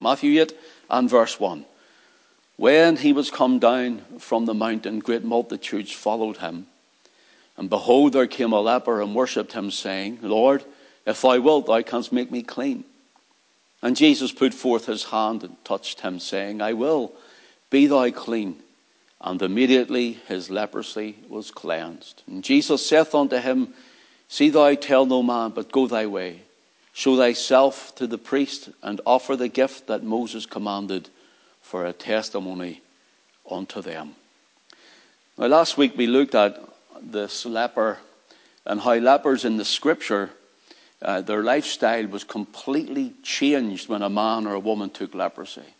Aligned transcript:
Matthew 0.00 0.40
8 0.40 0.52
and 0.88 1.10
verse 1.10 1.38
1. 1.38 1.64
When 2.56 2.96
he 2.96 3.12
was 3.12 3.30
come 3.30 3.58
down 3.58 4.02
from 4.18 4.46
the 4.46 4.54
mountain, 4.54 4.98
great 4.98 5.24
multitudes 5.24 5.92
followed 5.92 6.38
him. 6.38 6.66
And 7.56 7.68
behold, 7.68 8.12
there 8.12 8.26
came 8.26 8.52
a 8.52 8.60
leper 8.60 9.02
and 9.02 9.14
worshipped 9.14 9.52
him, 9.52 9.70
saying, 9.70 10.20
Lord, 10.22 10.64
if 11.06 11.22
thou 11.22 11.38
wilt, 11.40 11.66
thou 11.66 11.82
canst 11.82 12.12
make 12.12 12.30
me 12.30 12.42
clean. 12.42 12.84
And 13.82 13.96
Jesus 13.96 14.32
put 14.32 14.54
forth 14.54 14.86
his 14.86 15.04
hand 15.04 15.42
and 15.42 15.62
touched 15.64 16.00
him, 16.00 16.20
saying, 16.20 16.60
I 16.60 16.74
will, 16.74 17.12
be 17.70 17.86
thou 17.86 18.10
clean. 18.10 18.56
And 19.20 19.40
immediately 19.42 20.12
his 20.28 20.50
leprosy 20.50 21.16
was 21.28 21.50
cleansed. 21.50 22.22
And 22.26 22.42
Jesus 22.42 22.86
saith 22.86 23.14
unto 23.14 23.36
him, 23.36 23.74
See 24.28 24.48
thou 24.48 24.74
tell 24.74 25.04
no 25.04 25.22
man, 25.22 25.50
but 25.50 25.72
go 25.72 25.86
thy 25.86 26.06
way. 26.06 26.42
Show 26.92 27.16
thyself 27.16 27.94
to 27.96 28.06
the 28.06 28.18
priest, 28.18 28.70
and 28.82 29.00
offer 29.06 29.36
the 29.36 29.48
gift 29.48 29.86
that 29.86 30.02
Moses 30.02 30.46
commanded 30.46 31.08
for 31.62 31.86
a 31.86 31.92
testimony 31.92 32.82
unto 33.50 33.80
them. 33.80 34.14
Now, 35.38 35.46
last 35.46 35.78
week 35.78 35.96
we 35.96 36.06
looked 36.06 36.34
at 36.34 36.60
this 37.00 37.46
leper 37.46 37.98
and 38.66 38.80
how 38.80 38.94
lepers 38.94 39.44
in 39.44 39.56
the 39.56 39.64
scripture, 39.64 40.30
uh, 41.00 41.22
their 41.22 41.42
lifestyle 41.42 42.06
was 42.06 42.24
completely 42.24 43.14
changed 43.22 43.88
when 43.88 44.02
a 44.02 44.10
man 44.10 44.46
or 44.46 44.54
a 44.54 44.60
woman 44.60 44.90
took 44.90 45.14
leprosy. 45.14 45.74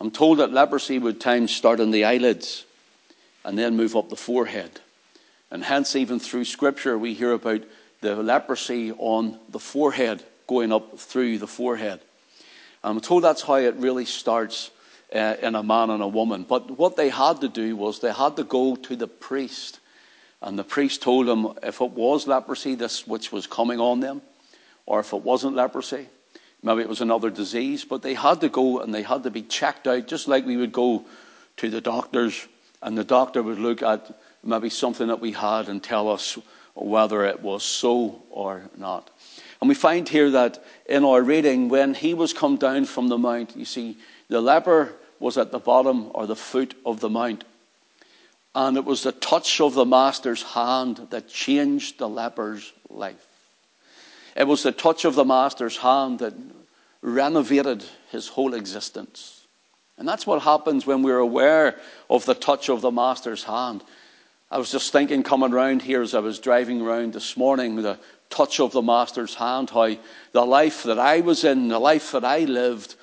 I'm 0.00 0.10
told 0.10 0.38
that 0.38 0.52
leprosy 0.52 0.98
would 0.98 1.20
times 1.20 1.54
start 1.54 1.80
in 1.80 1.92
the 1.92 2.04
eyelids 2.04 2.64
and 3.44 3.58
then 3.58 3.76
move 3.76 3.96
up 3.96 4.10
the 4.10 4.16
forehead. 4.16 4.80
And 5.50 5.64
hence, 5.64 5.94
even 5.94 6.18
through 6.18 6.44
scripture, 6.44 6.98
we 6.98 7.14
hear 7.14 7.32
about 7.32 7.62
the 8.04 8.22
leprosy 8.22 8.92
on 8.92 9.38
the 9.48 9.58
forehead, 9.58 10.22
going 10.46 10.72
up 10.72 10.98
through 10.98 11.38
the 11.38 11.46
forehead. 11.46 12.00
I'm 12.82 13.00
told 13.00 13.24
that's 13.24 13.40
how 13.40 13.54
it 13.54 13.76
really 13.76 14.04
starts 14.04 14.70
uh, 15.14 15.36
in 15.40 15.54
a 15.54 15.62
man 15.62 15.88
and 15.88 16.02
a 16.02 16.08
woman. 16.08 16.44
But 16.46 16.78
what 16.78 16.96
they 16.96 17.08
had 17.08 17.40
to 17.40 17.48
do 17.48 17.76
was 17.76 18.00
they 18.00 18.12
had 18.12 18.36
to 18.36 18.44
go 18.44 18.76
to 18.76 18.94
the 18.94 19.06
priest. 19.06 19.80
And 20.42 20.58
the 20.58 20.64
priest 20.64 21.00
told 21.00 21.26
them 21.26 21.54
if 21.62 21.80
it 21.80 21.92
was 21.92 22.26
leprosy, 22.26 22.74
this 22.74 23.06
which 23.06 23.32
was 23.32 23.46
coming 23.46 23.80
on 23.80 24.00
them, 24.00 24.20
or 24.84 25.00
if 25.00 25.14
it 25.14 25.22
wasn't 25.22 25.56
leprosy, 25.56 26.06
maybe 26.62 26.82
it 26.82 26.88
was 26.90 27.00
another 27.00 27.30
disease. 27.30 27.86
But 27.86 28.02
they 28.02 28.12
had 28.12 28.42
to 28.42 28.50
go 28.50 28.80
and 28.80 28.92
they 28.94 29.02
had 29.02 29.22
to 29.22 29.30
be 29.30 29.40
checked 29.40 29.86
out, 29.86 30.08
just 30.08 30.28
like 30.28 30.44
we 30.44 30.58
would 30.58 30.72
go 30.72 31.06
to 31.56 31.70
the 31.70 31.80
doctors, 31.80 32.46
and 32.82 32.98
the 32.98 33.04
doctor 33.04 33.42
would 33.42 33.58
look 33.58 33.82
at 33.82 34.14
maybe 34.42 34.68
something 34.68 35.06
that 35.06 35.20
we 35.20 35.32
had 35.32 35.70
and 35.70 35.82
tell 35.82 36.10
us 36.10 36.36
whether 36.74 37.24
it 37.24 37.40
was 37.40 37.62
so 37.62 38.22
or 38.30 38.62
not. 38.76 39.10
And 39.60 39.68
we 39.68 39.74
find 39.74 40.08
here 40.08 40.30
that 40.30 40.62
in 40.86 41.04
our 41.04 41.22
reading, 41.22 41.68
when 41.68 41.94
he 41.94 42.14
was 42.14 42.32
come 42.32 42.56
down 42.56 42.84
from 42.84 43.08
the 43.08 43.18
mount, 43.18 43.56
you 43.56 43.64
see, 43.64 43.96
the 44.28 44.40
leper 44.40 44.92
was 45.20 45.38
at 45.38 45.52
the 45.52 45.58
bottom 45.58 46.10
or 46.14 46.26
the 46.26 46.36
foot 46.36 46.74
of 46.84 47.00
the 47.00 47.08
mount. 47.08 47.44
And 48.54 48.76
it 48.76 48.84
was 48.84 49.02
the 49.02 49.12
touch 49.12 49.60
of 49.60 49.74
the 49.74 49.86
Master's 49.86 50.42
hand 50.42 51.08
that 51.10 51.28
changed 51.28 51.98
the 51.98 52.08
leper's 52.08 52.72
life. 52.88 53.26
It 54.36 54.46
was 54.46 54.62
the 54.62 54.72
touch 54.72 55.04
of 55.04 55.14
the 55.14 55.24
Master's 55.24 55.76
hand 55.76 56.18
that 56.18 56.34
renovated 57.00 57.84
his 58.10 58.28
whole 58.28 58.54
existence. 58.54 59.46
And 59.96 60.08
that's 60.08 60.26
what 60.26 60.42
happens 60.42 60.86
when 60.86 61.02
we're 61.02 61.18
aware 61.18 61.78
of 62.10 62.24
the 62.26 62.34
touch 62.34 62.68
of 62.68 62.80
the 62.80 62.90
Master's 62.90 63.44
hand. 63.44 63.82
I 64.50 64.58
was 64.58 64.70
just 64.70 64.92
thinking, 64.92 65.22
coming 65.24 65.50
round 65.50 65.82
here 65.82 66.00
as 66.00 66.14
I 66.14 66.20
was 66.20 66.38
driving 66.38 66.80
around 66.80 67.12
this 67.12 67.36
morning, 67.36 67.74
the 67.76 67.98
touch 68.30 68.60
of 68.60 68.72
the 68.72 68.82
Master's 68.82 69.34
hand, 69.34 69.70
how 69.70 69.96
the 70.32 70.44
life 70.44 70.84
that 70.84 70.98
I 70.98 71.20
was 71.20 71.44
in, 71.44 71.68
the 71.68 71.78
life 71.78 72.12
that 72.12 72.24
I 72.24 72.40
lived 72.40 72.94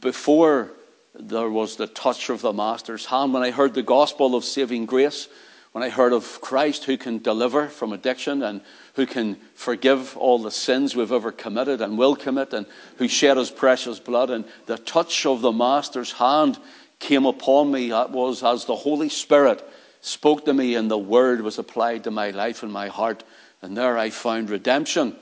before 0.00 0.70
there 1.14 1.48
was 1.48 1.76
the 1.76 1.86
touch 1.86 2.28
of 2.28 2.40
the 2.40 2.52
Master's 2.52 3.06
hand. 3.06 3.32
When 3.32 3.44
I 3.44 3.52
heard 3.52 3.74
the 3.74 3.82
gospel 3.82 4.34
of 4.34 4.44
saving 4.44 4.86
grace, 4.86 5.28
when 5.70 5.84
I 5.84 5.90
heard 5.90 6.12
of 6.12 6.40
Christ 6.40 6.84
who 6.84 6.96
can 6.96 7.18
deliver 7.18 7.68
from 7.68 7.92
addiction 7.92 8.42
and 8.42 8.60
who 8.94 9.06
can 9.06 9.36
forgive 9.54 10.16
all 10.16 10.38
the 10.38 10.50
sins 10.50 10.96
we've 10.96 11.12
ever 11.12 11.30
committed 11.30 11.82
and 11.82 11.98
will 11.98 12.16
commit, 12.16 12.52
and 12.52 12.66
who 12.96 13.06
shed 13.06 13.36
his 13.36 13.50
precious 13.50 14.00
blood, 14.00 14.30
and 14.30 14.44
the 14.66 14.78
touch 14.78 15.24
of 15.26 15.40
the 15.40 15.52
Master's 15.52 16.10
hand 16.10 16.58
came 16.98 17.26
upon 17.26 17.70
me, 17.70 17.90
that 17.90 18.10
was 18.10 18.42
as 18.42 18.64
the 18.64 18.74
Holy 18.74 19.08
Spirit 19.08 19.62
spoke 20.04 20.44
to 20.44 20.54
me 20.54 20.74
and 20.74 20.90
the 20.90 20.98
word 20.98 21.40
was 21.40 21.58
applied 21.58 22.04
to 22.04 22.10
my 22.10 22.30
life 22.30 22.62
and 22.62 22.72
my 22.72 22.88
heart. 22.88 23.24
And 23.62 23.76
there 23.76 23.96
I 23.96 24.10
found 24.10 24.50
redemption 24.50 25.16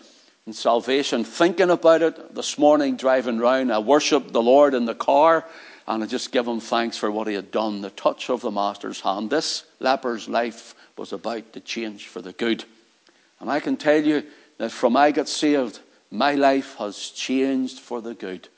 and 0.45 0.55
salvation. 0.55 1.25
Thinking 1.25 1.71
about 1.71 2.03
it 2.03 2.35
this 2.35 2.59
morning, 2.59 2.97
driving 2.97 3.39
round, 3.39 3.73
I 3.73 3.79
worshiped 3.79 4.33
the 4.33 4.43
Lord 4.43 4.75
in 4.75 4.85
the 4.85 4.95
car 4.95 5.45
and 5.87 6.03
I 6.03 6.07
just 6.07 6.33
give 6.33 6.47
him 6.47 6.61
thanks 6.61 6.97
for 6.97 7.11
what 7.11 7.29
he 7.29 7.35
had 7.35 7.51
done. 7.51 7.81
The 7.81 7.91
touch 7.91 8.31
of 8.31 8.41
the 8.41 8.51
Master's 8.51 9.01
hand. 9.01 9.31
This 9.31 9.65
leper's 9.79 10.29
life 10.29 10.75
was 10.97 11.13
about 11.13 11.53
to 11.53 11.61
change 11.61 12.09
for 12.09 12.21
the 12.21 12.33
good. 12.33 12.65
And 13.41 13.51
I 13.51 13.61
can 13.61 13.77
tell 13.77 14.03
you 14.03 14.25
that 14.59 14.73
from 14.73 14.97
I 14.97 15.11
got 15.13 15.29
saved, 15.29 15.81
my 16.11 16.35
life 16.35 16.77
has 16.77 16.97
changed 17.11 17.81
for 17.81 18.01
the 18.01 18.15
good. 18.15 18.49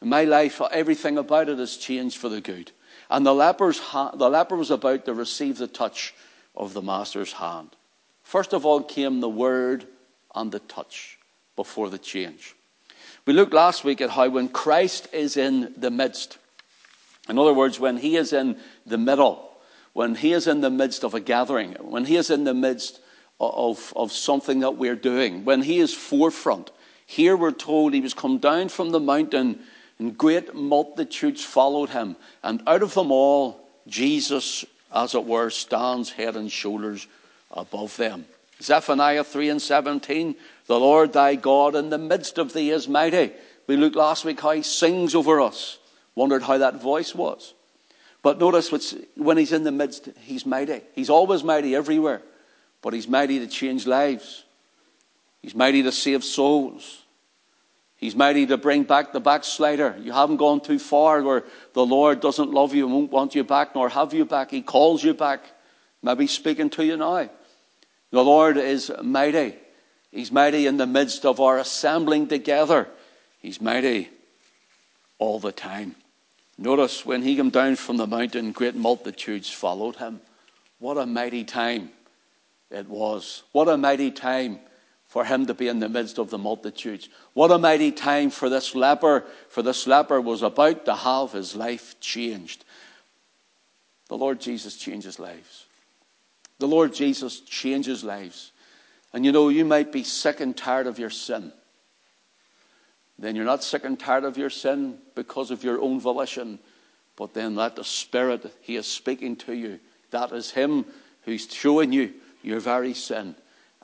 my 0.00 0.24
life, 0.24 0.60
everything 0.70 1.18
about 1.18 1.48
it 1.48 1.58
has 1.58 1.76
changed 1.76 2.18
for 2.18 2.28
the 2.28 2.40
good. 2.40 2.70
And 3.10 3.24
the, 3.24 3.34
leper's 3.34 3.78
ha- 3.78 4.10
the 4.10 4.28
leper 4.28 4.56
was 4.56 4.70
about 4.70 5.04
to 5.04 5.14
receive 5.14 5.58
the 5.58 5.66
touch 5.66 6.14
of 6.56 6.72
the 6.72 6.82
Master's 6.82 7.32
hand. 7.32 7.70
First 8.22 8.52
of 8.52 8.66
all 8.66 8.82
came 8.82 9.20
the 9.20 9.28
word 9.28 9.86
and 10.34 10.50
the 10.50 10.58
touch 10.58 11.18
before 11.54 11.88
the 11.90 11.98
change. 11.98 12.54
We 13.24 13.32
looked 13.32 13.54
last 13.54 13.84
week 13.84 14.00
at 14.00 14.10
how 14.10 14.28
when 14.28 14.48
Christ 14.48 15.08
is 15.12 15.36
in 15.36 15.74
the 15.76 15.90
midst, 15.90 16.38
in 17.28 17.38
other 17.38 17.54
words, 17.54 17.80
when 17.80 17.96
he 17.96 18.16
is 18.16 18.32
in 18.32 18.56
the 18.84 18.98
middle, 18.98 19.50
when 19.92 20.14
he 20.14 20.32
is 20.32 20.46
in 20.46 20.60
the 20.60 20.70
midst 20.70 21.04
of 21.04 21.14
a 21.14 21.20
gathering, 21.20 21.72
when 21.80 22.04
he 22.04 22.16
is 22.16 22.30
in 22.30 22.44
the 22.44 22.54
midst 22.54 23.00
of, 23.40 23.92
of 23.96 24.12
something 24.12 24.60
that 24.60 24.76
we're 24.76 24.96
doing, 24.96 25.44
when 25.44 25.62
he 25.62 25.78
is 25.78 25.94
forefront, 25.94 26.70
here 27.06 27.36
we're 27.36 27.52
told 27.52 27.94
he 27.94 28.00
was 28.00 28.14
come 28.14 28.38
down 28.38 28.68
from 28.68 28.90
the 28.90 29.00
mountain 29.00 29.60
and 29.98 30.16
great 30.16 30.54
multitudes 30.54 31.44
followed 31.44 31.90
him. 31.90 32.16
And 32.42 32.62
out 32.66 32.82
of 32.82 32.94
them 32.94 33.10
all, 33.10 33.60
Jesus, 33.86 34.64
as 34.94 35.14
it 35.14 35.24
were, 35.24 35.50
stands 35.50 36.10
head 36.10 36.36
and 36.36 36.50
shoulders 36.50 37.06
above 37.50 37.96
them. 37.96 38.26
Zephaniah 38.62 39.24
3 39.24 39.50
and 39.50 39.62
17, 39.62 40.34
the 40.66 40.80
Lord 40.80 41.12
thy 41.12 41.34
God 41.34 41.74
in 41.74 41.90
the 41.90 41.98
midst 41.98 42.38
of 42.38 42.52
thee 42.52 42.70
is 42.70 42.88
mighty. 42.88 43.32
We 43.66 43.76
looked 43.76 43.96
last 43.96 44.24
week 44.24 44.40
how 44.40 44.52
he 44.52 44.62
sings 44.62 45.14
over 45.14 45.40
us. 45.40 45.78
Wondered 46.14 46.42
how 46.42 46.58
that 46.58 46.80
voice 46.80 47.14
was. 47.14 47.52
But 48.22 48.38
notice 48.38 48.72
when 49.16 49.36
he's 49.36 49.52
in 49.52 49.64
the 49.64 49.72
midst, 49.72 50.08
he's 50.20 50.46
mighty. 50.46 50.80
He's 50.94 51.10
always 51.10 51.44
mighty 51.44 51.76
everywhere. 51.76 52.22
But 52.82 52.94
he's 52.94 53.06
mighty 53.06 53.38
to 53.40 53.46
change 53.46 53.86
lives. 53.86 54.44
He's 55.42 55.54
mighty 55.54 55.82
to 55.82 55.92
save 55.92 56.24
souls. 56.24 57.02
He's 57.96 58.14
mighty 58.14 58.46
to 58.46 58.58
bring 58.58 58.82
back 58.82 59.12
the 59.12 59.20
backslider. 59.20 59.96
You 59.98 60.12
haven't 60.12 60.36
gone 60.36 60.60
too 60.60 60.78
far 60.78 61.22
where 61.22 61.44
the 61.72 61.84
Lord 61.84 62.20
doesn't 62.20 62.50
love 62.50 62.74
you 62.74 62.84
and 62.84 62.94
won't 62.94 63.10
want 63.10 63.34
you 63.34 63.42
back 63.42 63.74
nor 63.74 63.88
have 63.88 64.12
you 64.12 64.26
back. 64.26 64.50
He 64.50 64.60
calls 64.60 65.02
you 65.02 65.14
back. 65.14 65.40
Maybe 66.02 66.26
speaking 66.26 66.68
to 66.70 66.84
you 66.84 66.96
now. 66.98 67.30
The 68.10 68.22
Lord 68.22 68.58
is 68.58 68.92
mighty. 69.02 69.56
He's 70.12 70.30
mighty 70.30 70.66
in 70.66 70.76
the 70.76 70.86
midst 70.86 71.24
of 71.24 71.40
our 71.40 71.58
assembling 71.58 72.28
together. 72.28 72.86
He's 73.40 73.60
mighty 73.60 74.10
all 75.18 75.40
the 75.40 75.52
time. 75.52 75.96
Notice 76.58 77.04
when 77.04 77.22
he 77.22 77.36
came 77.36 77.50
down 77.50 77.76
from 77.76 77.96
the 77.96 78.06
mountain, 78.06 78.52
great 78.52 78.74
multitudes 78.74 79.50
followed 79.50 79.96
him. 79.96 80.20
What 80.78 80.98
a 80.98 81.06
mighty 81.06 81.44
time 81.44 81.90
it 82.70 82.88
was. 82.88 83.42
What 83.52 83.68
a 83.68 83.76
mighty 83.76 84.10
time 84.10 84.60
for 85.16 85.24
him 85.24 85.46
to 85.46 85.54
be 85.54 85.66
in 85.66 85.78
the 85.78 85.88
midst 85.88 86.18
of 86.18 86.28
the 86.28 86.36
multitudes. 86.36 87.08
What 87.32 87.50
a 87.50 87.56
mighty 87.56 87.90
time 87.90 88.28
for 88.28 88.50
this 88.50 88.74
leper, 88.74 89.24
for 89.48 89.62
this 89.62 89.86
leper 89.86 90.20
was 90.20 90.42
about 90.42 90.84
to 90.84 90.94
have 90.94 91.32
his 91.32 91.56
life 91.56 91.98
changed. 92.00 92.66
The 94.08 94.18
Lord 94.18 94.42
Jesus 94.42 94.76
changes 94.76 95.18
lives. 95.18 95.64
The 96.58 96.68
Lord 96.68 96.92
Jesus 96.92 97.40
changes 97.40 98.04
lives. 98.04 98.52
And 99.14 99.24
you 99.24 99.32
know, 99.32 99.48
you 99.48 99.64
might 99.64 99.90
be 99.90 100.04
sick 100.04 100.40
and 100.40 100.54
tired 100.54 100.86
of 100.86 100.98
your 100.98 101.08
sin. 101.08 101.50
Then 103.18 103.36
you're 103.36 103.46
not 103.46 103.64
sick 103.64 103.86
and 103.86 103.98
tired 103.98 104.24
of 104.24 104.36
your 104.36 104.50
sin 104.50 104.98
because 105.14 105.50
of 105.50 105.64
your 105.64 105.80
own 105.80 105.98
volition, 105.98 106.58
but 107.16 107.32
then 107.32 107.54
let 107.54 107.76
the 107.76 107.84
Spirit 107.84 108.54
He 108.60 108.76
is 108.76 108.86
speaking 108.86 109.36
to 109.36 109.54
you. 109.54 109.80
That 110.10 110.32
is 110.32 110.50
Him 110.50 110.84
who's 111.22 111.50
showing 111.50 111.90
you 111.94 112.12
your 112.42 112.60
very 112.60 112.92
sin. 112.92 113.34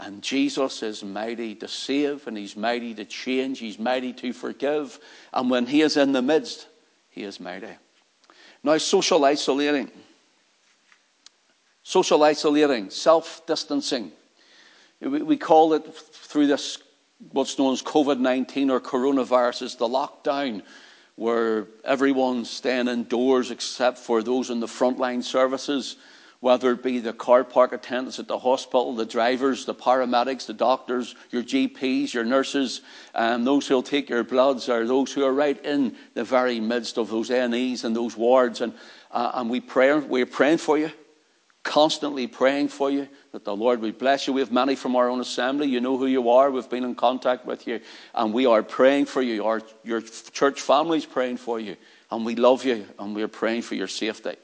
And 0.03 0.21
Jesus 0.21 0.83
is 0.83 1.05
mighty 1.05 1.55
to 1.55 1.69
save 1.69 2.27
and 2.27 2.37
He's 2.37 2.57
mighty 2.57 2.93
to 2.95 3.05
change. 3.05 3.61
He's 3.61 3.79
mighty 3.79 4.13
to 4.15 4.33
forgive. 4.33 4.99
And 5.33 5.49
when 5.49 5.65
He 5.65 5.81
is 5.83 5.97
in 5.97 6.11
the 6.11 6.23
midst, 6.23 6.67
He 7.11 7.23
is 7.23 7.39
mighty. 7.39 7.69
Now, 8.65 8.79
social 8.79 9.25
isolating. 9.25 9.93
Social 11.85 12.23
isolating, 12.25 12.91
self 12.91 13.47
distancing. 13.47 14.11
We 15.01 15.37
call 15.37 15.73
it 15.75 15.95
through 15.95 16.49
this, 16.49 16.79
what's 17.31 17.59
known 17.59 17.73
as 17.73 17.83
COVID 17.83 18.19
19 18.19 18.71
or 18.71 18.81
coronavirus, 18.81 19.63
is 19.63 19.75
the 19.77 19.89
lockdown, 19.89 20.63
where 21.15 21.69
everyone's 21.85 22.51
staying 22.51 22.89
indoors 22.89 23.53
except 23.53 23.99
for 23.99 24.23
those 24.23 24.51
in 24.51 24.59
the 24.59 24.67
frontline 24.67 25.23
services, 25.23 25.97
whether 26.43 26.73
it 26.73 26.83
be 26.83 26.99
the 26.99 27.13
car 27.13 27.45
park 27.45 27.73
attendants 27.73 28.19
at 28.19 28.27
the 28.27 28.37
hospital, 28.37 28.97
the 28.97 29.07
drivers, 29.07 29.65
the 29.65 29.75
paramedics, 29.75 30.47
the 30.47 30.53
doctors, 30.53 31.15
your 31.31 31.45
GPs, 31.45 32.13
your 32.13 32.25
nurses, 32.25 32.81
um, 33.15 33.45
those 33.45 33.69
who'll 33.69 33.81
take 33.81 34.11
your 34.11 34.25
bloods, 34.25 34.69
or 34.69 34.85
those 34.85 35.13
who 35.13 35.25
are 35.25 35.33
right 35.33 35.65
in 35.65 35.95
the 36.15 36.25
very 36.25 36.59
midst 36.59 36.99
of 36.99 37.09
those 37.09 37.31
A&Es 37.31 37.85
and 37.85 37.95
those 37.95 38.17
wards. 38.17 38.61
And, 38.61 38.75
uh, 39.13 39.31
and 39.35 39.49
we 39.49 39.61
pray, 39.61 39.95
we're 39.95 40.27
praying 40.27 40.59
for 40.59 40.77
you 40.77 40.91
constantly 41.63 42.27
praying 42.27 42.67
for 42.67 42.91
you 42.91 43.07
that 43.31 43.45
the 43.45 43.55
Lord 43.55 43.81
would 43.81 43.97
bless 43.97 44.27
you. 44.27 44.33
We 44.33 44.41
have 44.41 44.51
many 44.51 44.75
from 44.75 44.97
our 44.97 45.09
own 45.09 45.21
assembly. 45.21 45.69
You 45.69 45.81
know 45.81 45.97
who 45.97 46.07
you 46.07 46.29
are. 46.29 46.51
We've 46.51 46.69
been 46.69 46.83
in 46.83 46.97
contact 46.97 47.47
with 47.47 47.69
you. 47.69 47.79
And 48.17 48.35
we 48.35 48.47
are 48.47 48.65
praying 48.65 49.05
for 49.05 49.23
you. 49.23 49.45
Our, 49.45 49.63
your 49.85 50.01
church 50.01 50.61
family 50.61 50.99
is 50.99 51.07
praying 51.07 51.37
for 51.37 51.61
you. 51.61 51.77
And 52.11 52.27
we 52.27 52.35
love 52.35 52.65
you. 52.65 52.85
And 52.99 53.15
we 53.15 53.23
are 53.23 53.29
praying 53.29 53.63
for 53.63 53.77
your 53.77 53.87
safety. 53.87 54.35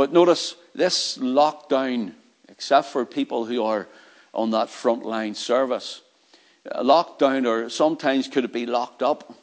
But 0.00 0.14
notice 0.14 0.56
this 0.74 1.18
lockdown, 1.18 2.14
except 2.48 2.88
for 2.88 3.04
people 3.04 3.44
who 3.44 3.62
are 3.62 3.86
on 4.32 4.52
that 4.52 4.70
front 4.70 5.04
line 5.04 5.34
service, 5.34 6.00
lockdown, 6.74 7.46
or 7.46 7.68
sometimes 7.68 8.26
could 8.26 8.46
it 8.46 8.52
be 8.54 8.64
locked 8.64 9.02
up? 9.02 9.34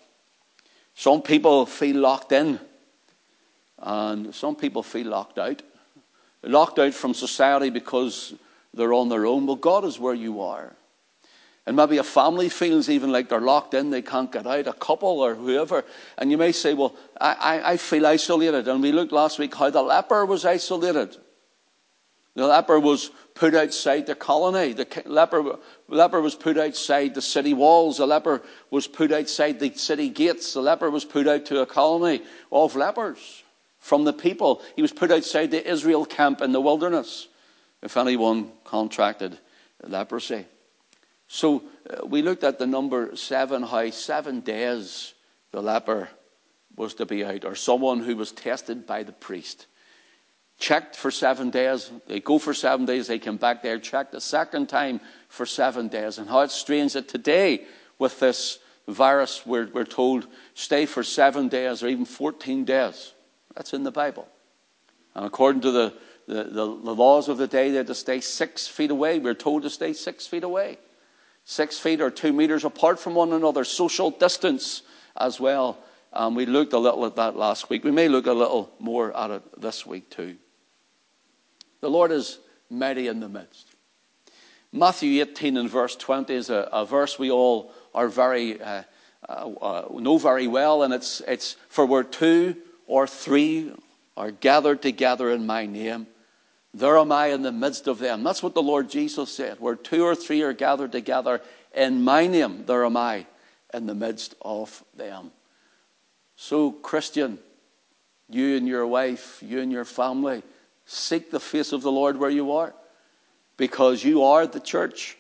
Some 0.96 1.22
people 1.22 1.68
feel 1.68 1.98
locked 1.98 2.32
in. 2.32 2.60
And 3.78 4.34
some 4.34 4.56
people 4.56 4.82
feel 4.82 5.06
locked 5.06 5.38
out 5.38 5.62
locked 6.42 6.80
out 6.80 6.96
from 6.96 7.14
society 7.14 7.70
because 7.70 8.34
they're 8.74 8.94
on 8.94 9.10
their 9.10 9.28
own. 9.28 9.46
Well, 9.46 9.58
God 9.58 9.86
is 9.86 10.00
where 10.00 10.16
you 10.16 10.42
are. 10.42 10.74
And 11.68 11.76
maybe 11.76 11.98
a 11.98 12.04
family 12.04 12.48
feels 12.48 12.88
even 12.88 13.12
like 13.12 13.28
they're 13.28 13.42
locked 13.42 13.74
in, 13.74 13.90
they 13.90 14.02
can't 14.02 14.32
get 14.32 14.48
out, 14.48 14.68
a 14.68 14.74
couple 14.74 15.20
or 15.20 15.36
whoever. 15.36 15.84
And 16.18 16.32
you 16.32 16.38
may 16.38 16.54
say, 16.54 16.74
Well, 16.74 16.96
I, 17.20 17.34
I, 17.34 17.72
I 17.74 17.78
feel 17.78 18.08
isolated. 18.08 18.70
And 18.70 18.82
we 18.82 18.94
looked 18.94 19.12
last 19.12 19.38
week 19.38 19.54
how 19.54 19.70
the 19.70 19.82
leper 19.82 20.26
was 20.26 20.46
isolated. 20.46 21.18
The 22.36 22.48
leper 22.48 22.80
was 22.80 23.12
put 23.36 23.54
outside 23.54 24.06
the 24.06 24.16
colony. 24.16 24.72
The 24.72 25.04
leper, 25.08 25.58
leper 25.90 26.22
was 26.22 26.36
put 26.36 26.58
outside 26.58 27.14
the 27.14 27.22
city 27.22 27.54
walls. 27.54 27.98
The 27.98 28.08
leper 28.08 28.44
was 28.72 28.88
put 28.88 29.12
outside 29.12 29.60
the 29.60 29.74
city 29.74 30.08
gates. 30.08 30.54
The 30.54 30.62
leper 30.62 30.90
was 30.90 31.04
put 31.04 31.28
out 31.28 31.48
to 31.48 31.60
a 31.60 31.66
colony 31.66 32.24
of 32.50 32.78
lepers 32.78 33.44
from 33.80 34.06
the 34.06 34.14
people. 34.14 34.62
He 34.78 34.82
was 34.82 34.94
put 34.94 35.12
outside 35.12 35.52
the 35.52 35.70
Israel 35.70 36.06
camp 36.06 36.40
in 36.42 36.54
the 36.54 36.62
wilderness 36.62 37.28
if 37.84 37.98
anyone 37.98 38.54
contracted 38.64 39.38
leprosy. 39.84 40.46
So 41.28 41.64
uh, 41.90 42.06
we 42.06 42.22
looked 42.22 42.44
at 42.44 42.60
the 42.60 42.68
number 42.68 43.16
seven, 43.16 43.64
how 43.64 43.90
seven 43.90 44.40
days 44.42 45.14
the 45.52 45.62
leper 45.62 46.10
was 46.76 46.94
to 46.96 47.06
be 47.06 47.26
out, 47.26 47.44
or 47.44 47.56
someone 47.56 48.00
who 48.00 48.16
was 48.16 48.32
tested 48.32 48.86
by 48.86 49.04
the 49.04 49.12
priest. 49.12 49.68
Checked 50.60 50.96
for 50.96 51.12
seven 51.12 51.50
days. 51.50 51.92
They 52.08 52.20
go 52.20 52.40
for 52.40 52.54
seven 52.54 52.86
days, 52.86 53.08
they 53.08 53.20
come 53.20 53.38
back 53.38 53.62
there, 53.62 53.80
checked 53.80 54.14
a 54.16 54.22
second 54.22 54.68
time 54.70 55.02
for 55.28 55.46
seven 55.46 55.88
days. 55.88 56.18
And 56.18 56.30
how 56.30 56.42
it's 56.42 56.54
strange 56.54 56.94
that 56.94 57.08
today, 57.08 57.66
with 58.00 58.20
this 58.20 58.60
virus, 58.88 59.46
we're, 59.46 59.68
we're 59.68 59.86
told 59.86 60.28
stay 60.54 60.86
for 60.86 61.04
seven 61.04 61.48
days 61.48 61.84
or 61.84 61.88
even 61.88 62.06
14 62.06 62.64
days. 62.64 63.14
That's 63.56 63.74
in 63.74 63.84
the 63.84 63.92
Bible. 63.92 64.28
And 65.16 65.26
according 65.26 65.62
to 65.62 65.72
the, 65.72 65.94
the, 66.28 66.44
the, 66.44 66.66
the 66.66 66.96
laws 66.96 67.28
of 67.28 67.38
the 67.38 67.48
day, 67.48 67.72
they 67.72 67.78
had 67.78 67.88
to 67.88 67.96
stay 67.96 68.22
six 68.22 68.68
feet 68.68 68.92
away. 68.92 69.20
We're 69.20 69.34
told 69.34 69.64
to 69.64 69.70
stay 69.70 69.94
six 69.94 70.28
feet 70.28 70.44
away. 70.44 70.78
Six 71.50 71.80
feet 71.80 72.02
or 72.02 72.12
two 72.12 72.34
meters 72.34 72.66
apart 72.66 73.00
from 73.00 73.16
one 73.16 73.32
another, 73.32 73.64
social 73.64 74.12
distance 74.12 74.82
as 75.16 75.40
well. 75.40 75.78
And 76.12 76.36
we 76.36 76.46
looked 76.46 76.74
a 76.74 76.78
little 76.78 77.06
at 77.06 77.16
that 77.16 77.38
last 77.38 77.70
week. 77.70 77.86
We 77.86 77.92
may 77.92 78.10
look 78.10 78.28
a 78.28 78.34
little 78.34 78.70
more 78.80 79.16
at 79.16 79.32
it 79.32 79.62
this 79.62 79.86
week 79.86 80.10
too. 80.10 80.36
The 81.80 81.90
Lord 81.90 82.12
is 82.12 82.40
mighty 82.70 83.08
in 83.08 83.22
the 83.22 83.30
midst. 83.30 83.66
Matthew 84.74 85.22
18 85.22 85.56
and 85.56 85.70
verse 85.70 85.96
20 85.96 86.34
is 86.34 86.50
a, 86.50 86.68
a 86.74 86.86
verse 86.86 87.18
we 87.18 87.32
all 87.32 87.72
are 87.96 88.10
very 88.10 88.62
uh, 88.62 88.84
uh, 89.30 89.32
uh, 89.32 89.88
know 89.94 90.18
very 90.18 90.48
well, 90.48 90.84
and 90.84 90.94
it's, 90.94 91.22
it's 91.22 91.56
for 91.70 91.86
where 91.86 92.04
two 92.04 92.58
or 92.88 93.08
three 93.08 93.72
are 94.18 94.32
gathered 94.32 94.82
together 94.82 95.32
in 95.32 95.46
my 95.46 95.66
name, 95.66 96.08
there 96.78 96.98
am 96.98 97.12
I 97.12 97.28
in 97.28 97.42
the 97.42 97.52
midst 97.52 97.88
of 97.88 98.00
them. 98.00 98.24
That's 98.24 98.44
what 98.44 98.54
the 98.54 98.62
Lord 98.62 98.90
Jesus 98.90 99.32
said. 99.32 99.60
Where 99.60 99.76
two 99.76 100.04
or 100.04 100.16
three 100.16 100.42
are 100.44 100.54
gathered 100.54 100.92
together 100.92 101.42
in 101.76 102.04
my 102.04 102.28
name, 102.28 102.66
there 102.66 102.86
am 102.86 102.98
I 102.98 103.26
in 103.74 103.86
the 103.86 103.96
midst 103.96 104.36
of 104.42 104.84
them. 104.96 105.32
So, 106.36 106.72
Christian, 106.72 107.40
you 108.30 108.58
and 108.58 108.68
your 108.68 108.86
wife, 108.86 109.42
you 109.42 109.60
and 109.60 109.72
your 109.72 109.86
family, 109.86 110.44
seek 110.86 111.32
the 111.32 111.40
face 111.40 111.74
of 111.74 111.82
the 111.82 111.92
Lord 111.92 112.18
where 112.18 112.30
you 112.30 112.52
are 112.54 112.74
because 113.58 114.04
you 114.04 114.24
are 114.24 114.46
the 114.46 114.60
church. 114.60 115.18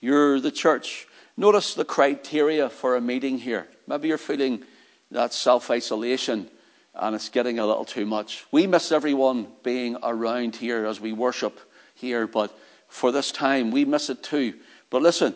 You're 0.00 0.40
the 0.40 0.50
church. 0.50 1.06
Notice 1.36 1.74
the 1.74 1.84
criteria 1.84 2.68
for 2.68 2.96
a 2.96 3.00
meeting 3.00 3.38
here. 3.38 3.66
Maybe 3.86 4.08
you're 4.08 4.18
feeling 4.18 4.62
that 5.10 5.32
self 5.32 5.70
isolation 5.70 6.48
and 6.94 7.14
it's 7.14 7.28
getting 7.28 7.58
a 7.58 7.66
little 7.66 7.84
too 7.84 8.06
much. 8.06 8.44
We 8.52 8.66
miss 8.66 8.92
everyone 8.92 9.48
being 9.62 9.96
around 10.02 10.56
here 10.56 10.86
as 10.86 11.00
we 11.00 11.12
worship 11.12 11.58
here, 11.94 12.26
but 12.26 12.56
for 12.88 13.12
this 13.12 13.32
time, 13.32 13.70
we 13.70 13.84
miss 13.84 14.10
it 14.10 14.22
too. 14.22 14.54
But 14.90 15.02
listen, 15.02 15.34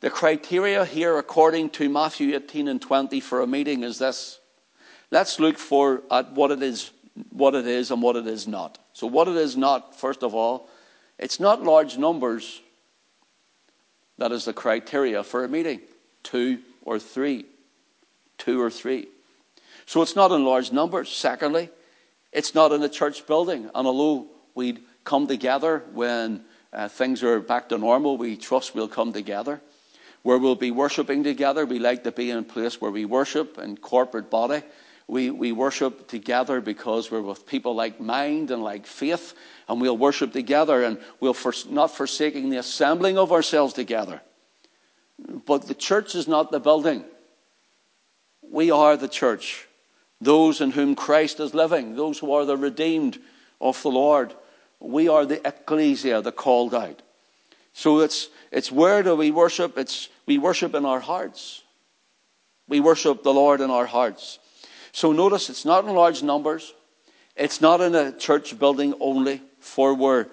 the 0.00 0.10
criteria 0.10 0.84
here, 0.84 1.16
according 1.18 1.70
to 1.70 1.88
Matthew 1.88 2.34
18 2.34 2.68
and 2.68 2.82
20 2.82 3.20
for 3.20 3.40
a 3.40 3.46
meeting, 3.46 3.82
is 3.82 3.98
this. 3.98 4.38
Let's 5.10 5.40
look 5.40 5.56
for 5.56 6.02
at 6.10 6.32
what 6.32 6.50
it 6.50 6.62
is, 6.62 6.90
what 7.30 7.54
it 7.54 7.66
is, 7.66 7.90
and 7.90 8.02
what 8.02 8.16
it 8.16 8.26
is 8.26 8.46
not. 8.46 8.78
So, 8.92 9.06
what 9.06 9.28
it 9.28 9.36
is 9.36 9.56
not, 9.56 9.98
first 9.98 10.22
of 10.22 10.34
all, 10.34 10.68
it's 11.18 11.40
not 11.40 11.62
large 11.62 11.96
numbers. 11.96 12.60
That 14.18 14.32
is 14.32 14.44
the 14.44 14.52
criteria 14.52 15.22
for 15.22 15.44
a 15.44 15.48
meeting. 15.48 15.80
Two 16.22 16.60
or 16.84 16.98
three 16.98 17.46
two 18.38 18.60
or 18.60 18.70
three. 18.70 19.08
So 19.86 20.02
it's 20.02 20.16
not 20.16 20.32
in 20.32 20.44
large 20.44 20.72
numbers. 20.72 21.08
Secondly, 21.10 21.70
it's 22.32 22.54
not 22.54 22.72
in 22.72 22.82
a 22.82 22.88
church 22.88 23.26
building. 23.26 23.70
And 23.74 23.86
although 23.86 24.26
we 24.54 24.78
come 25.04 25.26
together 25.26 25.84
when 25.92 26.44
uh, 26.72 26.88
things 26.88 27.22
are 27.22 27.40
back 27.40 27.68
to 27.70 27.78
normal, 27.78 28.18
we 28.18 28.36
trust 28.36 28.74
we'll 28.74 28.88
come 28.88 29.12
together. 29.12 29.60
Where 30.22 30.38
we'll 30.38 30.56
be 30.56 30.72
worshipping 30.72 31.22
together, 31.22 31.64
we 31.64 31.78
like 31.78 32.02
to 32.02 32.12
be 32.12 32.30
in 32.30 32.38
a 32.38 32.42
place 32.42 32.80
where 32.80 32.90
we 32.90 33.04
worship 33.04 33.58
in 33.58 33.76
corporate 33.76 34.28
body. 34.28 34.62
We, 35.06 35.30
we 35.30 35.52
worship 35.52 36.08
together 36.08 36.60
because 36.60 37.12
we're 37.12 37.22
with 37.22 37.46
people 37.46 37.76
like 37.76 38.00
mind 38.00 38.50
and 38.50 38.64
like 38.64 38.86
faith, 38.86 39.34
and 39.68 39.80
we'll 39.80 39.96
worship 39.96 40.32
together 40.32 40.82
and 40.82 40.98
we'll 41.20 41.32
for, 41.32 41.52
not 41.70 41.92
forsaking 41.92 42.50
the 42.50 42.56
assembling 42.56 43.16
of 43.16 43.30
ourselves 43.30 43.72
together. 43.72 44.20
But 45.46 45.68
the 45.68 45.74
church 45.74 46.16
is 46.16 46.26
not 46.26 46.50
the 46.50 46.58
building. 46.58 47.04
We 48.42 48.72
are 48.72 48.96
the 48.96 49.08
church, 49.08 49.68
those 50.20 50.60
in 50.60 50.70
whom 50.70 50.94
Christ 50.94 51.40
is 51.40 51.54
living, 51.54 51.96
those 51.96 52.18
who 52.18 52.32
are 52.32 52.44
the 52.44 52.56
redeemed 52.56 53.18
of 53.60 53.80
the 53.82 53.90
Lord. 53.90 54.34
We 54.80 55.08
are 55.08 55.24
the 55.24 55.46
ecclesia, 55.46 56.22
the 56.22 56.32
called 56.32 56.74
out. 56.74 57.02
So 57.72 58.00
it's, 58.00 58.28
it's 58.50 58.72
where 58.72 59.02
do 59.02 59.14
we 59.16 59.30
worship? 59.30 59.76
It's, 59.76 60.08
we 60.26 60.38
worship 60.38 60.74
in 60.74 60.84
our 60.84 61.00
hearts. 61.00 61.62
We 62.68 62.80
worship 62.80 63.22
the 63.22 63.34
Lord 63.34 63.60
in 63.60 63.70
our 63.70 63.86
hearts. 63.86 64.38
So 64.92 65.12
notice 65.12 65.50
it's 65.50 65.64
not 65.64 65.84
in 65.84 65.94
large 65.94 66.22
numbers. 66.22 66.72
It's 67.36 67.60
not 67.60 67.82
in 67.82 67.94
a 67.94 68.12
church 68.12 68.58
building 68.58 68.94
only, 68.98 69.42
for 69.60 69.92
where 69.92 70.28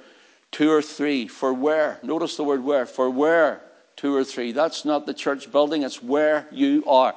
two 0.51 0.71
or 0.71 0.81
three, 0.81 1.27
for 1.27 1.53
where. 1.53 1.99
Notice 2.01 2.37
the 2.37 2.45
word 2.45 2.63
where, 2.63 2.85
for 2.85 3.09
where 3.09 3.61
two 3.97 4.15
or 4.15 4.23
three. 4.23 4.53
That's 4.53 4.85
not 4.85 5.05
the 5.05 5.13
church 5.13 5.51
building, 5.51 5.83
it's 5.83 6.01
where 6.01 6.47
you 6.51 6.83
are. 6.87 7.15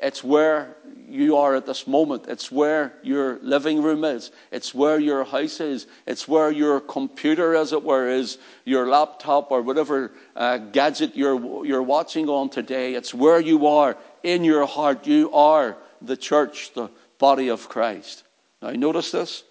It's 0.00 0.24
where 0.24 0.76
you 1.08 1.36
are 1.36 1.54
at 1.54 1.66
this 1.66 1.86
moment. 1.86 2.26
It's 2.28 2.50
where 2.50 2.94
your 3.02 3.38
living 3.42 3.82
room 3.82 4.04
is. 4.04 4.30
It's 4.50 4.74
where 4.74 4.98
your 4.98 5.24
house 5.24 5.60
is. 5.60 5.86
It's 6.06 6.26
where 6.26 6.50
your 6.50 6.80
computer, 6.80 7.54
as 7.54 7.72
it 7.72 7.82
were, 7.82 8.08
is, 8.08 8.38
your 8.64 8.88
laptop 8.88 9.50
or 9.50 9.62
whatever 9.62 10.12
uh, 10.34 10.58
gadget 10.58 11.16
you're, 11.16 11.64
you're 11.64 11.82
watching 11.82 12.28
on 12.28 12.50
today. 12.50 12.94
It's 12.94 13.14
where 13.14 13.40
you 13.40 13.66
are 13.66 13.96
in 14.22 14.44
your 14.44 14.66
heart. 14.66 15.06
You 15.06 15.32
are 15.32 15.76
the 16.02 16.16
church, 16.16 16.72
the 16.74 16.90
body 17.18 17.48
of 17.48 17.68
Christ. 17.68 18.24
Now, 18.60 18.70
you 18.70 18.78
notice 18.78 19.10
this. 19.10 19.44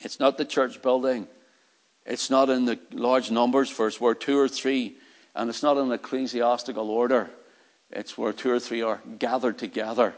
It's 0.00 0.20
not 0.20 0.38
the 0.38 0.44
church 0.44 0.82
building. 0.82 1.28
It's 2.06 2.30
not 2.30 2.48
in 2.48 2.64
the 2.64 2.78
large 2.92 3.30
numbers, 3.30 3.70
verse 3.70 4.00
where 4.00 4.14
two 4.14 4.38
or 4.38 4.48
three, 4.48 4.96
and 5.34 5.50
it's 5.50 5.62
not 5.62 5.76
in 5.76 5.92
ecclesiastical 5.92 6.90
order. 6.90 7.30
It's 7.90 8.18
where 8.18 8.32
two 8.32 8.50
or 8.50 8.60
three 8.60 8.82
are 8.82 9.00
gathered 9.18 9.58
together. 9.58 10.14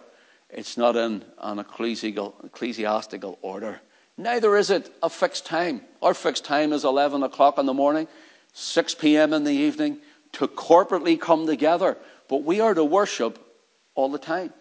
It's 0.49 0.77
not 0.77 0.97
in 0.97 1.25
an 1.39 1.59
ecclesiastical 1.61 3.39
order. 3.43 3.81
Neither 4.17 4.57
is 4.57 4.71
it 4.71 4.93
a 5.03 5.09
fixed 5.09 5.47
time. 5.47 5.83
Our 6.03 6.15
fixed 6.15 6.45
time 6.45 6.73
is 6.73 6.85
11 6.85 7.23
o'clock 7.23 7.59
in 7.59 7.67
the 7.67 7.75
morning, 7.75 8.09
6 8.53 8.95
p.m. 8.97 9.33
in 9.33 9.45
the 9.45 9.53
evening, 9.53 9.99
to 10.33 10.49
corporately 10.49 11.19
come 11.19 11.47
together. 11.47 11.97
But 12.29 12.45
we 12.45 12.61
are 12.61 12.75
to 12.75 12.85
worship 12.85 13.39
all 13.95 14.09
the 14.09 14.19
time. 14.19 14.53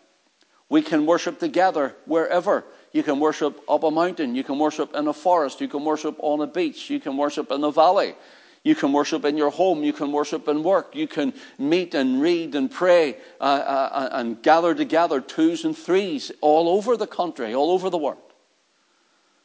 We 0.70 0.84
can 0.84 1.06
worship 1.06 1.40
together 1.40 1.96
wherever. 2.06 2.64
You 2.94 3.04
can 3.04 3.20
worship 3.20 3.60
up 3.68 3.84
a 3.84 3.92
mountain. 3.92 4.36
You 4.36 4.44
can 4.44 4.60
worship 4.60 4.96
in 4.96 5.08
a 5.08 5.14
forest. 5.14 5.62
You 5.62 5.68
can 5.68 5.84
worship 5.84 6.16
on 6.20 6.42
a 6.42 6.48
beach. 6.48 6.90
You 6.90 7.00
can 7.00 7.18
worship 7.18 7.52
in 7.52 7.64
a 7.64 7.72
valley. 7.72 8.16
You 8.64 8.76
can 8.76 8.92
worship 8.92 9.26
in 9.26 9.38
your 9.38 9.50
home. 9.50 9.84
You 9.84 9.94
can 9.94 10.12
worship 10.12 10.48
in 10.48 10.64
work. 10.64 10.96
You 10.96 11.08
can 11.08 11.34
meet 11.58 11.96
and 11.96 12.22
read 12.22 12.56
and 12.56 12.70
pray 12.70 13.18
uh, 13.40 13.44
uh, 13.44 14.10
and 14.12 14.42
gather 14.42 14.76
together 14.76 15.22
twos 15.22 15.64
and 15.64 15.78
threes 15.78 16.32
all 16.42 16.68
over 16.70 16.98
the 16.98 17.08
country, 17.08 17.54
all 17.54 17.72
over 17.72 17.90
the 17.90 17.98
world. 17.98 18.18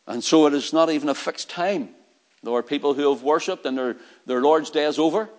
And 0.07 0.23
so 0.23 0.47
it 0.47 0.55
is 0.55 0.73
not 0.73 0.91
even 0.91 1.09
a 1.09 1.15
fixed 1.15 1.49
time. 1.49 1.91
There 2.43 2.53
are 2.53 2.63
people 2.63 2.93
who 2.93 3.11
have 3.13 3.23
worshipped 3.23 3.65
and 3.65 3.79
their, 3.79 3.97
their 4.27 4.41
Lord's 4.43 4.71
day 4.71 4.85
is 4.85 4.99
over. 4.99 5.31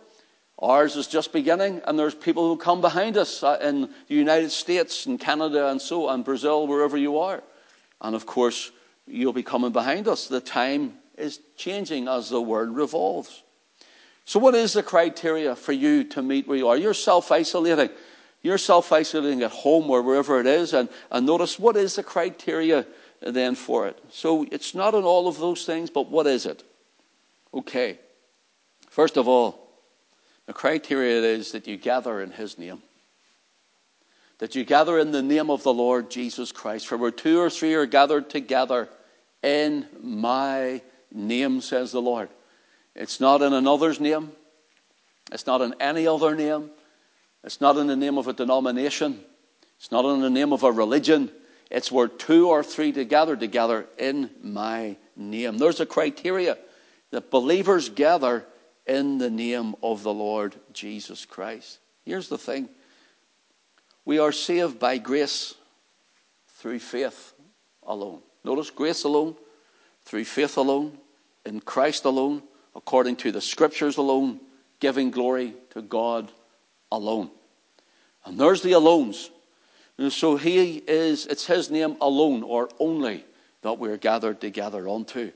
Ours 0.58 0.96
is 0.96 1.08
just 1.08 1.34
beginning, 1.34 1.82
and 1.86 2.00
there's 2.00 2.16
people 2.16 2.48
who 2.48 2.56
come 2.56 2.80
behind 2.80 3.18
us 3.18 3.44
uh, 3.44 3.60
in 3.62 3.82
the 3.82 4.16
United 4.16 4.52
States 4.52 5.06
and 5.06 5.20
Canada 5.20 5.68
and 5.70 5.82
so 5.82 6.08
on, 6.08 6.24
Brazil, 6.24 6.66
wherever 6.66 6.96
you 6.96 7.20
are. 7.20 7.44
And 8.02 8.16
of 8.16 8.26
course, 8.26 8.72
you'll 9.06 9.34
be 9.34 9.44
coming 9.44 9.74
behind 9.74 10.08
us. 10.08 10.28
The 10.28 10.40
time 10.40 10.94
is 11.18 11.42
changing 11.58 12.08
as 12.08 12.30
the 12.30 12.42
world 12.42 12.74
revolves. 12.74 13.44
So, 14.26 14.40
what 14.40 14.56
is 14.56 14.74
the 14.74 14.84
criteria 14.84 15.56
for 15.56 15.72
you 15.72 16.04
to 16.06 16.22
meet 16.22 16.48
where 16.48 16.58
you 16.58 16.68
are? 16.68 16.78
You're 16.78 16.94
self 16.94 17.32
isolating. 17.32 17.90
You're 18.42 18.58
self 18.58 18.92
isolating 18.92 19.44
at 19.44 19.52
home 19.52 19.90
or 19.90 20.02
wherever 20.02 20.40
it 20.40 20.48
is. 20.48 20.74
And, 20.74 20.90
and 21.12 21.26
notice 21.26 21.58
what 21.60 21.78
is 21.78 21.96
the 21.96 22.04
criteria 22.04 22.86
then 23.22 23.56
for 23.56 23.88
it? 23.88 23.98
So, 24.10 24.46
it's 24.52 24.76
not 24.76 24.96
in 24.96 25.04
all 25.04 25.28
of 25.28 25.40
those 25.40 25.66
things, 25.66 25.90
but 25.90 26.10
what 26.10 26.28
is 26.28 26.46
it? 26.46 26.64
Okay. 27.54 28.00
First 28.90 29.18
of 29.18 29.28
all, 29.28 29.70
the 30.48 30.54
criteria 30.54 31.22
is 31.22 31.52
that 31.52 31.68
you 31.68 31.78
gather 31.78 32.22
in 32.22 32.32
His 32.32 32.58
name 32.58 32.82
that 34.38 34.56
you 34.56 34.66
gather 34.66 35.00
in 35.00 35.12
the 35.12 35.22
name 35.22 35.50
of 35.50 35.64
the 35.64 35.74
Lord 35.74 36.12
Jesus 36.12 36.52
Christ. 36.52 36.88
For 36.88 36.98
where 36.98 37.12
two 37.12 37.40
or 37.40 37.50
three 37.50 37.74
are 37.74 37.86
gathered 37.86 38.30
together 38.30 38.90
in 39.42 39.88
my 40.02 40.82
name, 41.12 41.62
says 41.62 41.92
the 41.92 42.02
Lord. 42.02 42.30
It's 42.96 43.20
not 43.20 43.42
in 43.42 43.54
another's 43.54 44.00
name, 44.00 44.32
it's 45.32 45.46
not 45.46 45.62
in 45.62 45.76
any 45.80 46.08
other 46.08 46.36
name, 46.36 46.70
it's 47.44 47.60
not 47.60 47.78
in 47.78 47.88
the 47.88 47.96
name 47.96 48.18
of 48.18 48.28
a 48.28 48.34
denomination, 48.34 49.20
it's 49.78 49.92
not 49.92 50.06
in 50.06 50.22
the 50.22 50.30
name 50.30 50.54
of 50.54 50.64
a 50.64 50.72
religion. 50.72 51.32
It's 51.72 51.92
where 51.92 52.08
two 52.08 52.50
or 52.50 52.64
three 52.64 52.92
together 52.92 53.36
together 53.36 53.88
in 53.98 54.30
my 54.42 54.98
name. 55.16 55.58
There's 55.58 55.80
a 55.80 55.86
criteria 55.86 56.58
that 57.12 57.32
believers 57.32 57.90
gather 57.90 58.46
in 58.86 59.18
the 59.18 59.30
name 59.30 59.76
of 59.82 60.04
the 60.04 60.14
Lord 60.14 60.56
Jesus 60.74 61.26
Christ. 61.26 61.80
Here's 62.06 62.30
the 62.30 62.38
thing 62.38 62.70
we 64.06 64.20
are 64.20 64.32
saved 64.32 64.80
by 64.80 65.00
grace 65.00 65.56
through 66.58 66.80
faith 66.80 67.34
alone. 67.84 68.22
Notice 68.44 68.70
grace 68.70 69.04
alone, 69.04 69.36
through 70.04 70.26
faith 70.26 70.58
alone, 70.58 70.98
in 71.46 71.60
Christ 71.60 72.06
alone, 72.06 72.44
according 72.76 73.16
to 73.18 73.32
the 73.32 73.42
scriptures 73.42 73.98
alone, 73.98 74.40
giving 74.80 75.12
glory 75.12 75.54
to 75.72 75.82
God 75.82 76.32
alone. 76.92 77.30
And 78.26 78.40
there's 78.40 78.62
the 78.62 78.74
alones. 78.74 79.30
And 79.98 80.12
so 80.12 80.36
he 80.36 80.78
is, 80.88 81.26
it's 81.28 81.46
his 81.46 81.70
name 81.70 81.96
alone 82.02 82.44
or 82.44 82.70
only 82.80 83.24
that 83.62 83.80
we're 83.80 83.98
gathered 83.98 84.42
together 84.42 84.88
onto. 84.88 85.32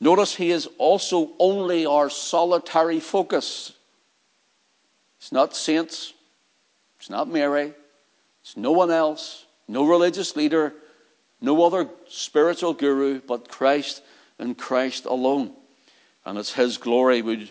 Notice 0.00 0.34
he 0.34 0.50
is 0.50 0.68
also 0.78 1.30
only 1.38 1.86
our 1.86 2.10
solitary 2.10 2.98
focus. 2.98 3.72
It's 5.18 5.30
not 5.30 5.54
saints, 5.54 6.14
it's 6.98 7.10
not 7.10 7.28
Mary, 7.28 7.72
it's 8.42 8.56
no 8.56 8.72
one 8.72 8.90
else, 8.90 9.44
no 9.68 9.86
religious 9.86 10.34
leader, 10.34 10.72
no 11.40 11.64
other 11.64 11.88
spiritual 12.08 12.72
guru 12.72 13.20
but 13.20 13.48
Christ 13.48 14.02
and 14.38 14.58
Christ 14.58 15.04
alone. 15.04 15.52
And 16.24 16.38
it's 16.38 16.52
His 16.52 16.78
glory 16.78 17.22
would 17.22 17.50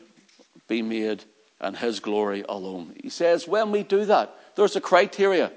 be 0.67 0.81
made 0.81 1.23
and 1.59 1.77
His 1.77 1.99
glory 1.99 2.43
alone. 2.47 2.95
He 3.01 3.09
says, 3.09 3.47
when 3.47 3.71
we 3.71 3.83
do 3.83 4.05
that, 4.05 4.35
there's 4.55 4.75
a 4.75 4.81
criteria. 4.81 5.51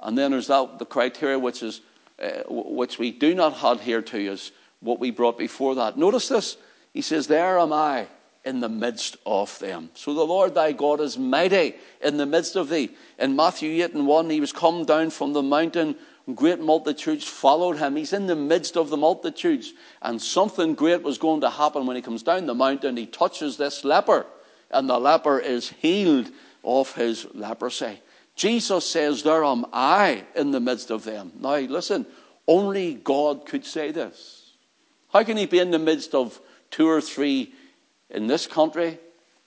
And 0.00 0.16
then 0.16 0.30
there's 0.32 0.48
that, 0.48 0.78
the 0.78 0.86
criteria 0.86 1.38
which, 1.38 1.62
is, 1.62 1.80
uh, 2.22 2.42
which 2.48 2.98
we 2.98 3.10
do 3.10 3.34
not 3.34 3.56
adhere 3.62 4.02
to 4.02 4.18
is 4.18 4.52
what 4.80 4.98
we 4.98 5.10
brought 5.10 5.38
before 5.38 5.74
that. 5.76 5.96
Notice 5.96 6.28
this. 6.28 6.56
He 6.92 7.02
says, 7.02 7.26
There 7.26 7.58
am 7.58 7.72
I 7.72 8.06
in 8.44 8.60
the 8.60 8.68
midst 8.68 9.16
of 9.26 9.58
them. 9.58 9.90
So 9.94 10.14
the 10.14 10.24
Lord 10.24 10.54
thy 10.54 10.72
God 10.72 11.00
is 11.00 11.18
mighty 11.18 11.74
in 12.02 12.16
the 12.16 12.26
midst 12.26 12.56
of 12.56 12.70
thee. 12.70 12.90
In 13.18 13.36
Matthew 13.36 13.82
8 13.84 13.94
and 13.94 14.06
1, 14.06 14.30
he 14.30 14.40
was 14.40 14.52
come 14.52 14.84
down 14.84 15.10
from 15.10 15.34
the 15.34 15.42
mountain, 15.42 15.96
great 16.36 16.60
multitudes 16.60 17.24
followed 17.26 17.78
him. 17.78 17.96
He's 17.96 18.12
in 18.12 18.26
the 18.26 18.36
midst 18.36 18.76
of 18.76 18.90
the 18.90 18.96
multitudes, 18.96 19.72
and 20.02 20.20
something 20.20 20.74
great 20.74 21.02
was 21.02 21.18
going 21.18 21.40
to 21.42 21.50
happen 21.50 21.86
when 21.86 21.96
he 21.96 22.02
comes 22.02 22.22
down 22.22 22.46
the 22.46 22.54
mountain. 22.54 22.96
He 22.96 23.06
touches 23.06 23.56
this 23.56 23.84
leper, 23.84 24.26
and 24.70 24.88
the 24.88 24.98
leper 24.98 25.38
is 25.38 25.70
healed 25.70 26.30
of 26.64 26.94
his 26.94 27.26
leprosy. 27.34 28.00
Jesus 28.36 28.88
says, 28.88 29.22
There 29.22 29.44
am 29.44 29.66
I 29.72 30.24
in 30.34 30.50
the 30.50 30.60
midst 30.60 30.90
of 30.90 31.04
them. 31.04 31.32
Now, 31.38 31.56
listen, 31.56 32.06
only 32.46 32.94
God 32.94 33.46
could 33.46 33.64
say 33.64 33.92
this. 33.92 34.52
How 35.12 35.24
can 35.24 35.36
he 35.36 35.46
be 35.46 35.58
in 35.58 35.70
the 35.70 35.78
midst 35.78 36.14
of 36.14 36.40
two 36.70 36.88
or 36.88 37.00
three 37.00 37.52
in 38.08 38.26
this 38.26 38.46
country 38.46 38.98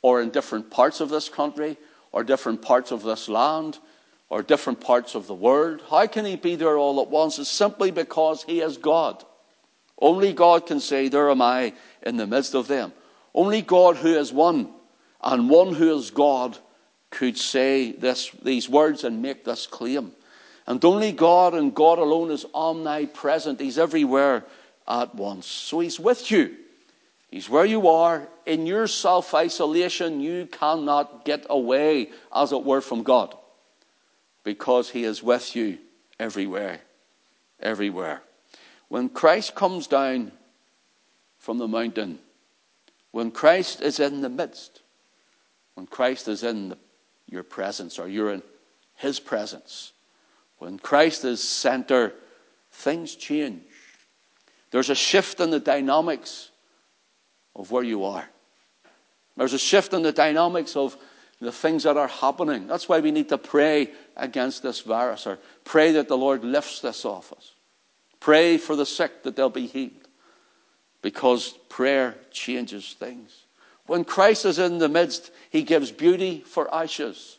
or 0.02 0.22
in 0.22 0.30
different 0.30 0.70
parts 0.70 1.02
of 1.02 1.10
this 1.10 1.30
country 1.30 1.78
or 2.12 2.24
different 2.24 2.62
parts 2.62 2.92
of 2.92 3.04
this 3.04 3.28
land 3.28 3.78
or 4.30 4.42
different 4.42 4.82
parts 4.82 5.16
of 5.16 5.28
the 5.28 5.34
world. 5.34 5.82
How 5.90 6.08
can 6.08 6.26
he 6.26 6.36
be 6.36 6.56
there 6.56 6.78
all 6.78 7.02
at 7.02 7.10
once? 7.10 7.40
It's 7.40 7.50
simply 7.50 7.92
because 7.92 8.44
he 8.44 8.62
is 8.62 8.78
God. 8.78 9.24
Only 10.00 10.34
God 10.34 10.66
can 10.66 10.80
say, 10.80 11.08
There 11.08 11.30
am 11.30 11.42
I 11.42 11.74
in 12.02 12.18
the 12.18 12.28
midst 12.28 12.56
of 12.56 12.68
them. 12.68 12.94
Only 13.34 13.62
God 13.62 13.98
who 13.98 14.16
is 14.16 14.34
one 14.34 14.70
and 15.22 15.50
one 15.50 15.74
who 15.74 15.96
is 15.98 16.12
God 16.12 16.58
could 17.10 17.38
say 17.38 17.92
this, 17.92 18.32
these 18.42 18.68
words 18.68 19.04
and 19.04 19.22
make 19.22 19.46
this 19.46 19.68
claim. 19.68 20.12
And 20.66 20.84
only 20.84 21.12
God 21.12 21.54
and 21.54 21.74
God 21.74 22.00
alone 22.00 22.32
is 22.32 22.46
omnipresent. 22.54 23.60
He's 23.60 23.78
everywhere 23.78 24.46
at 24.88 25.14
once. 25.14 25.46
So 25.46 25.80
he's 25.80 26.00
with 26.00 26.32
you. 26.32 26.56
He's 27.30 27.50
where 27.50 27.66
you 27.66 27.88
are. 27.88 28.28
In 28.46 28.66
your 28.66 28.88
self 28.88 29.34
isolation, 29.34 30.22
you 30.22 30.48
cannot 30.48 31.24
get 31.24 31.46
away, 31.50 32.10
as 32.34 32.52
it 32.52 32.64
were, 32.64 32.82
from 32.82 33.04
God 33.04 33.36
because 34.44 34.90
He 34.90 35.04
is 35.04 35.24
with 35.24 35.56
you 35.56 35.78
everywhere. 36.20 36.82
Everywhere. 37.60 38.22
When 38.90 39.10
Christ 39.10 39.56
comes 39.56 39.88
down 39.88 40.32
from 41.38 41.58
the 41.58 41.68
mountain, 41.68 42.20
when 43.12 43.32
Christ 43.32 43.82
is 43.82 44.00
in 44.00 44.22
the 44.22 44.30
midst, 44.30 44.82
when 45.76 45.88
Christ 45.88 46.28
is 46.28 46.44
in 46.44 46.70
the, 46.70 46.78
your 47.28 47.44
presence 47.44 48.00
or 48.00 48.08
you're 48.08 48.34
in 48.34 48.44
His 48.96 49.20
presence, 49.20 49.94
when 50.58 50.78
Christ 50.80 51.26
is 51.26 51.44
center, 51.44 52.14
things 52.72 53.16
change. 53.16 53.62
There's 54.72 54.90
a 54.90 54.96
shift 54.96 55.40
in 55.40 55.52
the 55.52 55.60
dynamics 55.60 56.50
of 57.56 57.72
where 57.72 57.84
you 57.84 58.04
are. 58.06 58.28
There's 59.38 59.54
a 59.54 59.60
shift 59.60 59.94
in 59.94 60.02
the 60.02 60.12
dynamics 60.12 60.76
of 60.76 60.98
the 61.44 61.52
things 61.52 61.84
that 61.84 61.98
are 61.98 62.08
happening. 62.08 62.68
That's 62.68 62.90
why 62.90 63.00
we 63.00 63.12
need 63.12 63.30
to 63.30 63.38
pray 63.38 63.92
against 64.16 64.64
this 64.64 64.82
virus 64.82 65.28
or 65.28 65.40
pray 65.64 65.94
that 65.94 66.08
the 66.08 66.18
Lord 66.18 66.44
lifts 66.44 66.80
this 66.80 67.06
off 67.06 67.32
us. 67.34 67.54
Pray 68.20 68.58
for 68.58 68.76
the 68.76 68.86
sick 68.86 69.24
that 69.24 69.36
they'll 69.36 69.50
be 69.50 69.68
healed 69.68 70.08
because 71.02 71.50
prayer 71.70 72.16
changes 72.32 72.96
things. 72.98 73.46
When 73.86 74.06
Christ 74.06 74.46
is 74.46 74.60
in 74.60 74.78
the 74.78 74.88
midst, 74.88 75.32
he 75.50 75.64
gives 75.64 75.92
beauty 75.92 76.44
for 76.48 76.74
ashes, 76.74 77.38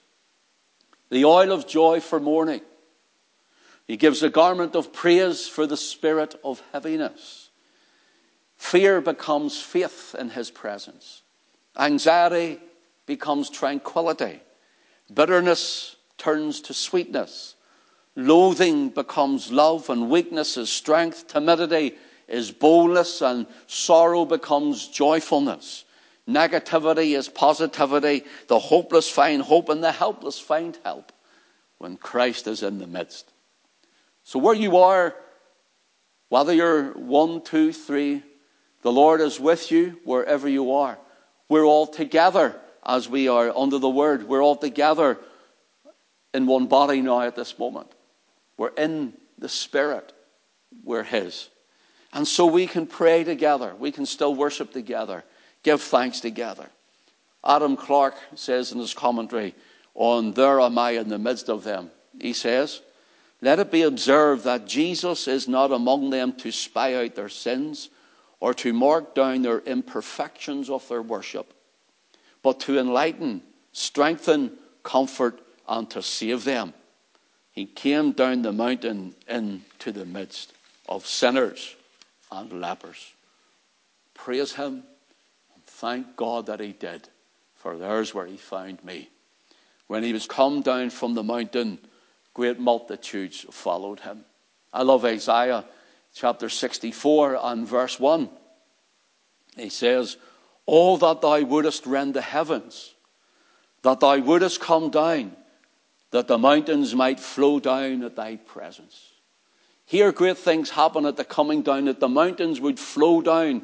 the 1.10 1.24
oil 1.24 1.52
of 1.52 1.66
joy 1.66 2.00
for 2.00 2.20
mourning. 2.20 2.60
He 3.86 3.96
gives 3.96 4.22
a 4.22 4.30
garment 4.30 4.76
of 4.76 4.92
praise 4.92 5.48
for 5.48 5.66
the 5.66 5.76
spirit 5.76 6.34
of 6.44 6.62
heaviness. 6.72 7.50
Fear 8.56 9.00
becomes 9.00 9.60
faith 9.60 10.14
in 10.18 10.30
his 10.30 10.50
presence. 10.50 11.22
Anxiety 11.78 12.60
becomes 13.06 13.50
tranquility. 13.50 14.40
Bitterness 15.12 15.96
turns 16.18 16.60
to 16.62 16.74
sweetness. 16.74 17.54
Loathing 18.16 18.90
becomes 18.90 19.50
love, 19.50 19.90
and 19.90 20.08
weakness 20.08 20.56
is 20.56 20.70
strength. 20.70 21.26
Timidity 21.26 21.94
is 22.28 22.50
boldness, 22.50 23.20
and 23.20 23.46
sorrow 23.66 24.24
becomes 24.24 24.88
joyfulness. 24.88 25.84
Negativity 26.28 27.16
is 27.16 27.28
positivity. 27.28 28.22
The 28.46 28.58
hopeless 28.58 29.10
find 29.10 29.42
hope, 29.42 29.68
and 29.68 29.82
the 29.82 29.92
helpless 29.92 30.38
find 30.38 30.78
help 30.84 31.12
when 31.78 31.96
Christ 31.96 32.46
is 32.46 32.62
in 32.62 32.78
the 32.78 32.86
midst. 32.86 33.30
So, 34.22 34.38
where 34.38 34.54
you 34.54 34.78
are, 34.78 35.14
whether 36.30 36.54
you're 36.54 36.92
one, 36.92 37.42
two, 37.42 37.72
three, 37.72 38.22
the 38.82 38.92
Lord 38.92 39.20
is 39.20 39.38
with 39.38 39.70
you 39.70 39.98
wherever 40.04 40.48
you 40.48 40.72
are. 40.72 40.98
We're 41.48 41.64
all 41.64 41.86
together 41.86 42.58
as 42.84 43.08
we 43.08 43.28
are 43.28 43.56
under 43.56 43.78
the 43.78 43.88
word. 43.88 44.28
We're 44.28 44.42
all 44.42 44.56
together 44.56 45.18
in 46.32 46.46
one 46.46 46.66
body 46.66 47.00
now 47.00 47.20
at 47.20 47.36
this 47.36 47.58
moment. 47.58 47.90
We're 48.56 48.74
in 48.76 49.12
the 49.38 49.48
Spirit. 49.48 50.12
We're 50.84 51.02
His. 51.02 51.48
And 52.12 52.26
so 52.26 52.46
we 52.46 52.66
can 52.66 52.86
pray 52.86 53.24
together. 53.24 53.74
We 53.78 53.90
can 53.90 54.06
still 54.06 54.34
worship 54.34 54.72
together, 54.72 55.24
give 55.62 55.82
thanks 55.82 56.20
together. 56.20 56.68
Adam 57.44 57.76
Clarke 57.76 58.16
says 58.34 58.72
in 58.72 58.78
his 58.78 58.94
commentary 58.94 59.54
on 59.94 60.32
There 60.32 60.60
Am 60.60 60.78
I 60.78 60.92
in 60.92 61.08
the 61.08 61.18
Midst 61.18 61.48
of 61.48 61.64
Them, 61.64 61.90
he 62.20 62.32
says, 62.32 62.80
Let 63.42 63.58
it 63.58 63.70
be 63.70 63.82
observed 63.82 64.44
that 64.44 64.66
Jesus 64.66 65.28
is 65.28 65.48
not 65.48 65.72
among 65.72 66.10
them 66.10 66.32
to 66.36 66.50
spy 66.50 66.94
out 66.94 67.14
their 67.14 67.28
sins 67.28 67.90
or 68.40 68.54
to 68.54 68.72
mark 68.72 69.14
down 69.14 69.42
their 69.42 69.60
imperfections 69.60 70.70
of 70.70 70.86
their 70.88 71.02
worship, 71.02 71.52
but 72.44 72.60
to 72.60 72.78
enlighten, 72.78 73.42
strengthen, 73.72 74.52
comfort, 74.84 75.40
and 75.66 75.90
to 75.90 76.02
save 76.02 76.44
them. 76.44 76.74
He 77.50 77.64
came 77.64 78.12
down 78.12 78.42
the 78.42 78.52
mountain 78.52 79.14
into 79.26 79.90
the 79.90 80.04
midst 80.04 80.52
of 80.86 81.06
sinners 81.06 81.74
and 82.30 82.60
lepers. 82.60 83.12
Praise 84.12 84.52
Him 84.52 84.84
and 85.54 85.64
thank 85.64 86.16
God 86.16 86.46
that 86.46 86.60
He 86.60 86.72
did, 86.72 87.08
for 87.56 87.78
there's 87.78 88.12
where 88.12 88.26
He 88.26 88.36
found 88.36 88.84
me. 88.84 89.08
When 89.86 90.04
He 90.04 90.12
was 90.12 90.26
come 90.26 90.60
down 90.60 90.90
from 90.90 91.14
the 91.14 91.22
mountain, 91.22 91.78
great 92.34 92.60
multitudes 92.60 93.46
followed 93.50 94.00
Him. 94.00 94.24
I 94.70 94.82
love 94.82 95.06
Isaiah 95.06 95.64
chapter 96.14 96.50
64 96.50 97.38
and 97.40 97.66
verse 97.66 97.98
1. 97.98 98.28
He 99.56 99.70
says, 99.70 100.18
Oh, 100.66 100.96
that 100.96 101.20
thou 101.20 101.40
wouldest 101.42 101.86
rend 101.86 102.14
the 102.14 102.22
heavens, 102.22 102.94
that 103.82 104.00
thou 104.00 104.18
wouldest 104.18 104.60
come 104.60 104.90
down 104.90 105.36
that 106.14 106.28
the 106.28 106.38
mountains 106.38 106.94
might 106.94 107.18
flow 107.18 107.58
down 107.58 108.04
at 108.04 108.14
thy 108.14 108.36
presence. 108.36 109.14
Here, 109.84 110.12
great 110.12 110.38
things 110.38 110.70
happen 110.70 111.06
at 111.06 111.16
the 111.16 111.24
coming 111.24 111.62
down, 111.62 111.86
that 111.86 111.98
the 111.98 112.08
mountains 112.08 112.60
would 112.60 112.78
flow 112.78 113.20
down 113.20 113.62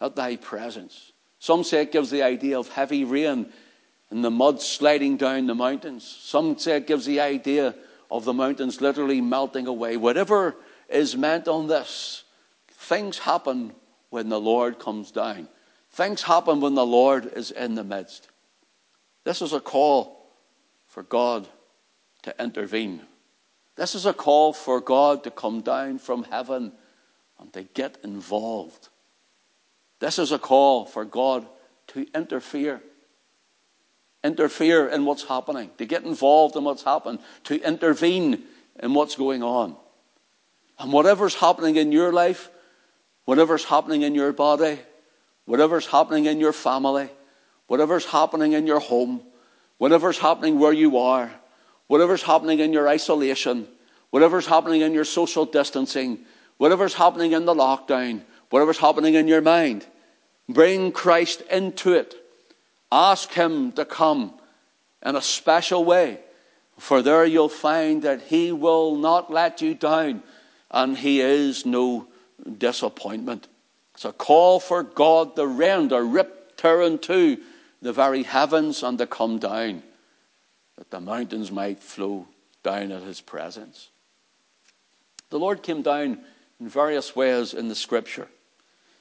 at 0.00 0.14
thy 0.14 0.36
presence. 0.36 1.10
Some 1.40 1.64
say 1.64 1.82
it 1.82 1.90
gives 1.90 2.08
the 2.08 2.22
idea 2.22 2.56
of 2.56 2.68
heavy 2.68 3.02
rain 3.02 3.52
and 4.10 4.24
the 4.24 4.30
mud 4.30 4.62
sliding 4.62 5.16
down 5.16 5.48
the 5.48 5.56
mountains. 5.56 6.04
Some 6.04 6.56
say 6.56 6.76
it 6.76 6.86
gives 6.86 7.04
the 7.04 7.18
idea 7.18 7.74
of 8.12 8.24
the 8.24 8.32
mountains 8.32 8.80
literally 8.80 9.20
melting 9.20 9.66
away. 9.66 9.96
Whatever 9.96 10.54
is 10.88 11.16
meant 11.16 11.48
on 11.48 11.66
this, 11.66 12.22
things 12.68 13.18
happen 13.18 13.72
when 14.10 14.28
the 14.28 14.40
Lord 14.40 14.78
comes 14.78 15.10
down. 15.10 15.48
Things 15.90 16.22
happen 16.22 16.60
when 16.60 16.74
the 16.74 16.86
Lord 16.86 17.32
is 17.34 17.50
in 17.50 17.74
the 17.74 17.84
midst. 17.84 18.28
This 19.24 19.42
is 19.42 19.52
a 19.52 19.60
call 19.60 20.26
for 20.86 21.02
God 21.02 21.46
to 22.22 22.34
intervene. 22.42 23.02
This 23.76 23.94
is 23.94 24.06
a 24.06 24.12
call 24.12 24.52
for 24.52 24.80
God 24.80 25.24
to 25.24 25.30
come 25.30 25.60
down 25.60 25.98
from 25.98 26.24
heaven 26.24 26.72
and 27.38 27.52
to 27.52 27.62
get 27.62 27.98
involved. 28.02 28.88
This 30.00 30.18
is 30.18 30.32
a 30.32 30.38
call 30.38 30.84
for 30.84 31.04
God 31.04 31.46
to 31.88 32.06
interfere. 32.14 32.80
Interfere 34.24 34.88
in 34.88 35.04
what's 35.04 35.24
happening, 35.24 35.70
to 35.78 35.86
get 35.86 36.04
involved 36.04 36.56
in 36.56 36.64
what's 36.64 36.82
happened, 36.82 37.20
to 37.44 37.60
intervene 37.60 38.44
in 38.80 38.94
what's 38.94 39.14
going 39.14 39.42
on. 39.42 39.76
And 40.78 40.92
whatever's 40.92 41.34
happening 41.34 41.76
in 41.76 41.92
your 41.92 42.12
life, 42.12 42.50
whatever's 43.24 43.64
happening 43.64 44.02
in 44.02 44.14
your 44.14 44.32
body, 44.32 44.78
whatever's 45.48 45.86
happening 45.86 46.26
in 46.26 46.38
your 46.38 46.52
family, 46.52 47.08
whatever's 47.68 48.04
happening 48.04 48.52
in 48.52 48.66
your 48.66 48.80
home, 48.80 49.22
whatever's 49.78 50.18
happening 50.18 50.58
where 50.58 50.74
you 50.74 50.98
are, 50.98 51.30
whatever's 51.86 52.22
happening 52.22 52.58
in 52.58 52.70
your 52.70 52.86
isolation, 52.86 53.66
whatever's 54.10 54.44
happening 54.44 54.82
in 54.82 54.92
your 54.92 55.06
social 55.06 55.46
distancing, 55.46 56.18
whatever's 56.58 56.92
happening 56.92 57.32
in 57.32 57.46
the 57.46 57.54
lockdown, 57.54 58.20
whatever's 58.50 58.76
happening 58.76 59.14
in 59.14 59.26
your 59.26 59.40
mind, 59.40 59.86
bring 60.50 60.92
Christ 60.92 61.40
into 61.50 61.94
it. 61.94 62.14
Ask 62.92 63.32
Him 63.32 63.72
to 63.72 63.86
come 63.86 64.34
in 65.02 65.16
a 65.16 65.22
special 65.22 65.82
way, 65.82 66.18
for 66.76 67.00
there 67.00 67.24
you'll 67.24 67.48
find 67.48 68.02
that 68.02 68.20
He 68.20 68.52
will 68.52 68.96
not 68.96 69.32
let 69.32 69.62
you 69.62 69.72
down, 69.72 70.22
and 70.70 70.98
He 70.98 71.22
is 71.22 71.64
no 71.64 72.06
disappointment. 72.58 73.48
It's 73.98 74.04
a 74.04 74.12
call 74.12 74.60
for 74.60 74.84
God 74.84 75.34
to 75.34 75.44
rend 75.44 75.92
or 75.92 76.04
rip, 76.04 76.56
tear 76.56 76.82
into 76.82 77.38
the 77.82 77.92
very 77.92 78.22
heavens 78.22 78.84
and 78.84 78.96
to 78.96 79.08
come 79.08 79.40
down 79.40 79.82
that 80.76 80.92
the 80.92 81.00
mountains 81.00 81.50
might 81.50 81.82
flow 81.82 82.28
down 82.62 82.92
at 82.92 83.02
his 83.02 83.20
presence. 83.20 83.88
The 85.30 85.40
Lord 85.40 85.64
came 85.64 85.82
down 85.82 86.20
in 86.60 86.68
various 86.68 87.16
ways 87.16 87.54
in 87.54 87.66
the 87.66 87.74
scripture. 87.74 88.28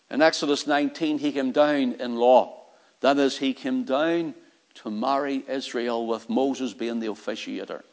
In 0.09 0.23
Exodus 0.23 0.65
19, 0.65 1.19
he 1.19 1.31
came 1.31 1.51
down 1.51 1.93
in 1.99 2.15
law. 2.15 2.63
That 3.01 3.19
is, 3.19 3.37
he 3.37 3.53
came 3.53 3.83
down 3.83 4.33
to 4.81 4.89
marry 4.89 5.43
Israel 5.47 6.07
with 6.07 6.27
Moses 6.27 6.73
being 6.73 7.01
the 7.01 7.09
officiator. 7.09 7.83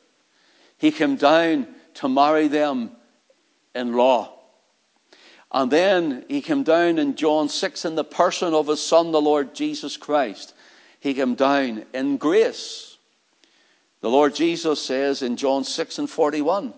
He 0.79 0.91
came 0.91 1.17
down 1.17 1.69
to 1.97 2.09
marry 2.09 2.49
them 2.49 2.93
in 3.75 3.93
law. 3.93 4.44
And 5.55 5.71
then 5.71 6.27
he 6.29 6.43
came 6.43 6.65
down 6.65 6.99
in 6.99 7.15
John 7.15 7.49
6 7.49 7.87
in 7.87 7.95
the 7.95 8.05
person 8.05 8.53
of 8.53 8.67
his 8.67 8.83
son, 8.83 9.13
the 9.13 9.23
Lord 9.23 9.55
Jesus 9.55 9.97
Christ. 9.97 10.53
He 11.01 11.15
came 11.15 11.35
down 11.35 11.87
in 11.95 12.19
grace 12.19 12.95
the 14.05 14.11
Lord 14.11 14.35
Jesus 14.35 14.83
says 14.83 15.23
in 15.23 15.39
John 15.39 15.65
6 15.65 15.99
and 15.99 16.11
41, 16.11 16.75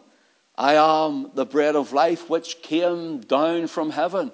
I 0.57 0.75
am 0.75 1.33
the 1.35 1.45
bread 1.45 1.75
of 1.75 1.93
life 1.93 2.31
which 2.31 2.63
came 2.63 3.19
down 3.19 3.67
from 3.67 3.91
heaven. 3.91 4.31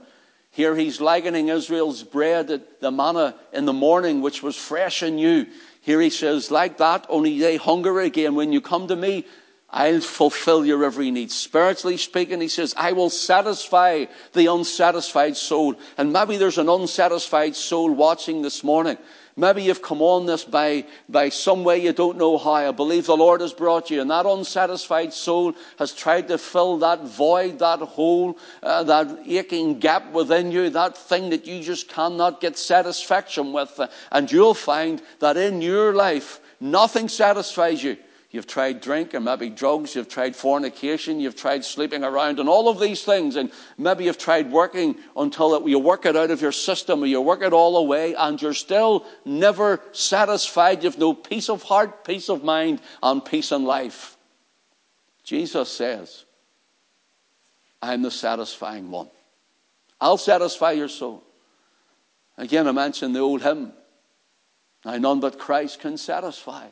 Here 0.51 0.77
he's 0.77 1.01
likening 1.01 1.49
Israel's 1.49 2.03
bread, 2.03 2.61
the 2.81 2.93
manna 2.93 3.35
in 3.51 3.65
the 3.65 3.73
morning, 3.73 4.21
which 4.21 4.43
was 4.43 4.57
fresh 4.57 5.01
and 5.01 5.17
new. 5.17 5.47
Here 5.81 6.03
he 6.03 6.11
says, 6.11 6.51
like 6.51 6.77
that, 6.77 7.07
only 7.09 7.39
they 7.39 7.57
hunger 7.57 7.99
again. 7.99 8.35
When 8.35 8.53
you 8.53 8.61
come 8.61 8.89
to 8.89 8.95
me, 8.95 9.25
I'll 9.73 10.03
fulfill 10.03 10.67
your 10.67 10.85
every 10.85 11.11
need. 11.11 11.31
Spiritually 11.31 11.97
speaking, 11.97 12.43
he 12.43 12.49
says, 12.49 12.75
I 12.77 12.93
will 12.93 13.09
satisfy 13.09 14.05
the 14.35 14.47
unsatisfied 14.47 15.37
soul. 15.37 15.77
And 15.97 16.13
maybe 16.13 16.37
there's 16.37 16.59
an 16.59 16.69
unsatisfied 16.69 17.57
soul 17.57 17.91
watching 17.91 18.43
this 18.43 18.63
morning. 18.63 18.99
Maybe 19.35 19.63
you've 19.63 19.81
come 19.81 20.03
on 20.03 20.27
this 20.27 20.45
by, 20.45 20.85
by 21.09 21.31
some 21.31 21.65
way 21.65 21.79
you 21.79 21.95
don't 21.95 22.19
know 22.19 22.37
how. 22.37 22.53
I 22.53 22.71
believe 22.71 23.07
the 23.07 23.17
Lord 23.17 23.41
has 23.41 23.55
brought 23.55 23.91
you, 23.91 24.03
and 24.03 24.11
that 24.11 24.27
unsatisfied 24.27 25.15
soul 25.15 25.55
has 25.79 25.95
tried 25.95 26.29
to 26.29 26.37
fill 26.37 26.77
that 26.79 27.05
void, 27.05 27.59
that 27.61 27.79
hole, 27.79 28.37
uh, 28.63 28.83
that 28.83 29.21
aching 29.27 29.79
gap 29.79 30.13
within 30.13 30.53
you, 30.53 30.69
that 30.69 30.99
thing 30.99 31.31
that 31.31 31.47
you 31.47 31.63
just 31.63 31.89
cannot 31.89 32.43
get 32.43 32.59
satisfaction 32.59 33.55
with. 33.55 33.81
And 34.11 34.31
you'll 34.31 34.53
find 34.53 35.01
that 35.21 35.39
in 35.39 35.63
your 35.63 35.95
life, 35.95 36.41
nothing 36.61 37.09
satisfies 37.09 37.83
you. 37.83 37.97
You've 38.33 38.47
tried 38.47 38.81
drink 38.81 39.13
and 39.13 39.27
maybe 39.27 39.51
drugs. 39.51 39.95
You've 39.95 40.09
tried 40.09 40.35
fornication. 40.35 41.21
You've 41.21 41.37
tried 41.37 41.67
sleeping 41.67 42.03
around 42.03 42.41
and 42.41 42.49
all 42.49 42.71
of 42.71 42.81
these 42.81 43.05
things. 43.05 43.37
And 43.37 43.53
maybe 43.77 44.05
you've 44.05 44.17
tried 44.17 44.51
working 44.51 44.97
until 45.15 45.55
it, 45.55 45.69
you 45.69 45.79
work 45.79 46.07
it 46.07 46.17
out 46.17 46.31
of 46.31 46.41
your 46.41 46.51
system 46.51 47.03
or 47.03 47.07
you 47.07 47.21
work 47.21 47.43
it 47.43 47.53
all 47.53 47.77
away 47.77 48.15
and 48.15 48.41
you're 48.41 48.55
still 48.55 49.05
never 49.27 49.83
satisfied. 49.93 50.83
You've 50.83 50.99
no 50.99 51.13
peace 51.13 51.51
of 51.51 51.63
heart, 51.63 52.07
peace 52.07 52.31
of 52.31 52.43
mind, 52.43 52.81
and 53.03 53.23
peace 53.23 53.53
in 53.53 53.65
life. 53.65 54.17
Jesus 55.25 55.69
says, 55.69 56.25
I'm 57.83 58.01
the 58.01 58.11
satisfying 58.11 58.91
one. 58.91 59.11
I'll 60.01 60.17
satisfy 60.17 60.73
your 60.73 60.89
soul. 60.89 61.23
Again, 62.39 62.67
I 62.67 62.73
mentioned 62.73 63.15
the 63.15 63.21
old 63.21 63.43
hymn. 63.43 63.75
Now, 64.87 64.97
none 64.97 65.21
but 65.21 65.39
Christ 65.39 65.81
can 65.81 65.99
satisfy 65.99 66.69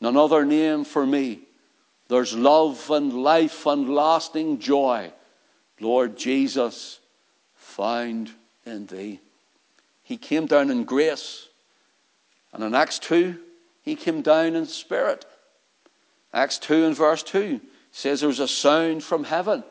none 0.00 0.16
other 0.16 0.44
name 0.44 0.84
for 0.84 1.06
me. 1.06 1.40
There's 2.08 2.36
love 2.36 2.90
and 2.90 3.12
life 3.12 3.66
and 3.66 3.94
lasting 3.94 4.58
joy, 4.58 5.12
Lord 5.80 6.16
Jesus, 6.16 7.00
found 7.54 8.30
in 8.66 8.86
thee. 8.86 9.20
He 10.02 10.16
came 10.16 10.46
down 10.46 10.70
in 10.70 10.84
grace. 10.84 11.48
And 12.52 12.62
in 12.62 12.74
Acts 12.74 12.98
2, 13.00 13.38
he 13.82 13.96
came 13.96 14.22
down 14.22 14.54
in 14.54 14.66
spirit. 14.66 15.24
Acts 16.32 16.58
2 16.58 16.84
and 16.84 16.96
verse 16.96 17.22
2 17.22 17.60
says 17.90 18.20
there 18.20 18.28
was 18.28 18.40
a 18.40 18.48
sound 18.48 19.02
from 19.02 19.24
heaven. 19.24 19.64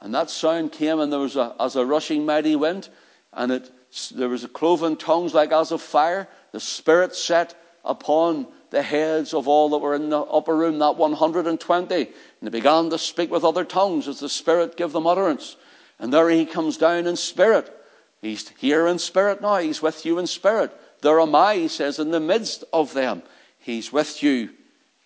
And 0.00 0.14
that 0.14 0.30
sound 0.30 0.72
came 0.72 1.00
and 1.00 1.12
there 1.12 1.20
was 1.20 1.36
a, 1.36 1.54
as 1.60 1.76
a 1.76 1.86
rushing 1.86 2.26
mighty 2.26 2.56
wind. 2.56 2.88
And 3.32 3.52
it, 3.52 3.70
there 4.14 4.28
was 4.28 4.44
a 4.44 4.48
cloven 4.48 4.96
tongues 4.96 5.32
like 5.32 5.52
as 5.52 5.72
of 5.72 5.80
fire. 5.80 6.28
The 6.50 6.60
Spirit 6.60 7.14
set 7.14 7.54
upon 7.84 8.46
the 8.70 8.82
heads 8.82 9.34
of 9.34 9.48
all 9.48 9.70
that 9.70 9.78
were 9.78 9.94
in 9.94 10.08
the 10.08 10.20
upper 10.20 10.56
room, 10.56 10.78
that 10.78 10.96
120. 10.96 11.94
And 11.94 12.08
they 12.40 12.50
began 12.50 12.90
to 12.90 12.98
speak 12.98 13.30
with 13.30 13.44
other 13.44 13.64
tongues 13.64 14.08
as 14.08 14.20
the 14.20 14.28
Spirit 14.28 14.76
gave 14.76 14.92
them 14.92 15.06
utterance. 15.06 15.56
And 15.98 16.12
there 16.12 16.30
he 16.30 16.46
comes 16.46 16.78
down 16.78 17.06
in 17.06 17.16
spirit. 17.16 17.72
He's 18.20 18.48
here 18.58 18.86
in 18.86 18.98
spirit 18.98 19.40
now. 19.40 19.58
He's 19.58 19.82
with 19.82 20.04
you 20.06 20.18
in 20.18 20.26
spirit. 20.26 20.72
There 21.00 21.20
am 21.20 21.34
I, 21.34 21.56
he 21.56 21.68
says, 21.68 21.98
in 21.98 22.10
the 22.10 22.20
midst 22.20 22.64
of 22.72 22.94
them. 22.94 23.22
He's 23.58 23.92
with 23.92 24.22
you 24.22 24.50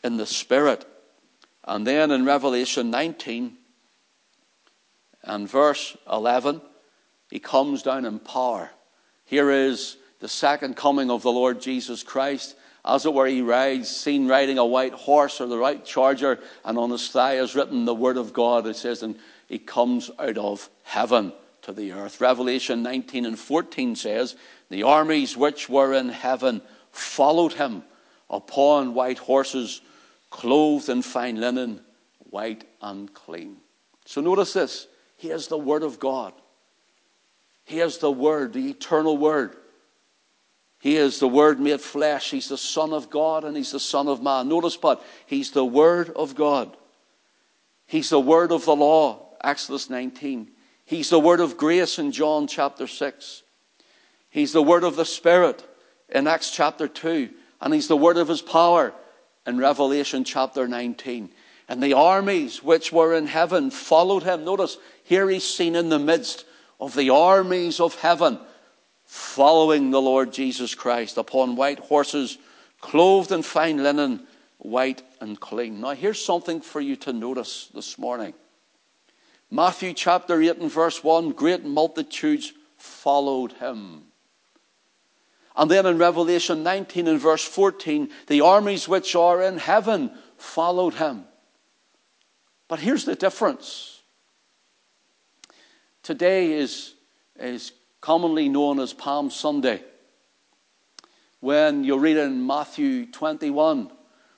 in 0.04 0.16
the 0.16 0.26
spirit. 0.26 0.86
And 1.64 1.86
then 1.86 2.10
in 2.10 2.24
Revelation 2.24 2.90
19 2.90 3.56
and 5.24 5.50
verse 5.50 5.96
11, 6.10 6.60
he 7.30 7.40
comes 7.40 7.82
down 7.82 8.04
in 8.04 8.18
power. 8.20 8.70
Here 9.24 9.50
is 9.50 9.96
the 10.20 10.28
second 10.28 10.76
coming 10.76 11.10
of 11.10 11.22
the 11.22 11.32
Lord 11.32 11.60
Jesus 11.60 12.02
Christ. 12.02 12.54
As 12.87 13.05
it 13.05 13.12
were, 13.12 13.27
he 13.27 13.42
rides, 13.42 13.88
seen 13.88 14.29
riding 14.29 14.59
a 14.59 14.64
white 14.64 14.92
horse 14.92 15.40
or 15.40 15.46
the 15.46 15.59
white 15.59 15.85
charger, 15.85 16.38
and 16.64 16.79
on 16.79 16.90
his 16.90 17.09
thigh 17.09 17.38
is 17.38 17.57
written 17.57 17.85
the 17.85 17.94
word 17.94 18.16
of 18.16 18.33
God. 18.33 18.66
It 18.66 18.77
says, 18.77 19.03
and 19.03 19.18
he 19.49 19.59
comes 19.59 20.11
out 20.18 20.38
of 20.38 20.70
heaven 20.85 21.33
to 21.62 21.72
the 21.72 21.92
earth. 21.92 22.20
Revelation 22.20 22.83
19 22.85 23.27
and 23.27 23.38
14 23.38 23.96
says, 23.96 24.37
The 24.70 24.85
armies 24.85 25.37
which 25.37 25.68
were 25.68 25.94
in 25.94 26.11
heaven 26.11 26.62
followed 26.92 27.55
him 27.55 27.83
upon 28.31 28.94
white 28.94 29.18
horses, 29.18 29.81
clothed 30.31 30.88
in 30.88 31.03
fine 31.03 31.40
linen, 31.40 31.81
white 32.31 32.64
and 32.83 33.12
clean. 33.12 33.57
So 34.05 34.20
notice 34.20 34.53
this. 34.53 34.87
He 35.16 35.31
is 35.31 35.49
the 35.49 35.59
Word 35.59 35.83
of 35.83 35.99
God. 35.99 36.35
He 37.64 37.81
is 37.81 37.99
the 37.99 38.12
Word, 38.12 38.53
the 38.53 38.70
eternal 38.70 39.16
Word. 39.16 39.57
He 40.87 40.99
is 40.99 41.18
the 41.18 41.27
Word 41.27 41.59
made 41.59 41.81
flesh. 41.81 42.31
He's 42.31 42.49
the 42.49 42.57
Son 42.57 42.92
of 42.92 43.11
God 43.11 43.42
and 43.42 43.57
He's 43.57 43.72
the 43.72 43.81
Son 43.81 44.07
of 44.07 44.22
man. 44.22 44.49
Notice, 44.49 44.77
but 44.77 45.05
He's 45.27 45.51
the 45.51 45.64
Word 45.64 46.11
of 46.11 46.37
God. 46.37 46.77
He's 47.87 48.11
the 48.11 48.20
Word 48.20 48.53
of 48.53 48.64
the 48.64 48.77
law, 48.77 49.35
Exodus 49.42 49.90
19. 49.90 50.49
He's 50.85 51.11
the 51.11 51.18
Word 51.18 51.40
of 51.40 51.57
grace 51.57 51.99
in 51.99 52.12
John 52.12 52.46
chapter 52.46 52.87
6. 52.87 53.42
He's 54.31 54.53
the 54.53 54.62
Word 54.62 54.85
of 54.85 54.94
the 54.94 55.05
Spirit 55.05 55.68
in 56.09 56.29
Acts 56.29 56.53
chapter 56.53 56.87
2. 56.87 57.31
And 57.61 57.75
He's 57.75 57.88
the 57.88 57.96
Word 57.96 58.16
of 58.16 58.29
His 58.29 58.40
power 58.40 58.94
in 59.44 59.59
Revelation 59.59 60.22
chapter 60.22 60.68
19. 60.68 61.31
And 61.68 61.83
the 61.83 61.94
armies 61.94 62.62
which 62.62 62.92
were 62.92 63.12
in 63.12 63.27
heaven 63.27 63.72
followed 63.72 64.22
Him. 64.22 64.44
Notice, 64.44 64.79
here 65.03 65.29
He's 65.29 65.42
seen 65.42 65.75
in 65.75 65.88
the 65.88 65.99
midst 65.99 66.44
of 66.79 66.94
the 66.94 67.11
armies 67.11 67.81
of 67.81 67.96
heaven 67.96 68.38
following 69.07 69.90
the 69.90 70.01
Lord 70.01 70.33
Jesus 70.33 70.75
Christ 70.75 71.16
upon 71.16 71.57
white 71.57 71.79
horses, 71.79 72.38
clothed 72.81 73.33
in 73.33 73.42
fine 73.42 73.83
linen, 73.83 74.27
white 74.59 75.03
and 75.21 75.38
clean. 75.38 75.81
Now, 75.81 75.92
here's 75.92 76.23
something 76.23 76.61
for 76.61 76.81
you 76.81 76.97
to 76.97 77.12
notice 77.12 77.71
this 77.73 77.99
morning. 77.99 78.35
Matthew 79.51 79.95
chapter 79.95 80.40
8 80.40 80.59
and 80.59 80.71
verse 80.71 81.05
1 81.05 81.33
great 81.33 81.64
multitudes 81.64 82.53
followed 82.77 83.53
him. 83.53 84.03
And 85.57 85.71
then 85.71 85.87
in 85.87 85.99
Revelation 85.99 86.62
19 86.62 87.09
and 87.09 87.21
verse 87.21 87.45
14, 87.45 88.11
the 88.27 88.42
armies 88.42 88.88
which 88.88 89.16
are 89.16 89.40
in 89.40 89.57
heaven 89.57 90.11
followed 90.37 90.95
him. 90.95 91.25
But 92.69 92.81
here's 92.81 93.05
the 93.05 93.14
difference. 93.14 94.03
Today 96.03 96.53
is, 96.53 96.95
is 97.38 97.73
commonly 98.07 98.49
known 98.49 98.79
as 98.79 98.92
Palm 98.92 99.31
Sunday. 99.31 99.83
When 101.40 101.83
you 101.83 101.99
read 101.99 102.16
in 102.16 102.47
Matthew 102.47 103.07
21, 103.07 103.90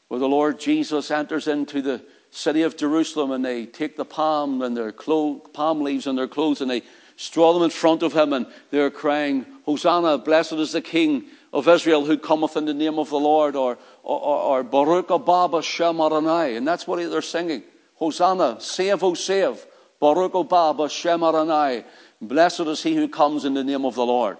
where 0.09 0.19
the 0.19 0.27
Lord 0.27 0.59
Jesus 0.59 1.11
enters 1.11 1.47
into 1.47 1.83
the 1.83 2.03
city 2.31 2.63
of 2.63 2.79
Jerusalem 2.79 3.31
and 3.31 3.45
they 3.45 3.67
take 3.67 3.95
the 3.95 4.07
palm 4.07 4.63
and 4.63 4.75
their 4.75 4.91
clo- 4.91 5.41
palm 5.53 5.83
leaves 5.83 6.07
and 6.07 6.17
their 6.17 6.27
clothes 6.27 6.63
and 6.63 6.71
they 6.71 6.83
straw 7.17 7.53
them 7.53 7.63
in 7.63 7.69
front 7.69 8.03
of 8.03 8.15
him 8.15 8.33
and 8.33 8.47
they're 8.71 8.91
crying, 8.91 9.45
Hosanna, 9.67 10.17
blessed 10.17 10.55
is 10.55 10.73
the 10.73 10.81
King 10.81 11.27
of 11.53 11.69
Israel 11.69 12.07
who 12.07 12.17
cometh 12.17 12.57
in 12.57 12.65
the 12.65 12.73
name 12.73 12.99
of 12.99 13.11
the 13.11 13.21
Lord, 13.21 13.55
or, 13.55 13.77
or, 14.03 14.19
or 14.21 14.63
Baruch 14.63 15.11
Abba 15.11 15.59
Hashem 15.59 16.01
Adonai. 16.01 16.57
And 16.57 16.67
that's 16.67 16.87
what 16.87 16.97
they're 17.11 17.21
singing. 17.21 17.65
Hosanna, 17.97 18.63
save, 18.63 19.05
O 19.05 19.13
save. 19.13 19.67
Baruch 20.01 20.35
Abba 20.35 20.85
Hashem 20.85 21.23
Adonai. 21.23 21.85
Blessed 22.21 22.61
is 22.61 22.83
he 22.83 22.95
who 22.97 23.09
comes 23.09 23.45
in 23.45 23.55
the 23.55 23.65
name 23.65 23.85
of 23.85 23.95
the 23.95 24.07
Lord. 24.07 24.39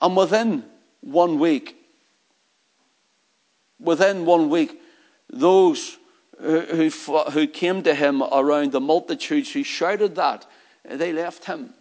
And 0.00 0.16
within 0.16 0.64
one 1.00 1.38
week, 1.38 1.76
within 3.78 4.24
one 4.24 4.50
week, 4.50 4.80
those 5.30 5.96
who, 6.40 6.90
who 6.90 7.46
came 7.46 7.82
to 7.82 7.94
him 7.94 8.22
around 8.22 8.72
the 8.72 8.80
multitudes 8.80 9.52
who 9.52 9.62
shouted 9.62 10.16
that, 10.16 10.46
they 10.84 11.12
left 11.12 11.44
him. 11.44 11.72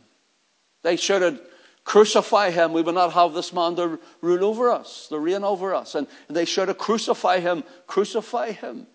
They 0.84 0.96
shouted, 0.96 1.40
Crucify 1.84 2.52
him. 2.52 2.72
We 2.72 2.82
will 2.82 2.94
not 2.94 3.12
have 3.12 3.34
this 3.34 3.52
man 3.52 3.76
to 3.76 4.00
rule 4.22 4.46
over 4.46 4.72
us, 4.72 5.08
to 5.10 5.20
reign 5.20 5.44
over 5.44 5.76
us. 5.76 5.96
And 5.96 6.08
they 6.30 6.46
shouted, 6.46 6.78
Crucify 6.78 7.40
him, 7.40 7.64
crucify 7.88 8.52
him. 8.52 8.88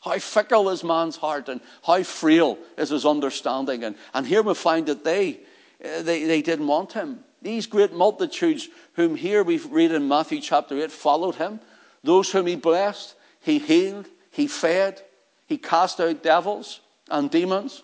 How 0.00 0.18
fickle 0.18 0.70
is 0.70 0.84
man's 0.84 1.16
heart 1.16 1.48
and 1.48 1.60
how 1.84 2.02
frail 2.02 2.58
is 2.76 2.90
his 2.90 3.04
understanding. 3.04 3.84
And, 3.84 3.96
and 4.14 4.26
here 4.26 4.42
we 4.42 4.54
find 4.54 4.86
that 4.86 5.04
they, 5.04 5.40
Uh, 5.84 6.02
they, 6.02 6.24
they 6.24 6.42
didn't 6.42 6.66
want 6.66 6.92
him. 6.92 7.20
These 7.40 7.66
great 7.66 7.92
multitudes, 7.92 8.68
whom 8.94 9.14
here 9.14 9.44
we 9.44 9.58
read 9.58 9.92
in 9.92 10.08
Matthew 10.08 10.40
chapter 10.40 10.76
8, 10.76 10.90
followed 10.90 11.36
him. 11.36 11.60
Those 12.02 12.30
whom 12.30 12.46
he 12.46 12.56
blessed, 12.56 13.14
he 13.40 13.58
healed, 13.58 14.08
he 14.30 14.46
fed, 14.46 15.02
he 15.46 15.56
cast 15.56 16.00
out 16.00 16.22
devils 16.22 16.80
and 17.08 17.30
demons. 17.30 17.82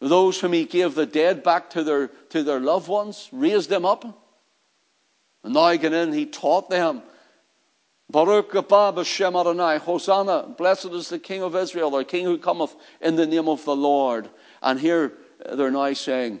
Those 0.00 0.40
whom 0.40 0.52
he 0.52 0.64
gave 0.64 0.94
the 0.94 1.06
dead 1.06 1.42
back 1.42 1.70
to 1.70 1.84
their, 1.84 2.08
to 2.30 2.42
their 2.42 2.60
loved 2.60 2.88
ones, 2.88 3.28
raised 3.32 3.70
them 3.70 3.84
up. 3.84 4.04
And 5.42 5.54
now 5.54 5.68
again 5.68 5.94
in, 5.94 6.12
he 6.12 6.26
taught 6.26 6.68
them. 6.68 7.02
Baruch 8.10 8.54
Abba 8.54 9.04
Shem 9.04 9.34
Adonai, 9.34 9.78
Hosanna, 9.78 10.54
blessed 10.56 10.86
is 10.86 11.08
the 11.08 11.18
King 11.18 11.42
of 11.42 11.56
Israel, 11.56 11.90
the 11.90 12.04
King 12.04 12.24
who 12.24 12.38
cometh 12.38 12.74
in 13.00 13.16
the 13.16 13.26
name 13.26 13.48
of 13.48 13.64
the 13.64 13.74
Lord. 13.74 14.28
And 14.62 14.78
here 14.78 15.12
uh, 15.44 15.56
they're 15.56 15.70
now 15.70 15.92
saying, 15.92 16.40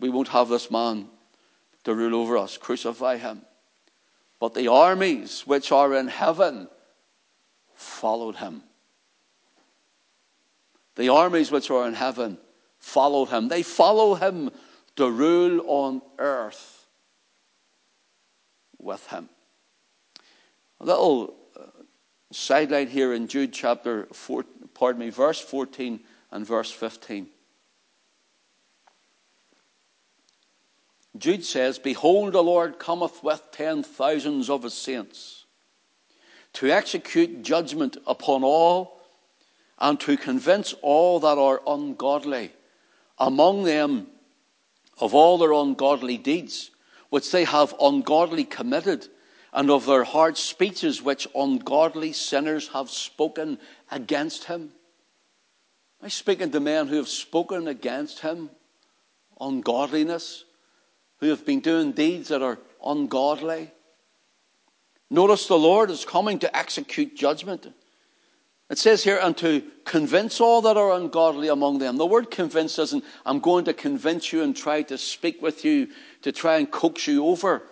we 0.00 0.08
won't 0.08 0.28
have 0.28 0.48
this 0.48 0.70
man 0.70 1.06
to 1.84 1.94
rule 1.94 2.14
over 2.20 2.38
us. 2.38 2.56
Crucify 2.56 3.18
him. 3.18 3.42
But 4.38 4.54
the 4.54 4.68
armies 4.68 5.42
which 5.42 5.70
are 5.70 5.94
in 5.94 6.08
heaven 6.08 6.68
followed 7.74 8.36
him. 8.36 8.62
The 10.96 11.10
armies 11.10 11.50
which 11.50 11.70
are 11.70 11.86
in 11.86 11.94
heaven 11.94 12.38
followed 12.78 13.28
him. 13.28 13.48
They 13.48 13.62
follow 13.62 14.14
him 14.14 14.50
to 14.96 15.10
rule 15.10 15.62
on 15.66 16.02
earth 16.18 16.86
with 18.78 19.06
him. 19.08 19.28
A 20.80 20.84
little 20.84 21.34
uh, 21.58 21.64
sidelight 22.32 22.88
here 22.88 23.12
in 23.12 23.28
Jude 23.28 23.52
chapter 23.52 24.06
4, 24.12 24.44
pardon 24.72 25.00
me, 25.00 25.10
verse 25.10 25.40
14 25.40 26.00
and 26.32 26.46
verse 26.46 26.70
15. 26.70 27.28
Jude 31.20 31.44
says, 31.44 31.78
Behold, 31.78 32.32
the 32.32 32.42
Lord 32.42 32.78
cometh 32.78 33.22
with 33.22 33.42
ten 33.52 33.82
thousands 33.82 34.48
of 34.48 34.62
his 34.62 34.74
saints 34.74 35.44
to 36.54 36.70
execute 36.70 37.42
judgment 37.42 37.98
upon 38.06 38.42
all 38.42 39.00
and 39.78 40.00
to 40.00 40.16
convince 40.16 40.72
all 40.82 41.20
that 41.20 41.38
are 41.38 41.60
ungodly 41.66 42.50
among 43.18 43.64
them 43.64 44.06
of 44.98 45.14
all 45.14 45.36
their 45.36 45.52
ungodly 45.52 46.16
deeds 46.16 46.70
which 47.10 47.30
they 47.30 47.44
have 47.44 47.74
ungodly 47.80 48.44
committed 48.44 49.06
and 49.52 49.70
of 49.70 49.84
their 49.84 50.04
hard 50.04 50.38
speeches 50.38 51.02
which 51.02 51.28
ungodly 51.34 52.12
sinners 52.12 52.68
have 52.68 52.88
spoken 52.88 53.58
against 53.90 54.44
him. 54.44 54.72
I 56.02 56.08
speaking 56.08 56.50
to 56.52 56.60
men 56.60 56.88
who 56.88 56.96
have 56.96 57.08
spoken 57.08 57.68
against 57.68 58.20
him 58.20 58.48
ungodliness 59.38 60.44
who 61.20 61.28
have 61.28 61.44
been 61.44 61.60
doing 61.60 61.92
deeds 61.92 62.28
that 62.28 62.42
are 62.42 62.58
ungodly. 62.84 63.70
Notice 65.10 65.46
the 65.46 65.58
Lord 65.58 65.90
is 65.90 66.04
coming 66.04 66.38
to 66.40 66.56
execute 66.56 67.16
judgment. 67.16 67.66
It 68.70 68.78
says 68.78 69.02
here, 69.02 69.18
and 69.20 69.36
to 69.38 69.64
convince 69.84 70.40
all 70.40 70.62
that 70.62 70.76
are 70.76 70.92
ungodly 70.92 71.48
among 71.48 71.80
them. 71.80 71.96
The 71.96 72.06
word 72.06 72.30
convince 72.30 72.76
doesn't, 72.76 73.04
I'm 73.26 73.40
going 73.40 73.64
to 73.64 73.72
convince 73.72 74.32
you 74.32 74.42
and 74.42 74.56
try 74.56 74.82
to 74.82 74.96
speak 74.96 75.42
with 75.42 75.64
you 75.64 75.88
to 76.22 76.30
try 76.30 76.58
and 76.58 76.70
coax 76.70 77.08
you 77.08 77.26
over. 77.26 77.62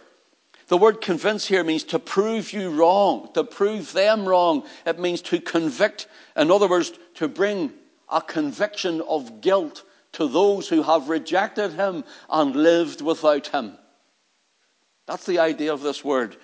The 0.67 0.77
word 0.77 1.01
convince 1.01 1.47
here 1.47 1.63
means 1.63 1.85
to 1.85 2.01
prove 2.01 2.53
you 2.53 2.71
wrong, 2.71 3.31
to 3.35 3.45
prove 3.45 3.93
them 3.93 4.29
wrong. 4.29 4.65
It 4.85 4.99
means 4.99 5.23
to 5.23 5.41
convict. 5.41 6.09
In 6.37 6.51
other 6.51 6.69
words, 6.69 6.93
to 7.15 7.29
bring 7.29 7.73
a 8.11 8.21
conviction 8.21 9.01
of 9.03 9.41
guilt 9.41 9.85
to 10.19 10.27
those 10.27 10.69
who 10.69 10.83
have 10.83 11.09
rejected 11.09 11.73
him 11.73 12.03
and 12.29 12.57
lived 12.57 13.01
without 13.01 13.47
him. 13.47 13.79
That's 15.07 15.25
the 15.25 15.39
idea 15.39 15.73
of 15.73 15.81
this 15.81 16.05
word. 16.05 16.37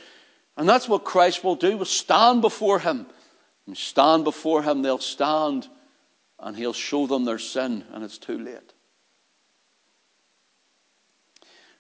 And 0.56 0.68
that's 0.68 0.88
what 0.88 1.04
Christ 1.04 1.42
will 1.42 1.56
do, 1.56 1.76
will 1.76 1.84
stand 1.84 2.40
before 2.40 2.78
him. 2.78 3.06
And 3.66 3.76
stand 3.76 4.22
before 4.22 4.62
him, 4.62 4.82
they'll 4.82 4.98
stand 4.98 5.68
and 6.38 6.56
he'll 6.56 6.72
show 6.72 7.08
them 7.08 7.24
their 7.24 7.40
sin, 7.40 7.84
and 7.92 8.04
it's 8.04 8.18
too 8.18 8.38
late. 8.38 8.72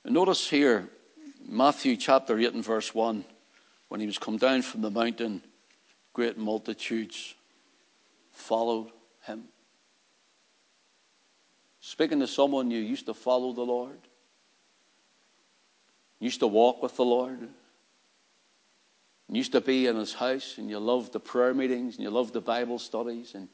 Notice 0.04 0.50
here, 0.50 0.88
Matthew 1.46 1.96
chapter 1.96 2.36
8 2.36 2.54
and 2.54 2.64
verse 2.64 2.92
1, 2.92 3.24
when 3.88 4.00
he 4.00 4.06
was 4.06 4.18
come 4.18 4.36
down 4.36 4.62
from 4.62 4.80
the 4.80 4.90
mountain, 4.90 5.42
great 6.12 6.38
multitudes 6.38 7.34
followed. 8.32 8.90
Speaking 11.86 12.20
to 12.20 12.26
someone 12.26 12.70
you 12.70 12.80
used 12.80 13.04
to 13.06 13.14
follow 13.14 13.52
the 13.52 13.60
Lord, 13.60 13.98
used 16.18 16.40
to 16.40 16.46
walk 16.46 16.82
with 16.82 16.96
the 16.96 17.04
Lord, 17.04 17.46
used 19.28 19.52
to 19.52 19.60
be 19.60 19.86
in 19.86 19.96
his 19.96 20.14
house, 20.14 20.54
and 20.56 20.70
you 20.70 20.78
loved 20.78 21.12
the 21.12 21.20
prayer 21.20 21.52
meetings, 21.52 21.96
and 21.96 22.02
you 22.02 22.08
loved 22.08 22.32
the 22.32 22.40
Bible 22.40 22.78
studies, 22.78 23.34
and 23.34 23.50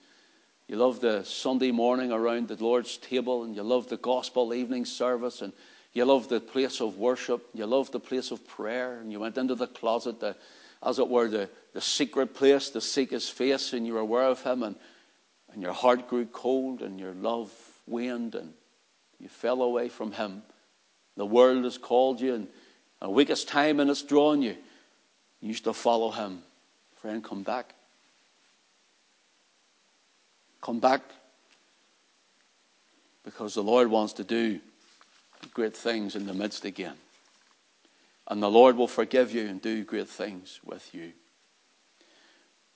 you 0.68 0.76
loved 0.76 1.00
the 1.00 1.24
Sunday 1.24 1.72
morning 1.72 2.12
around 2.12 2.46
the 2.46 2.62
Lord's 2.62 2.98
table, 2.98 3.42
and 3.42 3.56
you 3.56 3.64
loved 3.64 3.88
the 3.88 3.96
gospel 3.96 4.54
evening 4.54 4.84
service, 4.84 5.42
and 5.42 5.52
you 5.92 6.04
loved 6.04 6.30
the 6.30 6.38
place 6.40 6.80
of 6.80 6.98
worship, 6.98 7.44
you 7.52 7.66
loved 7.66 7.90
the 7.90 7.98
place 7.98 8.30
of 8.30 8.46
prayer, 8.46 9.00
and 9.00 9.10
you 9.10 9.18
went 9.18 9.38
into 9.38 9.56
the 9.56 9.66
closet, 9.66 10.20
the, 10.20 10.36
as 10.84 11.00
it 11.00 11.08
were, 11.08 11.26
the, 11.26 11.50
the 11.72 11.80
secret 11.80 12.32
place 12.32 12.70
to 12.70 12.80
seek 12.80 13.10
his 13.10 13.28
face, 13.28 13.72
and 13.72 13.88
you 13.88 13.94
were 13.94 13.98
aware 13.98 14.28
of 14.28 14.40
him, 14.44 14.62
and, 14.62 14.76
and 15.52 15.60
your 15.60 15.72
heart 15.72 16.06
grew 16.06 16.26
cold, 16.26 16.80
and 16.80 17.00
your 17.00 17.14
love 17.14 17.52
waned, 17.86 18.34
and 18.34 18.52
you 19.18 19.28
fell 19.28 19.62
away 19.62 19.88
from 19.88 20.12
him. 20.12 20.42
The 21.16 21.26
world 21.26 21.64
has 21.64 21.78
called 21.78 22.20
you, 22.20 22.34
and 22.34 22.48
a 23.02 23.10
week's 23.10 23.44
time, 23.44 23.80
and 23.80 23.90
it's 23.90 24.02
drawn 24.02 24.42
you. 24.42 24.56
You 25.40 25.48
used 25.48 25.64
to 25.64 25.72
follow 25.72 26.10
him. 26.10 26.42
Friend, 27.00 27.22
come 27.24 27.42
back. 27.42 27.74
Come 30.60 30.80
back 30.80 31.00
because 33.24 33.54
the 33.54 33.62
Lord 33.62 33.90
wants 33.90 34.14
to 34.14 34.24
do 34.24 34.60
great 35.54 35.76
things 35.76 36.16
in 36.16 36.26
the 36.26 36.34
midst 36.34 36.64
again. 36.64 36.96
And 38.28 38.42
the 38.42 38.50
Lord 38.50 38.76
will 38.76 38.88
forgive 38.88 39.32
you 39.32 39.48
and 39.48 39.60
do 39.60 39.84
great 39.84 40.08
things 40.08 40.60
with 40.64 40.94
you. 40.94 41.12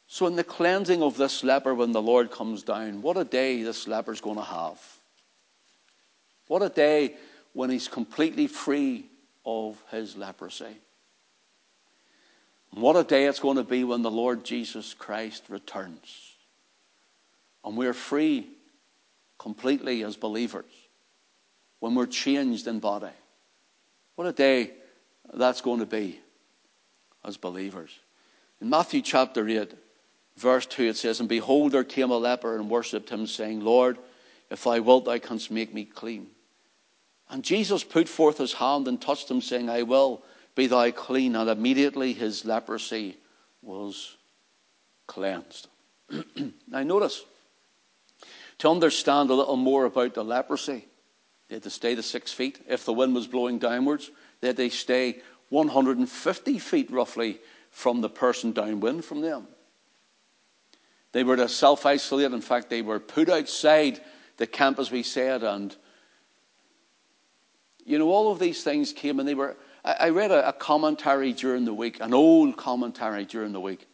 So, 0.07 0.27
in 0.27 0.37
the 0.37 0.45
cleansing 0.45 1.03
of 1.03 1.17
this 1.17 1.43
leper, 1.43 1.75
when 1.75 1.93
the 1.93 2.03
Lord 2.03 2.31
comes 2.31 2.63
down, 2.63 3.03
what 3.03 3.17
a 3.17 3.25
day 3.25 3.63
this 3.63 3.89
leper's 3.89 4.21
going 4.21 4.37
to 4.37 4.43
have. 4.43 4.81
What 6.47 6.63
a 6.63 6.69
day 6.69 7.15
when 7.53 7.71
he's 7.71 7.89
completely 7.89 8.47
free 8.47 9.07
of 9.47 9.83
his 9.91 10.17
leprosy. 10.17 10.77
And 12.73 12.83
what 12.83 12.97
a 12.97 13.05
day 13.05 13.27
it's 13.27 13.41
going 13.41 13.57
to 13.57 13.65
be 13.65 13.85
when 13.85 14.03
the 14.03 14.11
Lord 14.11 14.45
Jesus 14.45 14.95
Christ 14.95 15.45
returns. 15.49 16.35
And 17.65 17.77
we're 17.77 17.95
free 17.95 18.49
completely 19.39 20.05
as 20.05 20.17
believers 20.17 20.65
when 21.81 21.95
we're 21.95 22.07
changed 22.07 22.67
in 22.67 22.81
body. 22.81 23.15
What 24.17 24.27
a 24.27 24.33
day 24.33 24.73
that's 25.33 25.61
going 25.61 25.81
to 25.81 25.87
be 25.87 26.21
as 27.25 27.37
believers. 27.37 27.91
In 28.61 28.71
Matthew 28.71 29.03
chapter 29.03 29.49
8, 29.49 29.73
verse 30.37 30.67
2, 30.67 30.85
it 30.85 30.97
says, 30.97 31.21
And 31.21 31.29
behold, 31.29 31.73
there 31.73 31.85
came 31.85 32.11
a 32.11 32.19
leper 32.19 32.57
and 32.57 32.71
worshipped 32.71 33.11
him, 33.11 33.27
saying, 33.27 33.61
Lord, 33.61 33.99
if 34.51 34.65
thou 34.65 34.81
wilt, 34.81 35.05
thou 35.05 35.19
canst 35.19 35.51
make 35.51 35.73
me 35.73 35.85
clean. 35.85 36.29
And 37.31 37.43
Jesus 37.43 37.83
put 37.83 38.09
forth 38.09 38.39
his 38.39 38.53
hand 38.53 38.87
and 38.87 39.01
touched 39.01 39.31
him, 39.31 39.41
saying, 39.41 39.69
I 39.69 39.83
will 39.83 40.23
be 40.55 40.67
thou 40.67 40.91
clean. 40.91 41.37
And 41.37 41.49
immediately 41.49 42.13
his 42.13 42.45
leprosy 42.45 43.17
was 43.63 44.17
cleansed. 45.07 45.69
now, 46.69 46.83
notice, 46.83 47.25
to 48.59 48.69
understand 48.69 49.31
a 49.31 49.35
little 49.35 49.57
more 49.57 49.85
about 49.85 50.15
the 50.15 50.25
leprosy, 50.25 50.87
they 51.49 51.57
had 51.57 51.63
to 51.65 51.71
stay 51.71 51.95
the 51.95 52.03
six 52.03 52.33
feet. 52.33 52.61
If 52.69 52.85
the 52.85 52.93
wind 52.93 53.15
was 53.15 53.27
blowing 53.27 53.59
downwards, 53.59 54.11
they 54.41 54.49
had 54.49 54.57
to 54.57 54.71
stay 54.71 55.21
150 55.49 56.59
feet 56.59 56.91
roughly 56.91 57.41
from 57.71 58.01
the 58.01 58.09
person 58.09 58.53
downwind 58.53 59.05
from 59.05 59.21
them. 59.21 59.47
They 61.15 61.23
were 61.23 61.37
to 61.37 61.49
self 61.49 61.87
isolate. 61.87 62.33
In 62.33 62.41
fact, 62.41 62.69
they 62.69 62.83
were 62.83 62.99
put 62.99 63.29
outside 63.29 64.01
the 64.37 64.49
camp, 64.49 64.81
as 64.81 64.91
we 64.91 65.05
said. 65.05 65.45
And, 65.45 65.75
you 67.87 68.01
know, 68.01 68.09
all 68.09 68.33
of 68.33 68.41
these 68.41 68.65
things 68.65 68.93
came 68.93 69.21
and 69.21 69.29
they 69.29 69.37
were. 69.37 69.57
I, 69.85 69.93
I 69.93 70.09
read 70.09 70.33
a, 70.33 70.49
a 70.49 70.53
commentary 70.53 71.33
during 71.33 71.67
the 71.67 71.73
week, 71.73 71.99
an 72.01 72.13
old 72.13 72.57
commentary 72.57 73.25
during 73.27 73.53
the 73.53 73.61
week. 73.61 73.87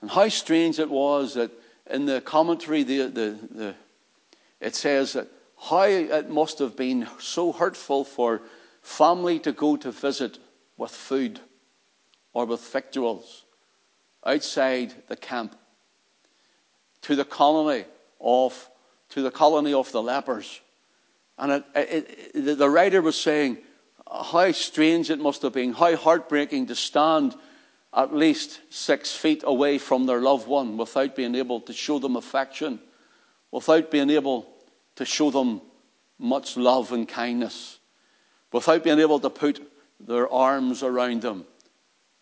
And 0.00 0.10
how 0.10 0.28
strange 0.28 0.80
it 0.80 0.90
was 0.90 1.34
that 1.34 1.52
in 1.88 2.06
the 2.06 2.20
commentary, 2.20 2.82
the, 2.82 3.02
the, 3.02 3.38
the, 3.52 3.74
it 4.60 4.74
says 4.74 5.12
that 5.12 5.28
how 5.56 5.84
it 5.84 6.28
must 6.28 6.58
have 6.58 6.74
been 6.74 7.06
so 7.20 7.52
hurtful 7.52 8.02
for 8.02 8.42
family 8.82 9.38
to 9.38 9.52
go 9.52 9.76
to 9.76 9.92
visit 9.92 10.40
with 10.76 10.90
food 10.90 11.38
or 12.32 12.46
with 12.46 12.62
victuals 12.72 13.44
outside 14.26 14.92
the 15.06 15.16
camp 15.16 15.54
to 17.04 17.16
the 17.16 17.24
colony 17.24 17.84
of 18.20 18.68
to 19.10 19.22
the 19.22 19.30
colony 19.30 19.72
of 19.72 19.90
the 19.92 20.02
lepers. 20.02 20.60
And 21.38 21.52
it, 21.52 21.64
it, 22.34 22.56
the 22.58 22.68
writer 22.68 23.00
was 23.00 23.20
saying 23.20 23.58
how 24.10 24.50
strange 24.52 25.10
it 25.10 25.18
must 25.18 25.42
have 25.42 25.52
been, 25.52 25.72
how 25.72 25.96
heartbreaking 25.96 26.66
to 26.66 26.74
stand 26.74 27.34
at 27.92 28.14
least 28.14 28.60
six 28.70 29.14
feet 29.14 29.44
away 29.46 29.78
from 29.78 30.06
their 30.06 30.20
loved 30.20 30.48
one 30.48 30.76
without 30.76 31.14
being 31.14 31.34
able 31.34 31.60
to 31.60 31.72
show 31.72 31.98
them 31.98 32.16
affection, 32.16 32.80
without 33.50 33.90
being 33.90 34.10
able 34.10 34.48
to 34.96 35.04
show 35.04 35.30
them 35.30 35.60
much 36.18 36.56
love 36.56 36.92
and 36.92 37.08
kindness, 37.08 37.78
without 38.52 38.82
being 38.82 38.98
able 38.98 39.20
to 39.20 39.30
put 39.30 39.60
their 40.00 40.28
arms 40.32 40.82
around 40.82 41.22
them, 41.22 41.44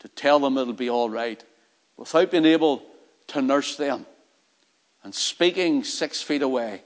to 0.01 0.09
tell 0.09 0.39
them 0.41 0.59
it'll 0.59 0.75
be 0.75 0.91
all 0.91 1.09
right, 1.09 1.43
without 1.97 2.31
being 2.31 2.47
able 2.47 2.83
to 3.29 3.41
nurse 3.41 3.77
them, 3.77 4.05
and 5.05 5.15
speaking 5.15 5.85
six 5.85 6.23
feet 6.23 6.43
away. 6.43 6.83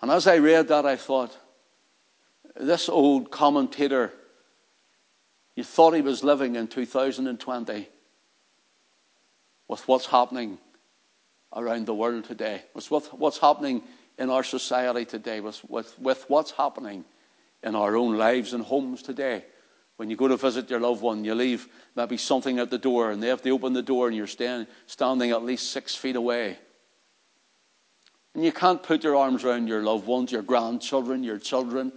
And 0.00 0.10
as 0.10 0.26
I 0.26 0.36
read 0.36 0.68
that, 0.68 0.86
I 0.86 0.96
thought, 0.96 1.36
this 2.56 2.88
old 2.88 3.30
commentator, 3.30 4.12
you 5.56 5.64
thought 5.64 5.94
he 5.94 6.02
was 6.02 6.22
living 6.22 6.56
in 6.56 6.68
2020 6.68 7.88
with 9.68 9.88
what's 9.88 10.06
happening 10.06 10.58
around 11.54 11.86
the 11.86 11.94
world 11.94 12.24
today, 12.24 12.62
with 12.74 12.86
what's 12.90 13.38
happening 13.38 13.82
in 14.18 14.30
our 14.30 14.44
society 14.44 15.04
today, 15.04 15.40
with, 15.40 15.60
with, 15.68 15.98
with 15.98 16.24
what's 16.28 16.52
happening 16.52 17.04
in 17.62 17.74
our 17.74 17.96
own 17.96 18.16
lives 18.16 18.52
and 18.52 18.64
homes 18.64 19.02
today. 19.02 19.44
When 19.96 20.10
you 20.10 20.16
go 20.16 20.28
to 20.28 20.36
visit 20.36 20.68
your 20.70 20.80
loved 20.80 21.02
one, 21.02 21.24
you 21.24 21.34
leave 21.34 21.68
maybe 21.94 22.16
something 22.16 22.58
at 22.58 22.70
the 22.70 22.78
door, 22.78 23.10
and 23.10 23.22
they 23.22 23.28
have 23.28 23.42
to 23.42 23.50
open 23.50 23.72
the 23.72 23.82
door, 23.82 24.08
and 24.08 24.16
you're 24.16 24.26
stand, 24.26 24.66
standing 24.86 25.30
at 25.30 25.44
least 25.44 25.70
six 25.70 25.94
feet 25.94 26.16
away. 26.16 26.58
And 28.34 28.44
you 28.44 28.52
can't 28.52 28.82
put 28.82 29.04
your 29.04 29.16
arms 29.16 29.44
around 29.44 29.68
your 29.68 29.82
loved 29.82 30.06
ones, 30.06 30.32
your 30.32 30.42
grandchildren, 30.42 31.22
your 31.22 31.38
children, 31.38 31.92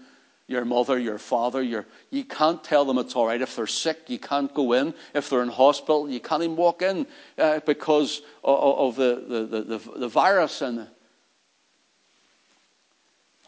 your 0.48 0.66
mother, 0.66 0.98
your 0.98 1.18
father. 1.18 1.62
Your, 1.62 1.86
you 2.12 2.24
can't 2.24 2.64
tell 2.64 2.86
them 2.86 2.98
it's 3.00 3.16
all 3.16 3.28
right. 3.28 3.42
If 3.42 3.56
they're 3.56 3.68
sick, 3.68 4.04
you 4.08 4.20
can't 4.20 4.54
go 4.54 4.74
in. 4.74 4.94
If 5.14 5.30
they're 5.30 5.42
in 5.42 5.50
hospital, 5.50 6.10
you 6.10 6.20
can't 6.20 6.44
even 6.44 6.56
walk 6.56 6.82
in 6.82 7.08
uh, 7.38 7.60
because 7.66 8.22
of, 8.44 8.60
of 8.60 8.96
the, 8.96 9.48
the, 9.50 9.62
the, 9.62 10.00
the, 10.00 10.08
virus. 10.08 10.62
And 10.62 10.88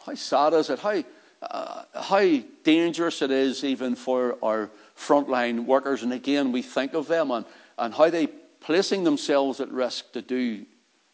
how 0.06 0.16
sad 0.16 0.54
is 0.54 0.72
it? 0.72 0.80
How, 0.80 1.04
uh, 1.44 1.84
how 1.94 2.40
dangerous 2.64 3.22
it 3.22 3.32
is 3.32 3.64
even 3.64 3.96
for 3.96 4.38
our 4.44 4.72
frontline 4.98 5.66
workers. 5.66 6.02
And 6.04 6.12
again, 6.12 6.52
we 6.52 6.64
think 6.64 6.96
of 6.96 7.08
them 7.08 7.30
and, 7.32 7.46
and 7.78 7.94
how 7.94 8.10
they 8.10 8.28
placing 8.60 9.04
themselves 9.04 9.60
at 9.60 9.72
risk 9.72 10.12
to 10.14 10.22
do 10.22 10.66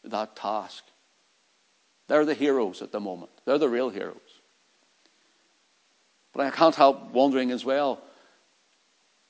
that 0.05 0.35
task. 0.35 0.83
They're 2.07 2.25
the 2.25 2.33
heroes 2.33 2.81
at 2.81 2.91
the 2.91 2.99
moment. 2.99 3.31
They're 3.45 3.57
the 3.57 3.69
real 3.69 3.89
heroes. 3.89 4.15
But 6.33 6.45
I 6.45 6.49
can't 6.49 6.75
help 6.75 7.11
wondering 7.11 7.51
as 7.51 7.63
well, 7.63 8.01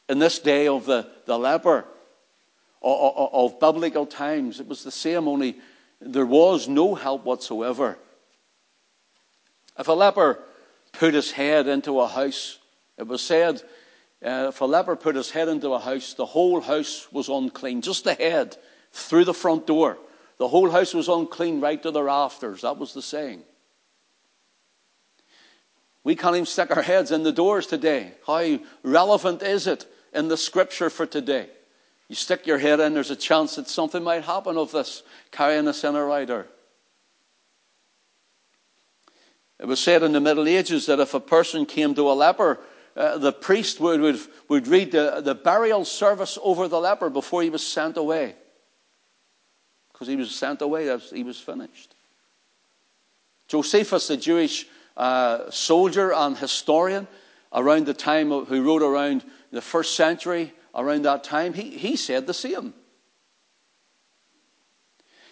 in 0.09 0.19
this 0.19 0.39
day 0.39 0.67
of 0.67 0.85
the, 0.85 1.07
the 1.25 1.37
leper, 1.37 1.85
of, 2.81 3.33
of 3.33 3.59
biblical 3.59 4.05
times, 4.05 4.59
it 4.59 4.67
was 4.67 4.83
the 4.83 4.91
same, 4.91 5.27
only 5.27 5.57
there 5.99 6.25
was 6.25 6.67
no 6.67 6.95
help 6.95 7.25
whatsoever. 7.25 7.97
If 9.77 9.87
a 9.87 9.93
leper 9.93 10.39
put 10.93 11.13
his 11.13 11.31
head 11.31 11.67
into 11.67 11.99
a 11.99 12.07
house, 12.07 12.59
it 12.97 13.07
was 13.07 13.21
said, 13.21 13.61
uh, 14.23 14.47
if 14.49 14.61
a 14.61 14.65
leper 14.65 14.95
put 14.95 15.15
his 15.15 15.31
head 15.31 15.47
into 15.47 15.73
a 15.73 15.79
house, 15.79 16.13
the 16.13 16.25
whole 16.25 16.61
house 16.61 17.07
was 17.11 17.29
unclean, 17.29 17.81
just 17.81 18.03
the 18.03 18.13
head 18.13 18.55
through 18.91 19.25
the 19.25 19.33
front 19.33 19.67
door. 19.67 19.97
The 20.37 20.47
whole 20.47 20.69
house 20.69 20.93
was 20.93 21.07
unclean 21.07 21.61
right 21.61 21.81
to 21.83 21.91
the 21.91 22.03
rafters. 22.03 22.61
That 22.61 22.77
was 22.77 22.93
the 22.93 23.01
saying. 23.01 23.43
We 26.03 26.15
can't 26.15 26.35
even 26.35 26.45
stick 26.45 26.75
our 26.75 26.83
heads 26.83 27.11
in 27.11 27.23
the 27.23 27.31
doors 27.31 27.65
today. 27.65 28.13
How 28.27 28.59
relevant 28.83 29.41
is 29.41 29.65
it 29.65 29.85
in 30.13 30.27
the 30.27 30.37
scripture 30.37 30.89
for 30.89 31.05
today? 31.05 31.49
You 32.07 32.15
stick 32.15 32.45
your 32.45 32.59
head 32.59 32.79
in, 32.79 32.93
there's 32.93 33.09
a 33.09 33.15
chance 33.15 33.55
that 33.55 33.67
something 33.67 34.03
might 34.03 34.23
happen 34.23 34.57
of 34.57 34.71
this, 34.71 35.01
carrying 35.31 35.67
a 35.67 35.73
sinner 35.73 36.05
rider. 36.05 36.47
It 39.59 39.65
was 39.65 39.79
said 39.79 40.03
in 40.03 40.11
the 40.11 40.19
Middle 40.19 40.47
Ages 40.47 40.85
that 40.85 40.99
if 40.99 41.13
a 41.13 41.19
person 41.19 41.65
came 41.65 41.95
to 41.95 42.11
a 42.11 42.13
leper, 42.13 42.59
uh, 42.95 43.17
the 43.17 43.33
priest 43.33 43.79
would, 43.79 43.99
would, 44.01 44.19
would 44.47 44.67
read 44.67 44.91
the, 44.91 45.21
the 45.23 45.33
burial 45.33 45.85
service 45.85 46.37
over 46.43 46.67
the 46.67 46.79
leper 46.79 47.09
before 47.09 47.41
he 47.41 47.49
was 47.49 47.65
sent 47.65 47.97
away. 47.97 48.35
Because 49.95 50.09
he 50.09 50.17
was 50.17 50.35
sent 50.35 50.61
away, 50.61 50.93
he 51.13 51.23
was 51.23 51.39
finished. 51.39 51.95
Josephus, 53.47 54.09
the 54.09 54.17
Jewish 54.17 54.67
uh, 54.97 55.49
soldier 55.49 56.11
and 56.11 56.37
historian 56.37 57.07
around 57.53 57.85
the 57.85 57.93
time 57.93 58.33
of, 58.33 58.49
who 58.49 58.61
wrote 58.61 58.81
around 58.81 59.23
the 59.51 59.61
first 59.61 59.95
century, 59.95 60.51
around 60.75 61.03
that 61.03 61.23
time, 61.23 61.53
he, 61.53 61.69
he 61.69 61.95
said 61.95 62.27
the 62.27 62.33
same. 62.33 62.73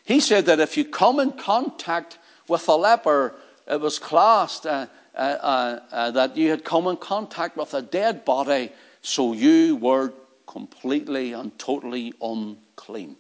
He 0.06 0.22
said 0.22 0.46
that 0.46 0.62
if 0.62 0.78
you 0.78 0.86
come 0.86 1.20
in 1.20 1.34
contact 1.34 2.18
with 2.48 2.66
a 2.70 2.76
leper, 2.76 3.36
it 3.68 3.82
was 3.82 4.00
classed 4.00 4.66
uh, 4.66 4.88
uh, 5.14 5.18
uh, 5.18 5.80
uh, 5.92 6.12
that 6.12 6.38
you 6.38 6.50
had 6.50 6.64
come 6.64 6.88
in 6.88 6.96
contact 6.96 7.58
with 7.58 7.74
a 7.74 7.82
dead 7.82 8.24
body, 8.24 8.72
so 9.02 9.34
you 9.34 9.76
were 9.76 10.14
completely 10.48 11.34
and 11.34 11.60
totally 11.60 12.14
unclean. 12.22 13.18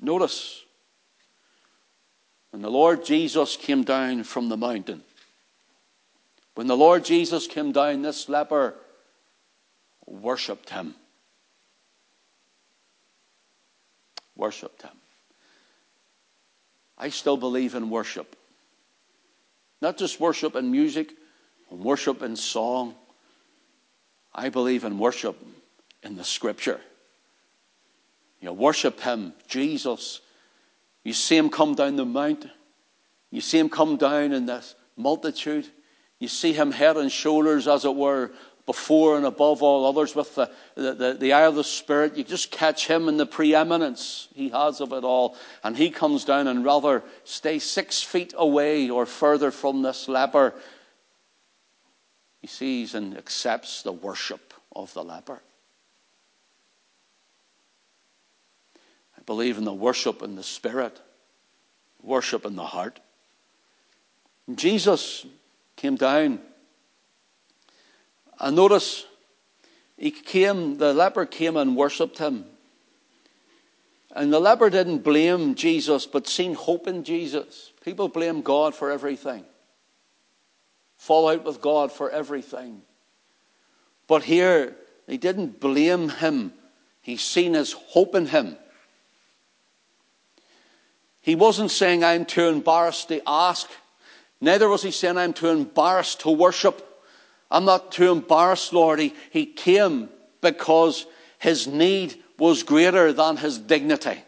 Notice, 0.00 0.64
when 2.50 2.62
the 2.62 2.70
Lord 2.70 3.04
Jesus 3.04 3.56
came 3.56 3.84
down 3.84 4.24
from 4.24 4.48
the 4.48 4.56
mountain, 4.56 5.02
when 6.54 6.66
the 6.66 6.76
Lord 6.76 7.04
Jesus 7.04 7.46
came 7.46 7.72
down, 7.72 8.02
this 8.02 8.28
leper 8.28 8.74
worshipped 10.06 10.70
him. 10.70 10.94
Worshipped 14.36 14.82
him. 14.82 14.90
I 16.98 17.10
still 17.10 17.36
believe 17.36 17.74
in 17.74 17.90
worship. 17.90 18.36
Not 19.80 19.96
just 19.96 20.20
worship 20.20 20.56
in 20.56 20.70
music 20.70 21.10
worship 21.70 22.22
in 22.22 22.36
song. 22.36 22.94
I 24.34 24.48
believe 24.48 24.84
in 24.84 24.98
worship 24.98 25.36
in 26.02 26.16
the 26.16 26.24
scripture. 26.24 26.80
You 28.40 28.52
worship 28.52 29.00
Him, 29.00 29.34
Jesus. 29.48 30.20
You 31.04 31.12
see 31.12 31.36
Him 31.36 31.50
come 31.50 31.74
down 31.74 31.96
the 31.96 32.04
mount. 32.04 32.46
You 33.30 33.40
see 33.40 33.58
Him 33.58 33.68
come 33.68 33.96
down 33.96 34.32
in 34.32 34.46
this 34.46 34.74
multitude. 34.96 35.68
You 36.18 36.28
see 36.28 36.52
Him 36.52 36.72
head 36.72 36.96
and 36.96 37.10
shoulders, 37.10 37.68
as 37.68 37.84
it 37.84 37.94
were, 37.94 38.32
before 38.70 39.16
and 39.16 39.26
above 39.26 39.64
all 39.64 39.84
others 39.84 40.14
with 40.14 40.32
the, 40.36 40.48
the, 40.76 40.94
the, 40.94 41.14
the, 41.14 41.32
eye 41.32 41.46
of 41.46 41.56
the 41.56 41.64
Spirit. 41.64 42.16
You 42.16 42.22
just 42.22 42.52
catch 42.52 42.86
him 42.86 43.08
in 43.08 43.16
the 43.16 43.26
preeminence 43.26 44.28
he 44.32 44.50
has 44.50 44.80
of 44.80 44.92
it 44.92 45.02
all. 45.02 45.36
And 45.64 45.76
he 45.76 45.90
comes 45.90 46.24
down 46.24 46.46
and 46.46 46.64
rather 46.64 47.02
stay 47.24 47.58
six 47.58 48.00
feet 48.00 48.32
away 48.36 48.88
or 48.88 49.06
further 49.06 49.50
from 49.50 49.82
this 49.82 50.08
leper. 50.08 50.54
He 52.42 52.46
sees 52.46 52.94
and 52.94 53.16
accepts 53.16 53.82
the 53.82 53.92
worship 53.92 54.54
of 54.76 54.94
the 54.94 55.02
leper. 55.02 55.42
I 59.20 59.22
believe 59.24 59.58
in 59.58 59.64
the 59.64 59.72
worship 59.72 60.22
in 60.22 60.34
the 60.34 60.42
Spirit, 60.42 60.98
worship 62.02 62.46
in 62.46 62.56
the 62.56 62.64
heart. 62.64 62.98
Jesus 64.54 65.26
came 65.76 65.96
down. 65.96 66.40
And 68.38 68.56
notice, 68.56 69.04
he 69.98 70.10
came, 70.10 70.78
the 70.78 70.94
leper 70.94 71.26
came 71.26 71.58
and 71.58 71.76
worshipped 71.76 72.18
him. 72.18 72.46
And 74.12 74.32
the 74.32 74.40
leper 74.40 74.70
didn't 74.70 74.98
blame 74.98 75.54
Jesus, 75.54 76.06
but 76.06 76.26
seen 76.26 76.54
hope 76.54 76.88
in 76.88 77.04
Jesus. 77.04 77.72
People 77.84 78.08
blame 78.08 78.40
God 78.40 78.74
for 78.74 78.90
everything, 78.90 79.44
fall 80.96 81.28
out 81.28 81.44
with 81.44 81.60
God 81.60 81.92
for 81.92 82.10
everything. 82.10 82.82
But 84.08 84.24
here, 84.24 84.74
they 85.06 85.18
didn't 85.18 85.60
blame 85.60 86.08
him. 86.08 86.52
he 87.02 87.16
seen 87.16 87.54
his 87.54 87.72
hope 87.72 88.14
in 88.14 88.26
him. 88.26 88.56
He 91.20 91.34
wasn't 91.34 91.70
saying, 91.70 92.02
I'm 92.02 92.24
too 92.24 92.46
embarrassed 92.48 93.08
to 93.08 93.20
ask. 93.26 93.68
Neither 94.40 94.68
was 94.68 94.82
he 94.82 94.90
saying, 94.90 95.18
I'm 95.18 95.32
too 95.32 95.48
embarrassed 95.48 96.20
to 96.20 96.30
worship. 96.30 96.86
I'm 97.50 97.64
not 97.64 97.92
too 97.92 98.10
embarrassed, 98.10 98.72
Lord. 98.72 98.98
He, 98.98 99.14
he 99.30 99.44
came 99.46 100.08
because 100.40 101.06
his 101.38 101.66
need 101.66 102.22
was 102.38 102.62
greater 102.62 103.12
than 103.12 103.36
his 103.36 103.58
dignity. 103.58 104.22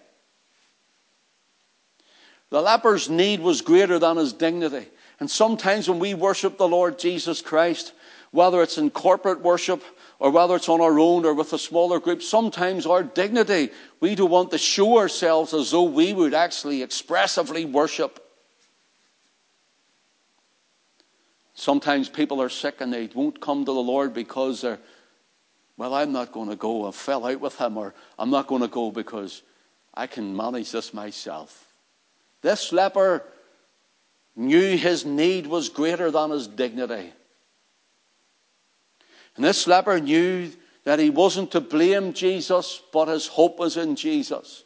The 2.51 2.61
leper's 2.61 3.09
need 3.09 3.41
was 3.41 3.63
greater 3.63 3.99
than 3.99 4.19
his 4.19 4.35
dignity. 4.35 4.87
And 5.19 5.31
sometimes 5.31 5.89
when 5.89 5.99
we 5.99 6.13
worship 6.13 6.59
the 6.59 6.69
Lord 6.69 6.99
Jesus 6.99 7.41
Christ, 7.41 7.95
whether 8.33 8.61
it's 8.61 8.77
in 8.77 8.91
corporate 8.91 9.41
worship 9.41 9.83
or 10.23 10.31
whether 10.31 10.55
it's 10.55 10.69
on 10.69 10.81
our 10.81 11.01
own 11.01 11.25
or 11.27 11.35
with 11.35 11.53
a 11.53 11.59
smaller 11.59 11.99
group, 11.99 12.23
sometimes 12.23 12.87
our 12.87 13.03
dignity, 13.03 13.71
we 13.99 14.15
don't 14.15 14.31
want 14.31 14.53
to 14.53 14.57
show 14.57 14.99
ourselves 14.99 15.53
as 15.53 15.73
though 15.73 15.83
we 15.83 16.13
would 16.13 16.33
actually 16.33 16.81
expressively 16.81 17.65
worship. 17.65 18.25
Sometimes 21.55 22.09
people 22.09 22.41
are 22.41 22.49
sick 22.49 22.81
and 22.81 22.93
they 22.93 23.11
won't 23.13 23.41
come 23.41 23.65
to 23.65 23.73
the 23.73 23.81
Lord 23.81 24.15
because 24.15 24.61
they're, 24.61 24.79
well, 25.77 25.93
I'm 25.93 26.13
not 26.13 26.31
going 26.31 26.51
to 26.51 26.57
go. 26.57 26.87
I 26.87 26.93
fell 26.93 27.27
out 27.27 27.41
with 27.41 27.59
him, 27.59 27.77
or 27.77 27.93
I'm 28.17 28.31
not 28.31 28.47
going 28.47 28.63
to 28.63 28.69
go 28.69 28.93
because 28.93 29.43
I 29.93 30.07
can 30.07 30.37
manage 30.37 30.71
this 30.71 30.95
myself. 30.95 31.67
This 32.43 32.71
leper 32.71 33.25
knew 34.37 34.77
his 34.77 35.05
need 35.05 35.49
was 35.49 35.69
greater 35.69 36.13
than 36.13 36.31
his 36.31 36.47
dignity. 36.47 37.13
And 39.37 39.45
this 39.45 39.67
leper 39.67 39.99
knew 39.99 40.51
that 40.85 40.99
he 40.99 41.11
wasn't 41.11 41.53
to 41.53 41.61
blame 41.61 42.13
Jesus, 42.13 42.83
but 42.93 43.09
his 43.09 43.27
hope 43.27 43.59
was 43.59 43.77
in 43.77 43.97
Jesus. 43.97 44.65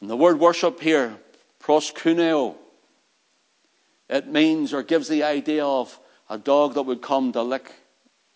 And 0.00 0.08
the 0.08 0.16
word 0.16 0.38
worship 0.38 0.80
here, 0.80 1.16
proskuneo, 1.60 2.54
it 4.08 4.26
means 4.26 4.72
or 4.72 4.82
gives 4.82 5.08
the 5.08 5.24
idea 5.24 5.66
of 5.66 5.98
a 6.30 6.38
dog 6.38 6.74
that 6.74 6.82
would 6.82 7.02
come 7.02 7.32
to 7.32 7.42
lick 7.42 7.72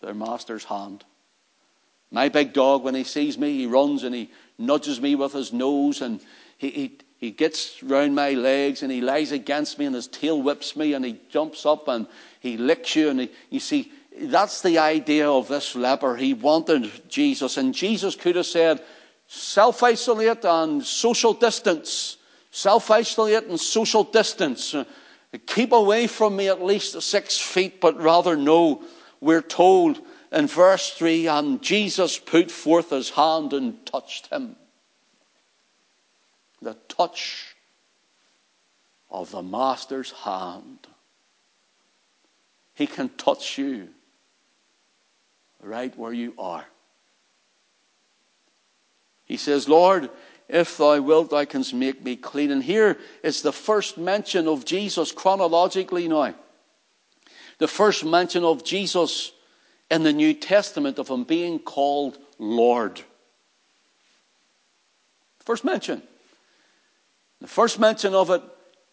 their 0.01 0.13
master's 0.13 0.65
hand. 0.65 1.03
My 2.11 2.29
big 2.29 2.53
dog, 2.53 2.83
when 2.83 2.93
he 2.93 3.03
sees 3.03 3.37
me, 3.37 3.57
he 3.57 3.65
runs 3.65 4.03
and 4.03 4.13
he 4.13 4.29
nudges 4.57 5.01
me 5.01 5.15
with 5.15 5.33
his 5.33 5.51
nose 5.51 6.01
and 6.01 6.19
he, 6.57 6.69
he, 6.69 6.97
he 7.17 7.31
gets 7.31 7.81
round 7.81 8.13
my 8.13 8.31
legs 8.31 8.83
and 8.83 8.91
he 8.91 9.01
lies 9.01 9.31
against 9.31 9.79
me 9.79 9.85
and 9.85 9.95
his 9.95 10.07
tail 10.07 10.39
whips 10.39 10.75
me 10.75 10.93
and 10.93 11.03
he 11.03 11.19
jumps 11.29 11.65
up 11.65 11.87
and 11.87 12.05
he 12.39 12.57
licks 12.57 12.95
you. 12.95 13.09
And 13.09 13.21
he, 13.21 13.31
you 13.49 13.59
see, 13.59 13.91
that's 14.21 14.61
the 14.61 14.77
idea 14.79 15.29
of 15.29 15.47
this 15.47 15.75
leper. 15.75 16.15
He 16.15 16.33
wanted 16.33 17.09
Jesus. 17.09 17.57
And 17.57 17.73
Jesus 17.73 18.15
could 18.15 18.35
have 18.35 18.45
said, 18.45 18.81
self 19.27 19.81
isolate 19.83 20.45
and 20.45 20.83
social 20.83 21.33
distance. 21.33 22.17
Self 22.51 22.91
isolate 22.91 23.45
and 23.45 23.59
social 23.59 24.03
distance. 24.03 24.75
Keep 25.47 25.71
away 25.71 26.07
from 26.07 26.35
me 26.35 26.47
at 26.47 26.63
least 26.63 27.01
six 27.01 27.39
feet, 27.39 27.81
but 27.81 27.99
rather 27.99 28.35
no. 28.35 28.83
We're 29.19 29.41
told 29.41 29.99
in 30.31 30.47
verse 30.47 30.91
3 30.91 31.27
and 31.27 31.61
Jesus 31.61 32.19
put 32.19 32.51
forth 32.51 32.91
his 32.91 33.09
hand 33.09 33.53
and 33.53 33.83
touched 33.85 34.27
him. 34.27 34.55
The 36.61 36.75
touch 36.87 37.55
of 39.09 39.31
the 39.31 39.41
Master's 39.41 40.11
hand. 40.11 40.87
He 42.75 42.87
can 42.87 43.09
touch 43.09 43.57
you 43.57 43.89
right 45.63 45.97
where 45.97 46.13
you 46.13 46.33
are. 46.37 46.65
He 49.25 49.37
says, 49.37 49.69
Lord, 49.69 50.09
if 50.49 50.77
thou 50.77 51.01
wilt, 51.01 51.29
thou 51.31 51.45
canst 51.45 51.73
make 51.73 52.03
me 52.03 52.15
clean. 52.15 52.51
And 52.51 52.63
here 52.63 52.97
is 53.23 53.41
the 53.41 53.53
first 53.53 53.97
mention 53.97 54.47
of 54.47 54.65
Jesus 54.65 55.11
chronologically 55.11 56.07
now. 56.07 56.35
The 57.59 57.67
first 57.67 58.03
mention 58.03 58.43
of 58.43 58.63
Jesus 58.63 59.31
in 59.89 60.03
the 60.03 60.13
New 60.13 60.33
Testament 60.33 60.99
of 60.99 61.07
him 61.07 61.23
being 61.23 61.59
called 61.59 62.17
Lord. 62.37 63.01
First 65.45 65.63
mention. 65.63 66.01
The 67.41 67.47
first 67.47 67.79
mention 67.79 68.13
of 68.13 68.29
it 68.29 68.41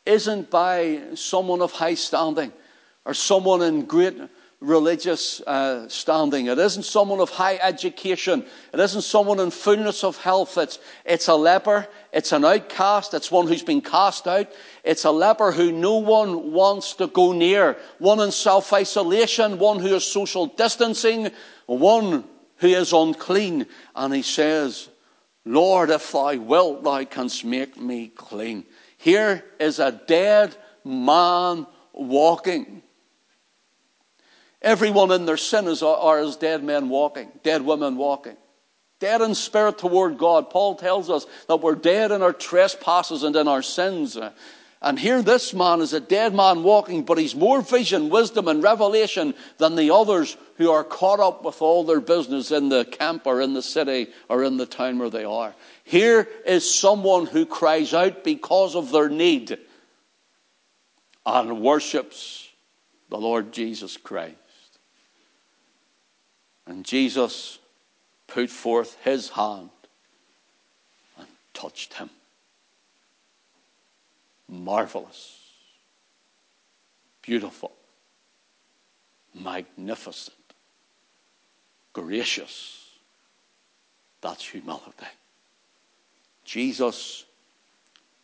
isn't 0.06 0.50
by 0.50 1.00
someone 1.14 1.62
of 1.62 1.72
high 1.72 1.94
standing 1.94 2.52
or 3.04 3.14
someone 3.14 3.62
in 3.62 3.84
great 3.84 4.16
religious 4.60 5.40
uh, 5.42 5.88
standing. 5.88 6.46
It 6.46 6.58
isn't 6.58 6.82
someone 6.82 7.20
of 7.20 7.30
high 7.30 7.56
education. 7.56 8.44
It 8.74 8.80
isn't 8.80 9.02
someone 9.02 9.40
in 9.40 9.50
fullness 9.50 10.04
of 10.04 10.18
health. 10.18 10.58
It's, 10.58 10.78
it's 11.04 11.28
a 11.28 11.34
leper. 11.34 11.88
It's 12.12 12.32
an 12.32 12.44
outcast. 12.44 13.14
It's 13.14 13.30
one 13.30 13.48
who's 13.48 13.62
been 13.62 13.80
cast 13.80 14.26
out. 14.26 14.48
It's 14.84 15.04
a 15.04 15.10
leper 15.10 15.50
who 15.50 15.72
no 15.72 15.96
one 15.96 16.52
wants 16.52 16.94
to 16.94 17.06
go 17.06 17.32
near. 17.32 17.78
One 17.98 18.20
in 18.20 18.32
self 18.32 18.72
isolation. 18.72 19.58
One 19.58 19.78
who 19.78 19.94
is 19.94 20.04
social 20.04 20.46
distancing. 20.46 21.30
One 21.66 22.24
who 22.56 22.68
is 22.68 22.92
unclean. 22.92 23.66
And 23.96 24.14
he 24.14 24.22
says, 24.22 24.90
Lord, 25.46 25.88
if 25.88 26.12
thou 26.12 26.36
wilt, 26.36 26.84
thou 26.84 27.02
canst 27.04 27.46
make 27.46 27.80
me 27.80 28.08
clean. 28.08 28.66
Here 28.98 29.42
is 29.58 29.78
a 29.78 29.90
dead 29.92 30.54
man 30.84 31.66
walking. 31.94 32.82
Everyone 34.62 35.10
in 35.10 35.24
their 35.24 35.36
sin 35.36 35.66
is, 35.68 35.82
are 35.82 36.18
as 36.18 36.36
dead 36.36 36.62
men 36.62 36.88
walking, 36.88 37.30
dead 37.42 37.62
women 37.62 37.96
walking. 37.96 38.36
Dead 38.98 39.22
in 39.22 39.34
spirit 39.34 39.78
toward 39.78 40.18
God. 40.18 40.50
Paul 40.50 40.74
tells 40.74 41.08
us 41.08 41.26
that 41.48 41.62
we're 41.62 41.74
dead 41.74 42.12
in 42.12 42.20
our 42.20 42.34
trespasses 42.34 43.22
and 43.22 43.34
in 43.34 43.48
our 43.48 43.62
sins. 43.62 44.18
And 44.82 44.98
here 44.98 45.22
this 45.22 45.54
man 45.54 45.80
is 45.80 45.94
a 45.94 46.00
dead 46.00 46.34
man 46.34 46.62
walking, 46.62 47.04
but 47.04 47.16
he's 47.16 47.34
more 47.34 47.62
vision, 47.62 48.10
wisdom, 48.10 48.46
and 48.46 48.62
revelation 48.62 49.34
than 49.56 49.74
the 49.74 49.94
others 49.94 50.36
who 50.56 50.70
are 50.70 50.84
caught 50.84 51.18
up 51.20 51.44
with 51.44 51.62
all 51.62 51.84
their 51.84 52.00
business 52.00 52.50
in 52.50 52.68
the 52.68 52.84
camp 52.84 53.26
or 53.26 53.40
in 53.40 53.54
the 53.54 53.62
city 53.62 54.08
or 54.28 54.44
in 54.44 54.58
the 54.58 54.66
town 54.66 54.98
where 54.98 55.10
they 55.10 55.24
are. 55.24 55.54
Here 55.84 56.28
is 56.44 56.72
someone 56.72 57.24
who 57.24 57.46
cries 57.46 57.94
out 57.94 58.22
because 58.22 58.74
of 58.74 58.92
their 58.92 59.08
need 59.08 59.58
and 61.24 61.62
worships 61.62 62.48
the 63.08 63.18
Lord 63.18 63.52
Jesus 63.52 63.96
Christ. 63.96 64.36
And 66.66 66.84
Jesus 66.84 67.58
put 68.26 68.50
forth 68.50 68.96
his 69.02 69.30
hand 69.30 69.70
and 71.18 71.26
touched 71.52 71.94
him 71.94 72.10
marvelous, 74.50 75.38
beautiful, 77.22 77.72
magnificent, 79.34 80.36
gracious. 81.92 82.88
That's 84.20 84.44
humility. 84.44 85.06
Jesus 86.44 87.24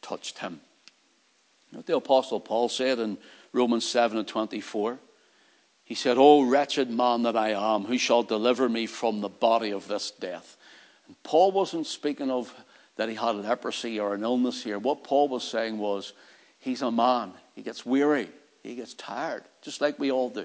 touched 0.03 0.39
him. 0.39 0.61
What 1.70 1.87
the 1.87 1.97
Apostle 1.97 2.41
Paul 2.41 2.68
said 2.68 2.99
in 2.99 3.18
Romans 3.53 3.87
7 3.87 4.18
and 4.18 4.26
24. 4.26 4.99
He 5.87 5.95
said, 5.95 6.18
O 6.18 6.43
wretched 6.43 6.91
man 6.91 7.22
that 7.22 7.37
I 7.37 7.51
am, 7.51 7.84
who 7.84 7.97
shall 7.97 8.24
deliver 8.24 8.68
me 8.68 8.87
from 8.87 9.20
the 9.20 9.28
body 9.28 9.70
of 9.70 9.87
this 9.87 10.11
death? 10.11 10.57
And 11.07 11.14
Paul 11.22 11.53
wasn't 11.53 11.87
speaking 11.87 12.28
of 12.28 12.53
that 12.97 13.09
he 13.09 13.14
had 13.14 13.37
leprosy 13.37 14.01
or 14.01 14.12
an 14.12 14.24
illness 14.24 14.64
here. 14.64 14.80
What 14.80 15.05
Paul 15.05 15.28
was 15.28 15.45
saying 15.45 15.78
was, 15.78 16.12
he's 16.59 16.82
a 16.82 16.91
man. 16.91 17.32
He 17.55 17.62
gets 17.62 17.87
weary. 17.87 18.28
He 18.64 18.74
gets 18.74 18.95
tired, 18.95 19.45
just 19.62 19.80
like 19.80 19.97
we 19.97 20.11
all 20.11 20.28
do. 20.28 20.41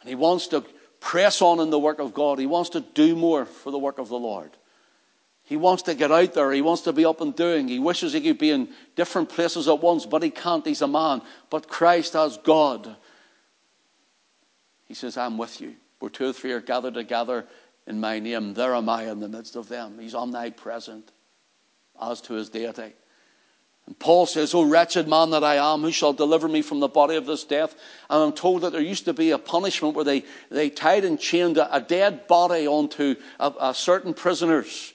And 0.00 0.08
he 0.08 0.16
wants 0.16 0.48
to 0.48 0.64
press 0.98 1.40
on 1.40 1.60
in 1.60 1.70
the 1.70 1.78
work 1.78 2.00
of 2.00 2.12
God. 2.12 2.40
He 2.40 2.46
wants 2.46 2.70
to 2.70 2.80
do 2.80 3.14
more 3.14 3.44
for 3.44 3.70
the 3.70 3.78
work 3.78 3.98
of 3.98 4.08
the 4.08 4.18
Lord. 4.18 4.50
He 5.44 5.56
wants 5.56 5.84
to 5.84 5.94
get 5.94 6.10
out 6.10 6.34
there. 6.34 6.50
He 6.50 6.60
wants 6.60 6.82
to 6.82 6.92
be 6.92 7.04
up 7.04 7.20
and 7.20 7.36
doing. 7.36 7.68
He 7.68 7.78
wishes 7.78 8.12
he 8.12 8.20
could 8.20 8.38
be 8.38 8.50
in 8.50 8.68
different 8.96 9.28
places 9.28 9.68
at 9.68 9.80
once, 9.80 10.06
but 10.06 10.24
he 10.24 10.30
can't. 10.30 10.66
He's 10.66 10.82
a 10.82 10.88
man. 10.88 11.22
But 11.50 11.68
Christ 11.68 12.16
as 12.16 12.36
God, 12.38 12.96
he 14.86 14.94
says, 14.94 15.16
I'm 15.16 15.38
with 15.38 15.60
you. 15.60 15.74
Where 15.98 16.10
two 16.10 16.28
or 16.28 16.32
three 16.32 16.52
are 16.52 16.60
gathered 16.60 16.94
together 16.94 17.46
in 17.86 18.00
my 18.00 18.18
name, 18.18 18.54
there 18.54 18.74
am 18.74 18.88
I 18.88 19.10
in 19.10 19.20
the 19.20 19.28
midst 19.28 19.56
of 19.56 19.68
them. 19.68 19.98
He's 19.98 20.14
omnipresent 20.14 21.10
as 22.00 22.20
to 22.22 22.34
his 22.34 22.48
deity. 22.48 22.92
And 23.86 23.98
Paul 23.98 24.26
says, 24.26 24.52
O 24.52 24.64
wretched 24.64 25.06
man 25.06 25.30
that 25.30 25.44
I 25.44 25.56
am, 25.72 25.82
who 25.82 25.92
shall 25.92 26.12
deliver 26.12 26.48
me 26.48 26.60
from 26.60 26.80
the 26.80 26.88
body 26.88 27.14
of 27.14 27.26
this 27.26 27.44
death? 27.44 27.74
And 28.10 28.22
I'm 28.22 28.32
told 28.32 28.62
that 28.62 28.72
there 28.72 28.80
used 28.80 29.04
to 29.04 29.14
be 29.14 29.30
a 29.30 29.38
punishment 29.38 29.94
where 29.94 30.04
they, 30.04 30.24
they 30.50 30.70
tied 30.70 31.04
and 31.04 31.20
chained 31.20 31.56
a, 31.56 31.74
a 31.74 31.80
dead 31.80 32.26
body 32.26 32.66
onto 32.66 33.14
a, 33.38 33.52
a 33.60 33.74
certain 33.74 34.12
prisoners 34.12 34.92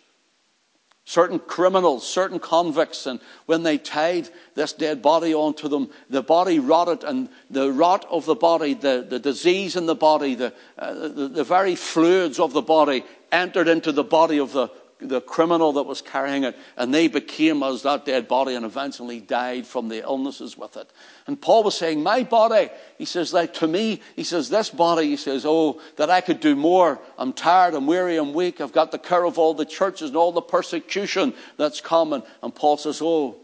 certain 1.06 1.39
criminals, 1.39 2.08
certain 2.08 2.39
convicts, 2.39 3.06
and 3.06 3.20
when 3.45 3.64
they 3.64 3.78
tied 3.78 4.30
this 4.56 4.74
dead 4.74 5.02
body 5.02 5.34
onto 5.34 5.68
them, 5.68 5.89
the 6.10 6.22
body 6.22 6.60
rotted, 6.60 7.04
and 7.04 7.30
the 7.49 7.72
rot 7.72 8.06
of 8.10 8.26
the 8.26 8.36
body, 8.36 8.74
the, 8.74 9.06
the 9.10 9.20
disease 9.20 9.76
in 9.76 9.86
the 9.86 9.95
body, 9.95 10.36
the, 10.36 10.54
uh, 10.78 10.93
the, 10.93 11.28
the 11.28 11.43
very 11.43 11.76
fluids 11.76 12.39
of 12.39 12.54
the 12.54 12.62
body 12.62 13.04
entered 13.32 13.68
into 13.68 13.91
the 13.91 14.04
body 14.04 14.38
of 14.38 14.54
the, 14.54 14.70
the 15.02 15.22
criminal 15.22 15.74
that 15.74 15.84
was 15.84 16.02
carrying 16.02 16.43
it, 16.43 16.58
and 16.78 16.93
they 16.93 17.08
became 17.08 17.64
as 17.64 17.82
that 17.84 18.06
dead 18.06 18.28
body 18.28 18.56
and 18.56 18.66
eventually 18.66 19.20
died 19.20 19.66
from 19.66 19.89
the 19.89 20.02
illnesses 20.02 20.58
with 20.58 20.78
it. 20.78 20.89
And 21.28 21.41
Paul 21.41 21.64
was 21.64 21.76
saying, 21.76 22.04
My 22.04 22.24
body, 22.24 22.70
he 22.97 23.06
says, 23.06 23.34
like 23.34 23.54
to 23.56 23.68
me, 23.68 24.02
he 24.16 24.24
says, 24.24 24.49
this 24.49 24.70
body, 24.70 25.08
he 25.08 25.18
says, 25.18 25.45
oh, 25.45 25.82
that 25.97 26.10
I 26.10 26.22
could 26.22 26.39
do 26.39 26.56
more. 26.56 26.99
I'm 27.18 27.34
tired, 27.34 27.74
I'm 27.74 27.88
weary, 27.88 28.18
I'm 28.18 28.34
weak. 28.34 28.62
I've 28.62 28.72
got 28.72 28.91
the 28.91 28.99
care 28.99 29.24
of 29.26 29.38
all 29.38 29.54
the 29.54 29.66
churches 29.66 30.10
and 30.10 30.18
all 30.18 30.32
the 30.32 30.41
persecution 30.41 31.34
that's 31.58 31.82
coming. 31.82 32.24
And 32.43 32.54
Paul 32.54 32.78
says, 32.78 33.02
Oh, 33.02 33.38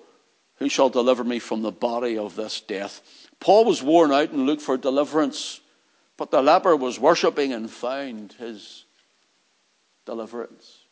who 0.58 0.70
shall 0.70 0.90
deliver 0.90 1.24
me 1.24 1.40
from 1.40 1.62
the 1.62 1.72
body 1.72 2.18
of 2.18 2.36
this 2.36 2.62
death? 2.62 3.02
Paul 3.40 3.66
was 3.66 3.84
worn 3.84 4.12
out 4.12 4.32
and 4.32 4.46
looked 4.46 4.64
for 4.64 4.78
deliverance, 4.78 5.62
but 6.18 6.32
the 6.32 6.42
leper 6.42 6.76
was 6.76 7.00
worshipping 7.00 7.54
and 7.54 7.70
found 7.70 8.34
his 8.34 8.86
deliverance. 10.06 10.87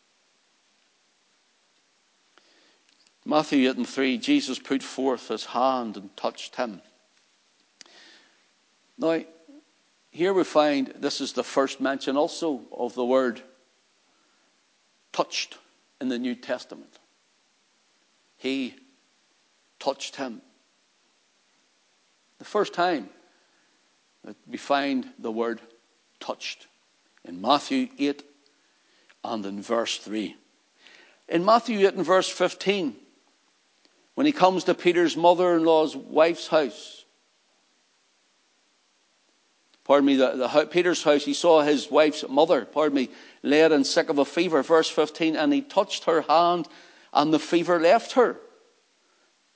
Matthew 3.25 3.67
8 3.69 3.77
and 3.77 3.89
3, 3.89 4.17
Jesus 4.19 4.59
put 4.59 4.83
forth 4.83 5.29
his 5.29 5.45
hand 5.45 5.97
and 5.97 6.15
touched 6.15 6.55
him. 6.55 6.81
Now, 8.99 9.23
here 10.11 10.31
we 10.31 10.43
find 10.43 10.93
this 10.99 11.19
is 11.19 11.33
the 11.33 11.43
first 11.43 11.81
mention 11.81 12.15
also 12.15 12.61
of 12.71 12.93
the 12.93 13.03
word 13.03 13.41
touched 15.11 15.57
in 15.99 16.07
the 16.07 16.19
New 16.19 16.35
Testament. 16.35 16.99
He 18.37 18.75
touched 19.79 20.17
him. 20.17 20.41
The 22.37 22.45
first 22.45 22.73
time 22.73 23.09
that 24.23 24.35
we 24.47 24.57
find 24.57 25.09
the 25.17 25.31
word 25.31 25.61
touched 26.19 26.67
in 27.23 27.41
Matthew 27.41 27.89
8 27.97 28.23
and 29.23 29.45
in 29.45 29.61
verse 29.61 29.97
3. 29.97 30.35
In 31.27 31.43
Matthew 31.43 31.87
8 31.87 31.95
and 31.95 32.05
verse 32.05 32.29
15, 32.29 32.95
when 34.15 34.25
he 34.25 34.31
comes 34.31 34.63
to 34.63 34.73
Peter's 34.73 35.15
mother 35.15 35.55
in 35.55 35.63
law's 35.63 35.95
wife's 35.95 36.47
house. 36.47 37.03
Pardon 39.83 40.07
me, 40.07 40.15
the, 40.15 40.31
the, 40.31 40.65
Peter's 40.65 41.03
house, 41.03 41.23
he 41.23 41.33
saw 41.33 41.61
his 41.61 41.91
wife's 41.91 42.25
mother, 42.27 42.65
pardon 42.65 42.95
me, 42.95 43.09
laid 43.43 43.71
and 43.71 43.85
sick 43.85 44.09
of 44.09 44.17
a 44.17 44.25
fever. 44.25 44.63
Verse 44.63 44.89
15, 44.89 45.35
and 45.35 45.53
he 45.53 45.61
touched 45.61 46.05
her 46.05 46.21
hand, 46.21 46.67
and 47.13 47.31
the 47.31 47.37
fever 47.37 47.79
left 47.79 48.13
her. 48.13 48.37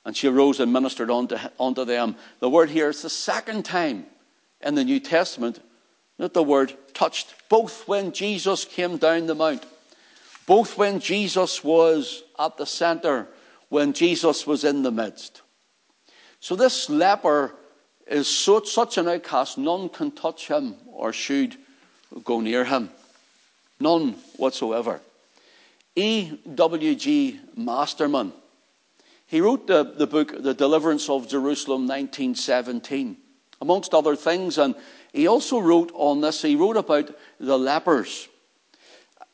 And 0.06 0.16
she 0.16 0.28
arose 0.28 0.60
and 0.60 0.72
ministered 0.72 1.10
unto, 1.10 1.38
unto 1.60 1.84
them. 1.84 2.16
The 2.42 2.50
word 2.50 2.70
here 2.70 2.90
is 2.90 3.02
the 3.02 3.10
second 3.10 3.66
time 3.66 4.06
in 4.62 4.76
the 4.76 4.84
New 4.84 5.00
Testament 5.00 5.60
that 6.18 6.34
the 6.34 6.44
word 6.44 6.74
touched, 6.94 7.34
both 7.48 7.88
when 7.88 8.12
Jesus 8.12 8.66
came 8.66 8.98
down 8.98 9.26
the 9.26 9.36
mount, 9.36 9.66
both 10.46 10.78
when 10.78 11.00
Jesus 11.00 11.64
was 11.64 12.24
at 12.38 12.58
the 12.58 12.66
center 12.66 13.28
when 13.70 13.94
Jesus 13.94 14.46
was 14.46 14.64
in 14.64 14.84
the 14.84 14.92
midst. 14.92 15.42
So 16.40 16.56
this 16.56 16.90
leper 16.90 17.56
is 18.08 18.28
so, 18.28 18.64
such 18.64 18.98
an 18.98 19.08
outcast, 19.08 19.58
none 19.58 19.90
can 19.90 20.12
touch 20.12 20.48
him 20.48 20.76
or 20.88 21.14
should 21.14 21.56
go 22.24 22.42
near 22.42 22.66
him. 22.66 22.90
None 23.80 24.16
whatsoever. 24.38 25.00
E.W.G. 25.96 27.40
Masterman, 27.56 28.34
he 29.28 29.42
wrote 29.42 29.68
the, 29.68 29.84
the 29.84 30.08
book, 30.08 30.42
The 30.42 30.54
Deliverance 30.54 31.10
of 31.10 31.28
Jerusalem, 31.28 31.88
1917, 31.88 33.18
amongst 33.62 33.94
other 33.94 34.16
things, 34.16 34.58
and 34.58 34.76
he 35.14 35.28
also 35.28 35.60
wrote 35.60 35.92
on 35.94 36.22
this, 36.22 36.42
he 36.42 36.56
wrote 36.56 36.78
about 36.78 37.12
the 37.40 37.58
lepers. 37.58 38.28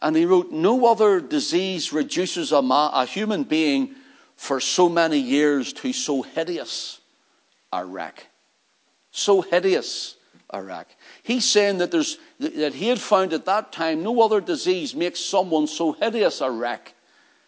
And 0.01 0.15
he 0.15 0.25
wrote, 0.25 0.51
No 0.51 0.85
other 0.85 1.21
disease 1.21 1.93
reduces 1.93 2.51
a, 2.51 2.61
ma- 2.61 2.91
a 3.01 3.05
human 3.05 3.43
being 3.43 3.95
for 4.35 4.59
so 4.59 4.89
many 4.89 5.19
years 5.19 5.73
to 5.73 5.93
so 5.93 6.21
hideous 6.21 6.99
a 7.71 7.85
wreck. 7.85 8.27
So 9.11 9.41
hideous 9.41 10.15
a 10.49 10.61
wreck. 10.61 10.87
He's 11.23 11.49
saying 11.49 11.79
that, 11.79 11.91
there's, 11.91 12.17
that 12.39 12.73
he 12.73 12.89
had 12.89 12.99
found 12.99 13.33
at 13.33 13.45
that 13.45 13.71
time 13.71 14.03
no 14.03 14.21
other 14.21 14.41
disease 14.41 14.93
makes 14.95 15.19
someone 15.19 15.67
so 15.67 15.93
hideous 15.93 16.41
a 16.41 16.51
wreck 16.51 16.93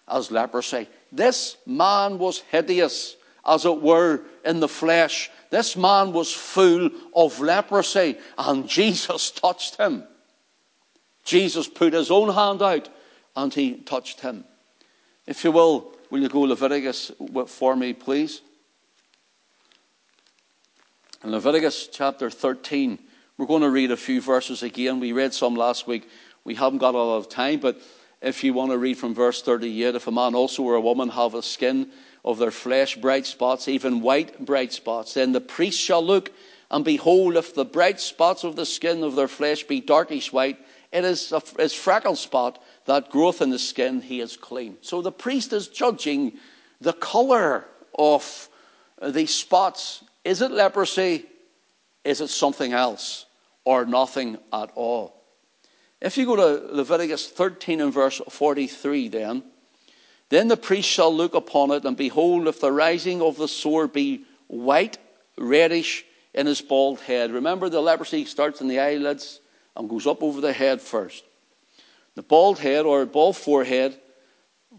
as 0.08 0.32
leprosy. 0.32 0.88
This 1.12 1.58
man 1.66 2.18
was 2.18 2.40
hideous, 2.40 3.16
as 3.46 3.66
it 3.66 3.82
were, 3.82 4.22
in 4.46 4.60
the 4.60 4.68
flesh. 4.68 5.30
This 5.50 5.76
man 5.76 6.14
was 6.14 6.32
full 6.32 6.90
of 7.16 7.40
leprosy, 7.40 8.18
and 8.38 8.68
Jesus 8.68 9.32
touched 9.36 9.78
him. 9.78 10.04
Jesus 11.28 11.68
put 11.68 11.92
his 11.92 12.10
own 12.10 12.34
hand 12.34 12.62
out 12.62 12.88
and 13.36 13.54
he 13.54 13.74
touched 13.76 14.22
him. 14.22 14.46
If 15.26 15.44
you 15.44 15.52
will, 15.52 15.94
Will 16.10 16.22
you 16.22 16.30
go 16.30 16.41
Leviticus 16.41 17.12
for 17.47 17.76
me, 17.76 17.91
please? 17.91 18.41
In 21.22 21.32
Leviticus 21.32 21.89
chapter 21.91 22.30
13, 22.30 22.97
we're 23.38 23.45
going 23.45 23.62
to 23.62 23.70
read 23.70 23.91
a 23.91 23.97
few 23.97 24.22
verses 24.22 24.64
again. 24.64 25.01
We 25.01 25.12
read 25.12 25.34
some 25.34 25.55
last 25.55 25.86
week. 25.86 26.08
We 26.45 26.55
haven't 26.55 26.78
got 26.78 26.95
a 26.95 26.97
lot 26.97 27.18
of 27.18 27.28
time, 27.28 27.60
but 27.60 27.82
if 28.22 28.41
you 28.41 28.53
want 28.53 28.72
to 28.72 28.78
read 28.78 28.97
from 28.97 29.14
verse 29.14 29.41
38, 29.41 29.95
if 29.95 30.08
a 30.08 30.12
man 30.12 30.34
also 30.34 30.64
or 30.64 30.76
a 30.76 30.82
woman 30.82 31.10
have 31.10 31.34
a 31.34 31.43
skin 31.43 31.91
of 32.24 32.38
their 32.38 32.51
flesh 32.51 32.95
bright 32.95 33.26
spots, 33.26 33.68
even 33.68 33.99
white 33.99 34.45
bright 34.45 34.72
spots, 34.72 35.16
then 35.16 35.34
the 35.34 35.41
priest 35.41 35.78
shall 35.78 36.01
look, 36.01 36.32
and 36.72 36.86
behold, 36.86 37.36
if 37.36 37.53
the 37.53 37.66
bright 37.66 37.99
spots 37.99 38.45
of 38.45 38.55
the 38.55 38.66
skin 38.66 39.03
of 39.03 39.16
their 39.16 39.28
flesh 39.28 39.66
be 39.66 39.82
darkish 39.82 40.32
white, 40.32 40.58
it 40.93 41.03
is 41.03 41.34
a 41.34 41.41
it's 41.60 41.74
freckle 41.74 42.16
spot 42.16 42.64
that 42.88 43.10
growth 43.10 43.42
in 43.42 43.50
the 43.50 43.60
skin, 43.60 44.02
he 44.02 44.20
is 44.20 44.36
clean. 44.36 44.78
So 44.82 45.02
the 45.02 45.12
priest 45.12 45.54
is 45.54 45.68
judging 45.68 46.34
the 46.82 46.94
color 46.94 47.66
of 47.98 48.50
these 49.02 49.34
spots. 49.34 50.04
Is 50.24 50.42
it 50.42 50.52
leprosy? 50.52 51.26
Is 52.04 52.22
it 52.22 52.30
something 52.30 52.74
else? 52.74 53.26
Or 53.66 53.86
nothing 53.86 54.38
at 54.52 54.72
all? 54.76 55.22
If 56.02 56.18
you 56.18 56.26
go 56.26 56.36
to 56.36 56.76
Leviticus 56.76 57.28
13 57.28 57.82
and 57.82 57.94
verse 57.94 58.22
43, 58.30 59.10
then, 59.10 59.44
then 60.30 60.48
the 60.48 60.58
priest 60.58 60.88
shall 60.88 61.14
look 61.14 61.34
upon 61.34 61.72
it, 61.72 61.86
and 61.86 61.98
behold, 61.98 62.48
if 62.48 62.62
the 62.62 62.72
rising 62.72 63.22
of 63.22 63.38
the 63.38 63.48
sore 63.48 63.88
be 63.88 64.24
white, 64.48 64.98
reddish 65.38 66.06
in 66.34 66.46
his 66.46 66.62
bald 66.62 67.00
head. 67.02 67.32
Remember, 67.32 67.68
the 67.68 67.82
leprosy 67.82 68.26
starts 68.26 68.62
in 68.62 68.68
the 68.68 68.80
eyelids 68.80 69.42
and 69.76 69.90
goes 69.90 70.08
up 70.08 70.24
over 70.24 70.40
the 70.40 70.54
head 70.54 70.82
first. 70.82 71.24
The 72.18 72.24
bald 72.24 72.57
head 72.57 72.86
or 72.86 73.05
bald 73.05 73.38
forehead, 73.38 73.97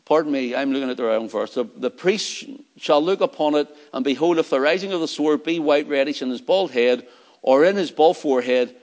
pardon 0.05 0.33
me, 0.33 0.55
I'm 0.55 0.73
looking 0.73 0.91
at 0.91 0.97
the 0.97 1.05
wrong 1.05 1.29
verse. 1.29 1.55
The, 1.55 1.65
the 1.77 1.91
priest 1.91 2.45
shall 2.77 3.01
look 3.01 3.21
upon 3.21 3.55
it, 3.55 3.69
and 3.95 4.05
behold, 4.05 4.39
if 4.39 4.51
the 4.51 4.61
rising 4.61 4.93
of 4.93 5.01
the 5.01 5.09
sword 5.09 5.45
be 5.45 5.59
white, 5.59 5.89
reddish 5.89 6.21
in 6.21 6.31
his 6.31 6.41
bald 6.41 6.73
head, 6.73 7.07
or 7.41 7.65
in 7.65 7.77
his 7.77 7.91
bald 7.91 8.17
forehead, 8.17 8.75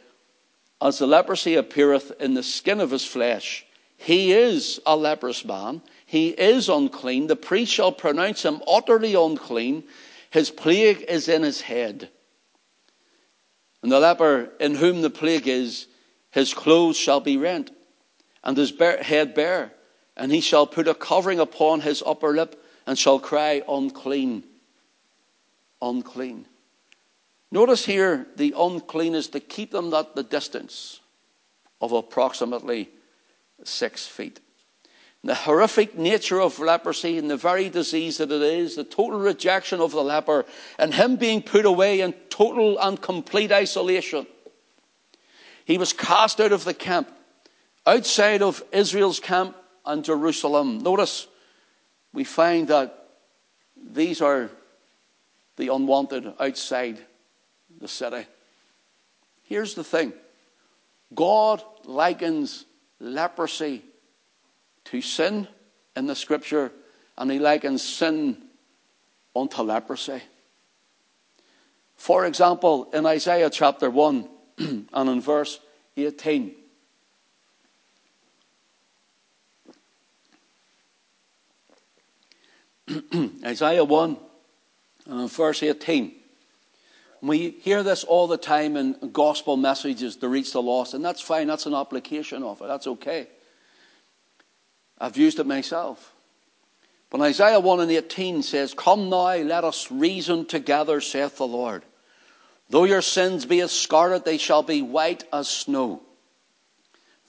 as 0.82 1.00
the 1.00 1.06
leprosy 1.06 1.56
appeareth 1.56 2.14
in 2.20 2.34
the 2.34 2.42
skin 2.42 2.80
of 2.80 2.92
his 2.92 3.06
flesh, 3.06 3.66
he 3.98 4.32
is 4.32 4.80
a 4.86 4.96
leprous 4.96 5.44
man 5.44 5.82
he 6.06 6.30
is 6.30 6.70
unclean. 6.70 7.28
The 7.28 7.36
priest 7.36 7.74
shall 7.74 7.92
pronounce 7.92 8.46
him 8.46 8.62
utterly 8.68 9.16
unclean. 9.16 9.84
His 10.30 10.52
plague 10.52 11.04
is 11.08 11.28
in 11.28 11.44
his 11.44 11.62
head. 11.62 12.10
And 13.82 13.92
the 13.92 14.00
leper 14.00 14.52
in 14.60 14.76
whom 14.76 15.02
the 15.02 15.10
plague 15.10 15.48
is, 15.48 15.88
his 16.32 16.54
clothes 16.54 16.98
shall 16.98 17.20
be 17.20 17.38
rent, 17.38 17.72
and 18.46 18.56
his 18.56 18.72
head 18.80 19.34
bare, 19.34 19.72
and 20.16 20.32
he 20.32 20.42
shall 20.42 20.68
put 20.68 20.88
a 20.88 20.94
covering 20.94 21.40
upon 21.40 21.82
his 21.82 22.04
upper 22.06 22.34
lip, 22.34 22.64
and 22.88 22.98
shall 22.98 23.20
cry, 23.20 23.62
Unclean, 23.68 24.44
unclean. 25.82 26.46
Notice 27.52 27.86
here 27.86 28.28
the 28.36 28.54
unclean 28.58 29.16
is 29.16 29.28
to 29.30 29.40
keep 29.40 29.72
them 29.72 29.94
at 29.94 30.16
the 30.16 30.24
distance 30.24 31.00
of 31.82 31.92
approximately 31.92 32.90
six 33.64 34.06
feet 34.06 34.40
the 35.26 35.34
horrific 35.34 35.98
nature 35.98 36.40
of 36.40 36.60
leprosy 36.60 37.18
and 37.18 37.30
the 37.30 37.36
very 37.36 37.68
disease 37.68 38.18
that 38.18 38.32
it 38.32 38.42
is, 38.44 38.76
the 38.76 38.84
total 38.84 39.20
rejection 39.20 39.82
of 39.82 39.92
the 39.92 40.04
leper, 40.04 40.46
and 40.78 40.94
him 40.94 41.16
being 41.16 41.42
put 41.42 41.66
away 41.66 42.02
in 42.02 42.14
total 42.30 42.78
and 42.78 43.02
complete 43.02 43.52
isolation. 43.52 44.28
He 45.66 45.80
was 45.80 45.94
cast 45.94 46.40
out 46.40 46.52
of 46.52 46.64
the 46.64 46.76
camp, 46.76 47.12
outside 47.86 48.42
of 48.42 48.64
Israel's 48.72 49.20
camp 49.20 49.56
and 49.86 50.04
Jerusalem. 50.04 50.80
Notice, 50.80 51.28
we 52.14 52.24
find 52.24 52.68
that 52.70 53.08
these 53.76 54.22
are 54.22 54.50
the 55.58 55.74
unwanted 55.74 56.34
outside 56.40 57.00
the 57.80 57.88
city. 57.88 58.26
Here's 59.44 59.76
the 59.76 59.84
thing 59.84 60.14
God 61.14 61.64
likens 61.86 62.66
leprosy 63.00 63.84
to 64.86 65.02
sin 65.02 65.48
in 65.96 66.08
the 66.08 66.16
scripture, 66.16 66.72
and 67.18 67.32
he 67.32 67.40
likens 67.40 67.84
sin 67.84 68.38
unto 69.36 69.62
leprosy. 69.62 70.22
For 71.96 72.26
example, 72.26 72.90
in 72.94 73.06
Isaiah 73.06 73.50
chapter 73.50 73.90
1 73.90 74.30
and 74.58 75.10
in 75.10 75.22
verse 75.22 75.60
18, 75.98 76.56
Isaiah 83.46 83.84
1 83.84 84.18
and 85.08 85.32
verse 85.32 85.64
18. 85.64 86.14
We 87.22 87.50
hear 87.62 87.82
this 87.82 88.04
all 88.04 88.28
the 88.28 88.38
time 88.38 88.78
in 88.78 89.10
gospel 89.12 89.58
messages 89.58 90.18
to 90.18 90.28
reach 90.28 90.52
the 90.52 90.62
lost, 90.62 90.94
and 90.94 91.04
that's 91.04 91.22
fine. 91.22 91.48
That's 91.48 91.66
an 91.66 91.74
application 91.74 92.44
of 92.44 92.62
it. 92.62 92.68
That's 92.68 92.88
okay. 92.88 93.28
I've 95.00 95.18
used 95.18 95.40
it 95.40 95.48
myself. 95.48 96.14
But 97.10 97.22
Isaiah 97.22 97.60
1 97.60 97.80
and 97.80 97.92
18 97.92 98.44
says, 98.44 98.74
Come 98.74 99.10
now, 99.10 99.36
let 99.38 99.64
us 99.64 99.90
reason 99.92 100.46
together, 100.46 101.02
saith 101.02 101.38
the 101.38 101.48
Lord. 101.48 101.84
Though 102.70 102.84
your 102.84 103.02
sins 103.02 103.46
be 103.46 103.62
as 103.62 103.72
scarlet, 103.72 104.26
they 104.26 104.38
shall 104.38 104.64
be 104.64 104.82
white 104.82 105.24
as 105.32 105.48
snow. 105.48 106.02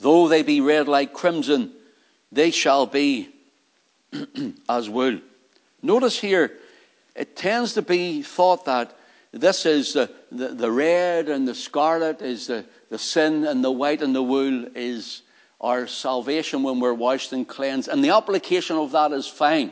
Though 0.01 0.29
they 0.29 0.43
be 0.43 0.61
red 0.61 0.89
like 0.89 1.13
crimson, 1.13 1.73
they 2.33 2.51
shall 2.51 2.87
be 2.87 3.29
as 4.69 4.91
wool. 4.91 5.21
Notice 5.87 6.19
here, 6.19 6.53
it 7.15 7.37
tends 7.37 7.75
to 7.75 7.83
be 7.83 8.21
thought 8.23 8.65
that 8.65 8.99
this 9.31 9.65
is 9.65 9.93
the, 9.93 10.11
the, 10.33 10.49
the 10.49 10.71
red 10.71 11.29
and 11.29 11.47
the 11.47 11.55
scarlet 11.55 12.23
is 12.23 12.49
the, 12.49 12.65
the 12.91 12.99
sin, 12.99 13.47
and 13.47 13.63
the 13.63 13.71
white 13.71 14.03
and 14.03 14.13
the 14.13 14.23
wool 14.23 14.67
is 14.75 15.23
our 15.61 15.87
salvation 15.87 16.65
when 16.65 16.81
we're 16.81 16.93
washed 16.93 17.33
and 17.33 17.47
cleansed. 17.47 17.89
And 17.89 18.03
the 18.03 18.11
application 18.11 18.77
of 18.77 18.91
that 18.93 19.13
is 19.13 19.29
fine. 19.29 19.71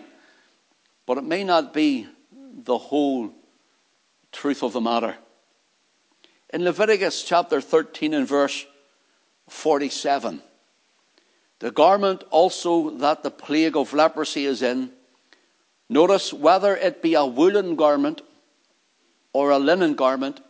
But 1.05 1.19
it 1.19 1.25
may 1.25 1.43
not 1.43 1.75
be 1.75 2.07
the 2.31 2.79
whole 2.79 3.33
truth 4.31 4.62
of 4.62 4.73
the 4.73 4.81
matter. 4.81 5.17
In 6.53 6.62
Leviticus 6.62 7.25
chapter 7.25 7.61
13 7.61 8.15
and 8.15 8.29
verse 8.29 8.65
47, 9.49 10.41
the 11.59 11.73
garment 11.73 12.23
also 12.31 12.91
that 12.99 13.25
the 13.25 13.33
plague 13.33 13.77
of 13.77 13.93
leprosy 13.93 14.47
is 14.47 14.62
in, 14.62 14.93
notice 15.89 16.32
whether 16.32 16.76
it 16.76 17.03
be 17.03 17.14
a 17.14 17.24
woolen 17.24 17.76
garment 17.76 18.22
or 19.32 19.51
a 19.51 19.59
linen 19.59 19.95
garment, 19.95 20.41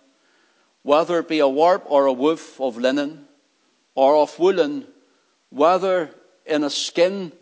whether 0.82 1.18
it 1.18 1.28
be 1.28 1.38
a 1.38 1.48
warp 1.48 1.84
or 1.86 2.06
a 2.06 2.12
woof 2.12 2.60
of 2.60 2.76
linen 2.76 3.26
or 3.94 4.16
of 4.16 4.38
woolen, 4.38 4.86
whether 5.50 6.10
in 6.46 6.62
a 6.62 6.70
skin 6.70 7.32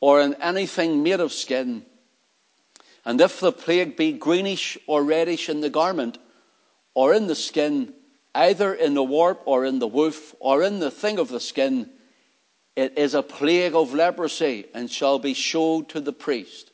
or 0.00 0.20
in 0.20 0.34
anything 0.34 1.02
made 1.02 1.20
of 1.20 1.32
skin. 1.32 1.84
And 3.04 3.20
if 3.20 3.40
the 3.40 3.52
plague 3.52 3.96
be 3.96 4.12
greenish 4.12 4.78
or 4.86 5.02
reddish 5.02 5.48
in 5.48 5.60
the 5.60 5.70
garment 5.70 6.18
or 6.94 7.14
in 7.14 7.26
the 7.26 7.34
skin, 7.34 7.92
either 8.34 8.74
in 8.74 8.94
the 8.94 9.02
warp 9.02 9.42
or 9.44 9.64
in 9.64 9.78
the 9.78 9.86
woof 9.86 10.34
or 10.40 10.62
in 10.62 10.78
the 10.78 10.90
thing 10.90 11.18
of 11.18 11.28
the 11.28 11.40
skin, 11.40 11.90
it 12.76 12.96
is 12.96 13.14
a 13.14 13.22
plague 13.22 13.74
of 13.74 13.92
leprosy 13.92 14.66
and 14.74 14.90
shall 14.90 15.18
be 15.18 15.34
showed 15.34 15.88
to 15.90 16.00
the 16.00 16.12
priest. 16.12 16.69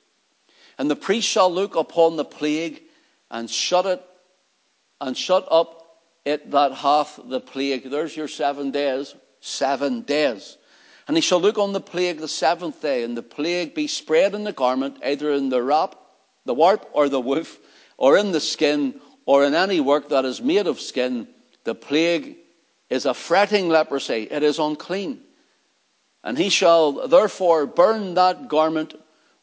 And 0.79 0.91
the 0.91 0.97
priest 0.97 1.29
shall 1.29 1.53
look 1.53 1.74
upon 1.74 2.16
the 2.16 2.24
plague 2.24 2.83
and 3.31 3.49
shut 3.51 3.87
it 3.87 4.03
and 5.01 5.16
shut 5.16 5.47
up 5.51 6.01
it 6.24 6.51
that 6.51 6.72
hath 6.72 7.20
the 7.24 7.41
plague. 7.41 7.91
There's 7.91 8.16
your 8.16 8.29
seven 8.29 8.70
days 8.70 9.14
seven 9.47 10.03
days. 10.03 10.59
And 11.09 11.16
he 11.16 11.20
shall 11.20 11.41
look 11.41 11.59
on 11.59 11.72
the 11.72 11.81
plague 11.81 12.18
the 12.18 12.29
seventh 12.29 12.83
day, 12.83 13.05
and 13.05 13.16
the 13.16 13.22
plague 13.22 13.74
be 13.74 13.87
spread 13.87 14.35
in 14.35 14.45
the 14.45 14.53
garment, 14.53 14.99
either 15.05 15.33
in 15.33 15.49
the 15.49 15.62
wrap, 15.62 15.95
the 16.45 16.55
warp, 16.55 16.89
or 16.93 17.09
the 17.09 17.20
woof, 17.20 17.59
or 17.97 18.18
in 18.18 18.33
the 18.33 18.41
skin, 18.41 19.01
or 19.24 19.45
in 19.45 19.55
any 19.55 19.81
work 19.81 20.09
that 20.09 20.24
is 20.24 20.43
made 20.43 20.66
of 20.66 20.81
skin. 20.81 21.29
The 21.64 21.74
plague 21.74 22.37
is 22.91 23.07
a 23.07 23.14
fretting 23.14 23.68
leprosy, 23.68 24.29
it 24.31 24.43
is 24.43 24.59
unclean. 24.59 25.20
And 26.24 26.37
he 26.37 26.49
shall 26.49 27.07
therefore 27.07 27.66
burn 27.66 28.14
that 28.14 28.49
garment, 28.49 28.95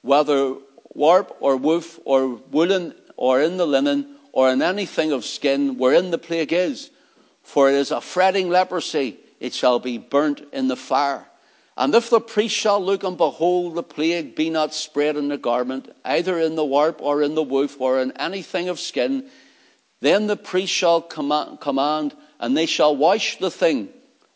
whether 0.01 0.55
warp 0.95 1.35
or 1.39 1.57
woof 1.57 1.99
or 2.05 2.27
woolen 2.51 2.93
or 3.15 3.41
in 3.41 3.57
the 3.57 3.67
linen 3.67 4.15
or 4.31 4.51
in 4.51 4.61
anything 4.61 5.11
of 5.11 5.25
skin 5.25 5.77
wherein 5.77 6.11
the 6.11 6.17
plague 6.17 6.53
is. 6.53 6.89
For 7.43 7.69
it 7.69 7.75
is 7.75 7.91
a 7.91 8.01
fretting 8.01 8.49
leprosy, 8.49 9.17
it 9.39 9.53
shall 9.53 9.79
be 9.79 9.97
burnt 9.97 10.41
in 10.53 10.67
the 10.67 10.75
fire. 10.75 11.27
And 11.75 11.93
if 11.95 12.09
the 12.09 12.21
priest 12.21 12.55
shall 12.55 12.83
look 12.83 13.03
and 13.03 13.17
behold 13.17 13.75
the 13.75 13.83
plague 13.83 14.35
be 14.35 14.49
not 14.49 14.73
spread 14.73 15.17
in 15.17 15.27
the 15.27 15.37
garment, 15.37 15.93
either 16.05 16.39
in 16.39 16.55
the 16.55 16.65
warp 16.65 17.01
or 17.01 17.23
in 17.23 17.33
the 17.33 17.43
woof 17.43 17.81
or 17.81 17.99
in 17.99 18.11
anything 18.13 18.69
of 18.69 18.79
skin, 18.79 19.27
then 19.99 20.27
the 20.27 20.37
priest 20.37 20.71
shall 20.71 21.01
command, 21.01 22.15
and 22.39 22.55
they 22.55 22.65
shall 22.65 22.95
wash 22.95 23.39
the 23.39 23.49
thing 23.49 23.89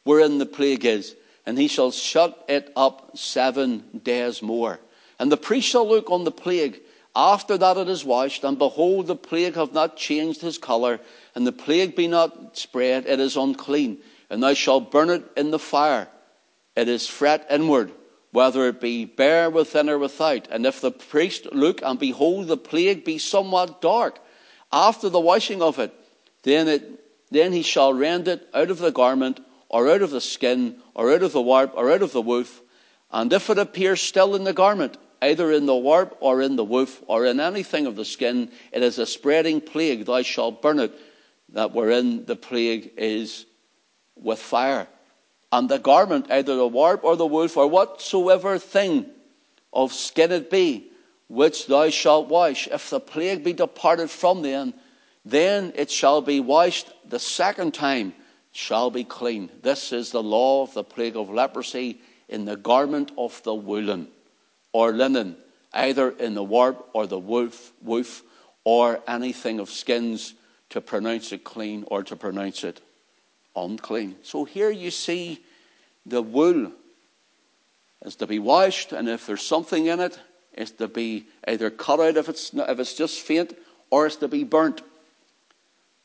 wherein 0.04 0.38
the 0.38 0.46
plague 0.46 0.86
is, 0.86 1.16
and 1.46 1.58
he 1.58 1.68
shall 1.68 1.92
shut 1.92 2.44
it 2.48 2.72
up 2.76 3.18
seven 3.18 3.84
days 4.04 4.42
more. 4.42 4.80
And 5.20 5.32
the 5.32 5.38
priest 5.38 5.68
shall 5.68 5.88
look 5.88 6.10
on 6.12 6.24
the 6.24 6.32
plague 6.32 6.82
after 7.16 7.58
that 7.58 7.78
it 7.78 7.90
is 7.90 8.06
washed, 8.06 8.44
and 8.44 8.60
behold, 8.60 9.08
the 9.08 9.16
plague 9.16 9.56
have 9.56 9.74
not 9.74 9.98
changed 9.98 10.42
his 10.42 10.60
colour, 10.60 11.00
and 11.34 11.48
the 11.48 11.52
plague 11.52 11.96
be 11.96 12.08
not 12.08 12.56
spread, 12.58 13.08
it 13.08 13.20
is 13.20 13.36
unclean 13.36 13.98
and 14.30 14.44
thou 14.44 14.54
shalt 14.54 14.92
burn 14.92 15.10
it 15.10 15.24
in 15.36 15.52
the 15.52 15.60
fire. 15.60 16.08
It 16.76 16.88
is 16.88 17.08
fret 17.08 17.48
inward, 17.50 17.92
whether 18.32 18.68
it 18.68 18.82
be 18.82 19.06
bare 19.06 19.50
within 19.50 19.90
or 19.90 19.98
without. 19.98 20.48
And 20.52 20.66
if 20.66 20.82
the 20.82 20.92
priest 20.92 21.48
look 21.52 21.82
and 21.82 21.98
behold 21.98 22.48
the 22.48 22.58
plague 22.58 23.04
be 23.04 23.18
somewhat 23.18 23.82
dark 23.82 24.20
after 24.72 25.10
the 25.10 25.20
washing 25.20 25.62
of 25.62 25.80
it, 25.80 25.94
then 26.44 26.68
it 26.68 27.04
then 27.30 27.52
he 27.52 27.62
shall 27.62 27.94
rend 27.94 28.30
it 28.30 28.48
out 28.54 28.72
of 28.72 28.78
the 28.78 28.92
garment, 28.92 29.42
or 29.68 29.90
out 29.90 30.02
of 30.02 30.12
the 30.12 30.22
skin, 30.22 30.78
or 30.94 31.12
out 31.12 31.24
of 31.24 31.34
the 31.34 31.42
warp, 31.42 31.74
or 31.76 31.92
out 31.92 32.02
of 32.02 32.14
the 32.14 32.22
woof. 32.22 32.62
And 33.12 33.34
if 33.34 33.50
it 33.50 33.58
appear 33.58 33.98
still 33.98 34.34
in 34.34 34.46
the 34.46 34.54
garment, 34.54 34.96
either 35.22 35.52
in 35.52 35.66
the 35.66 35.76
warp 35.76 36.18
or 36.20 36.42
in 36.42 36.56
the 36.56 36.64
woof 36.64 37.02
or 37.08 37.26
in 37.26 37.40
anything 37.40 37.86
of 37.86 37.96
the 37.96 38.06
skin. 38.06 38.52
It 38.72 38.84
is 38.84 39.00
a 39.00 39.06
spreading 39.06 39.62
plague. 39.62 40.06
Thou 40.06 40.22
shalt 40.22 40.62
burn 40.62 40.80
it, 40.80 40.94
that 41.50 41.74
wherein 41.74 42.26
the 42.26 42.36
plague 42.36 42.92
is 42.98 43.46
with 44.16 44.40
fire. 44.40 44.88
And 45.52 45.70
the 45.70 45.80
garment, 45.80 46.30
either 46.30 46.56
the 46.56 46.68
warp 46.68 47.04
or 47.04 47.16
the 47.16 47.26
woof, 47.26 47.58
or 47.58 47.68
whatsoever 47.68 48.60
thing 48.60 49.06
of 49.72 49.94
skin 49.94 50.32
it 50.32 50.50
be, 50.50 50.92
which 51.30 51.68
thou 51.68 51.90
shalt 51.90 52.28
wash, 52.28 52.68
if 52.68 52.90
the 52.90 53.00
plague 53.00 53.44
be 53.44 53.54
departed 53.54 54.10
from 54.10 54.42
thee, 54.42 54.74
then 55.26 55.74
it 55.76 55.90
shall 55.90 56.22
be 56.22 56.40
washed 56.40 56.92
the 57.10 57.20
second 57.20 57.74
time, 57.74 58.14
shall 58.52 58.90
be 58.90 59.04
clean. 59.04 59.50
This 59.62 59.92
is 59.92 60.12
the 60.12 60.24
law 60.24 60.64
of 60.64 60.74
the 60.74 60.84
plague 60.84 61.16
of 61.18 61.30
leprosy 61.30 62.02
in 62.30 62.46
the 62.46 62.56
garment 62.56 63.12
of 63.18 63.42
the 63.44 63.56
woolen 63.56 64.10
or 64.72 64.92
linen, 64.92 65.38
either 65.74 66.10
in 66.12 66.34
the 66.34 66.44
warp 66.44 66.90
or 66.94 67.08
the 67.08 67.20
woof, 67.20 67.72
woof 67.82 68.24
or 68.64 69.00
anything 69.08 69.60
of 69.60 69.70
skins 69.70 70.34
to 70.70 70.82
pronounce 70.82 71.32
it 71.32 71.44
clean 71.44 71.86
or 71.88 72.04
to 72.04 72.16
pronounce 72.16 72.64
it 72.64 72.82
unclean. 73.56 74.16
So 74.24 74.44
here 74.44 74.70
you 74.70 74.92
see 74.92 75.44
the 76.06 76.22
wool 76.22 76.72
is 78.06 78.16
to 78.18 78.28
be 78.28 78.40
washed, 78.40 78.92
and 78.92 79.10
if 79.10 79.26
there's 79.26 79.42
something 79.42 79.88
in 79.88 80.00
it, 80.00 80.20
it's 80.54 80.72
to 80.72 80.88
be 80.88 81.28
either 81.48 81.70
cut 81.70 82.00
out 82.00 82.18
if 82.18 82.30
it's, 82.30 82.54
if 82.54 82.80
it's 82.80 82.94
just 82.94 83.20
faint, 83.20 83.58
or 83.90 84.06
it's 84.06 84.18
to 84.18 84.28
be 84.28 84.44
burnt. 84.44 84.82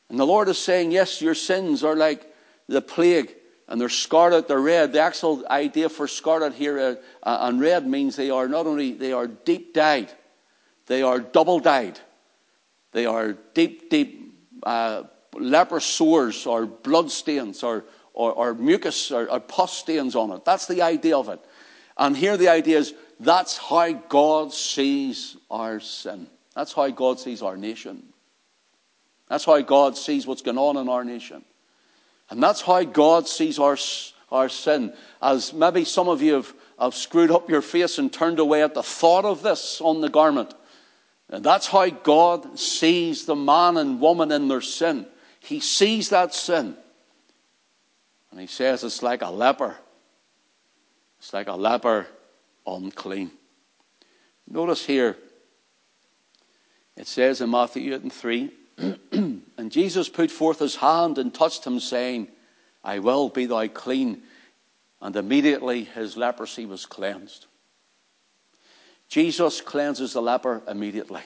And 0.08 0.18
the 0.18 0.26
Lord 0.26 0.48
is 0.48 0.58
saying, 0.58 0.92
yes, 0.92 1.20
your 1.20 1.34
sins 1.34 1.82
are 1.82 1.96
like 1.96 2.26
the 2.68 2.82
plague 2.82 3.34
and 3.68 3.80
they're 3.80 3.88
scarlet, 3.88 4.48
they're 4.48 4.60
red. 4.60 4.92
The 4.92 5.00
actual 5.00 5.46
idea 5.48 5.88
for 5.88 6.08
scarlet 6.08 6.54
here 6.54 6.78
uh, 6.78 6.94
uh, 7.22 7.38
and 7.42 7.60
red 7.60 7.86
means 7.86 8.16
they 8.16 8.30
are 8.30 8.48
not 8.48 8.66
only 8.66 8.92
they 8.92 9.12
are 9.12 9.26
deep 9.26 9.72
dyed, 9.74 10.12
they 10.86 11.02
are 11.02 11.20
double 11.20 11.60
dyed. 11.60 11.98
They 12.92 13.06
are 13.06 13.32
deep, 13.54 13.88
deep 13.88 14.34
uh, 14.62 15.04
leper 15.34 15.80
sores 15.80 16.46
or 16.46 16.66
blood 16.66 17.10
stains 17.10 17.62
or, 17.62 17.84
or, 18.12 18.32
or 18.32 18.54
mucus 18.54 19.10
or, 19.10 19.30
or 19.30 19.40
pus 19.40 19.72
stains 19.72 20.14
on 20.14 20.30
it. 20.32 20.44
That's 20.44 20.66
the 20.66 20.82
idea 20.82 21.16
of 21.16 21.28
it. 21.28 21.40
And 21.96 22.16
here 22.16 22.36
the 22.36 22.48
idea 22.48 22.78
is 22.78 22.94
that's 23.18 23.56
how 23.56 23.92
God 23.92 24.52
sees 24.52 25.36
our 25.50 25.80
sin. 25.80 26.26
That's 26.54 26.72
how 26.72 26.88
God 26.90 27.18
sees 27.18 27.42
our 27.42 27.56
nation. 27.56 28.02
That's 29.28 29.44
how 29.44 29.60
God 29.62 29.96
sees 29.96 30.26
what's 30.26 30.42
going 30.42 30.58
on 30.58 30.76
in 30.76 30.88
our 30.88 31.04
nation. 31.04 31.44
And 32.32 32.42
that's 32.42 32.62
how 32.62 32.82
God 32.82 33.28
sees 33.28 33.58
our, 33.58 33.76
our 34.30 34.48
sin. 34.48 34.94
As 35.20 35.52
maybe 35.52 35.84
some 35.84 36.08
of 36.08 36.22
you 36.22 36.32
have, 36.32 36.54
have 36.80 36.94
screwed 36.94 37.30
up 37.30 37.50
your 37.50 37.60
face 37.60 37.98
and 37.98 38.10
turned 38.10 38.38
away 38.38 38.62
at 38.62 38.72
the 38.72 38.82
thought 38.82 39.26
of 39.26 39.42
this 39.42 39.82
on 39.82 40.00
the 40.00 40.08
garment. 40.08 40.54
And 41.28 41.44
that's 41.44 41.66
how 41.66 41.90
God 41.90 42.58
sees 42.58 43.26
the 43.26 43.36
man 43.36 43.76
and 43.76 44.00
woman 44.00 44.32
in 44.32 44.48
their 44.48 44.62
sin. 44.62 45.04
He 45.40 45.60
sees 45.60 46.08
that 46.08 46.32
sin. 46.32 46.74
And 48.30 48.40
he 48.40 48.46
says 48.46 48.82
it's 48.82 49.02
like 49.02 49.20
a 49.20 49.28
leper. 49.28 49.76
It's 51.18 51.34
like 51.34 51.48
a 51.48 51.54
leper 51.54 52.06
unclean. 52.66 53.30
Notice 54.48 54.86
here, 54.86 55.18
it 56.96 57.06
says 57.06 57.42
in 57.42 57.50
Matthew 57.50 57.94
8 57.94 58.02
and 58.04 58.12
3 58.12 58.50
and 59.12 59.70
Jesus 59.70 60.08
put 60.08 60.30
forth 60.30 60.58
his 60.58 60.76
hand 60.76 61.18
and 61.18 61.32
touched 61.32 61.66
him, 61.66 61.80
saying, 61.80 62.28
I 62.84 62.98
will 62.98 63.28
be 63.28 63.46
thou 63.46 63.66
clean. 63.68 64.22
And 65.00 65.16
immediately 65.16 65.84
his 65.84 66.16
leprosy 66.16 66.66
was 66.66 66.86
cleansed. 66.86 67.46
Jesus 69.08 69.60
cleanses 69.60 70.14
the 70.14 70.22
leper 70.22 70.62
immediately. 70.66 71.22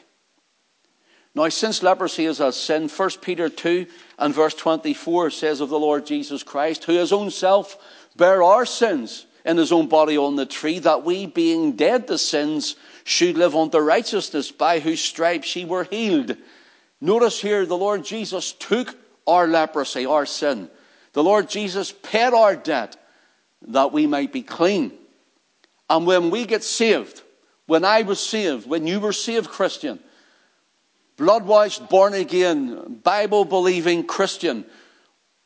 Now, 1.36 1.50
since 1.50 1.82
leprosy 1.82 2.24
is 2.24 2.40
a 2.40 2.50
sin, 2.50 2.88
1 2.88 3.10
Peter 3.20 3.50
2 3.50 3.86
and 4.18 4.34
verse 4.34 4.54
24 4.54 5.30
says 5.30 5.60
of 5.60 5.68
the 5.68 5.78
Lord 5.78 6.06
Jesus 6.06 6.42
Christ, 6.42 6.84
who 6.84 6.94
his 6.94 7.12
own 7.12 7.30
self 7.30 7.76
bare 8.16 8.42
our 8.42 8.64
sins 8.64 9.26
in 9.44 9.58
his 9.58 9.70
own 9.70 9.86
body 9.86 10.16
on 10.16 10.36
the 10.36 10.46
tree, 10.46 10.78
that 10.80 11.04
we, 11.04 11.26
being 11.26 11.72
dead 11.72 12.08
to 12.08 12.16
sins, 12.16 12.74
should 13.04 13.36
live 13.36 13.54
unto 13.54 13.78
righteousness, 13.78 14.50
by 14.50 14.80
whose 14.80 15.00
stripes 15.00 15.54
ye 15.54 15.64
were 15.66 15.84
healed. 15.84 16.36
Notice 17.00 17.40
here 17.40 17.66
the 17.66 17.76
Lord 17.76 18.04
Jesus 18.04 18.52
took 18.52 18.94
our 19.26 19.46
leprosy, 19.46 20.06
our 20.06 20.26
sin. 20.26 20.70
The 21.12 21.22
Lord 21.22 21.48
Jesus 21.48 21.92
paid 21.92 22.32
our 22.32 22.56
debt 22.56 22.96
that 23.68 23.92
we 23.92 24.06
might 24.06 24.32
be 24.32 24.42
clean. 24.42 24.92
And 25.88 26.06
when 26.06 26.30
we 26.30 26.46
get 26.46 26.62
saved, 26.62 27.22
when 27.66 27.84
I 27.84 28.02
was 28.02 28.20
saved, 28.20 28.68
when 28.68 28.86
you 28.86 29.00
were 29.00 29.12
saved, 29.12 29.48
Christian, 29.48 29.98
blood 31.16 31.44
washed, 31.46 31.88
born 31.88 32.14
again, 32.14 33.00
Bible 33.02 33.44
believing 33.44 34.06
Christian, 34.06 34.64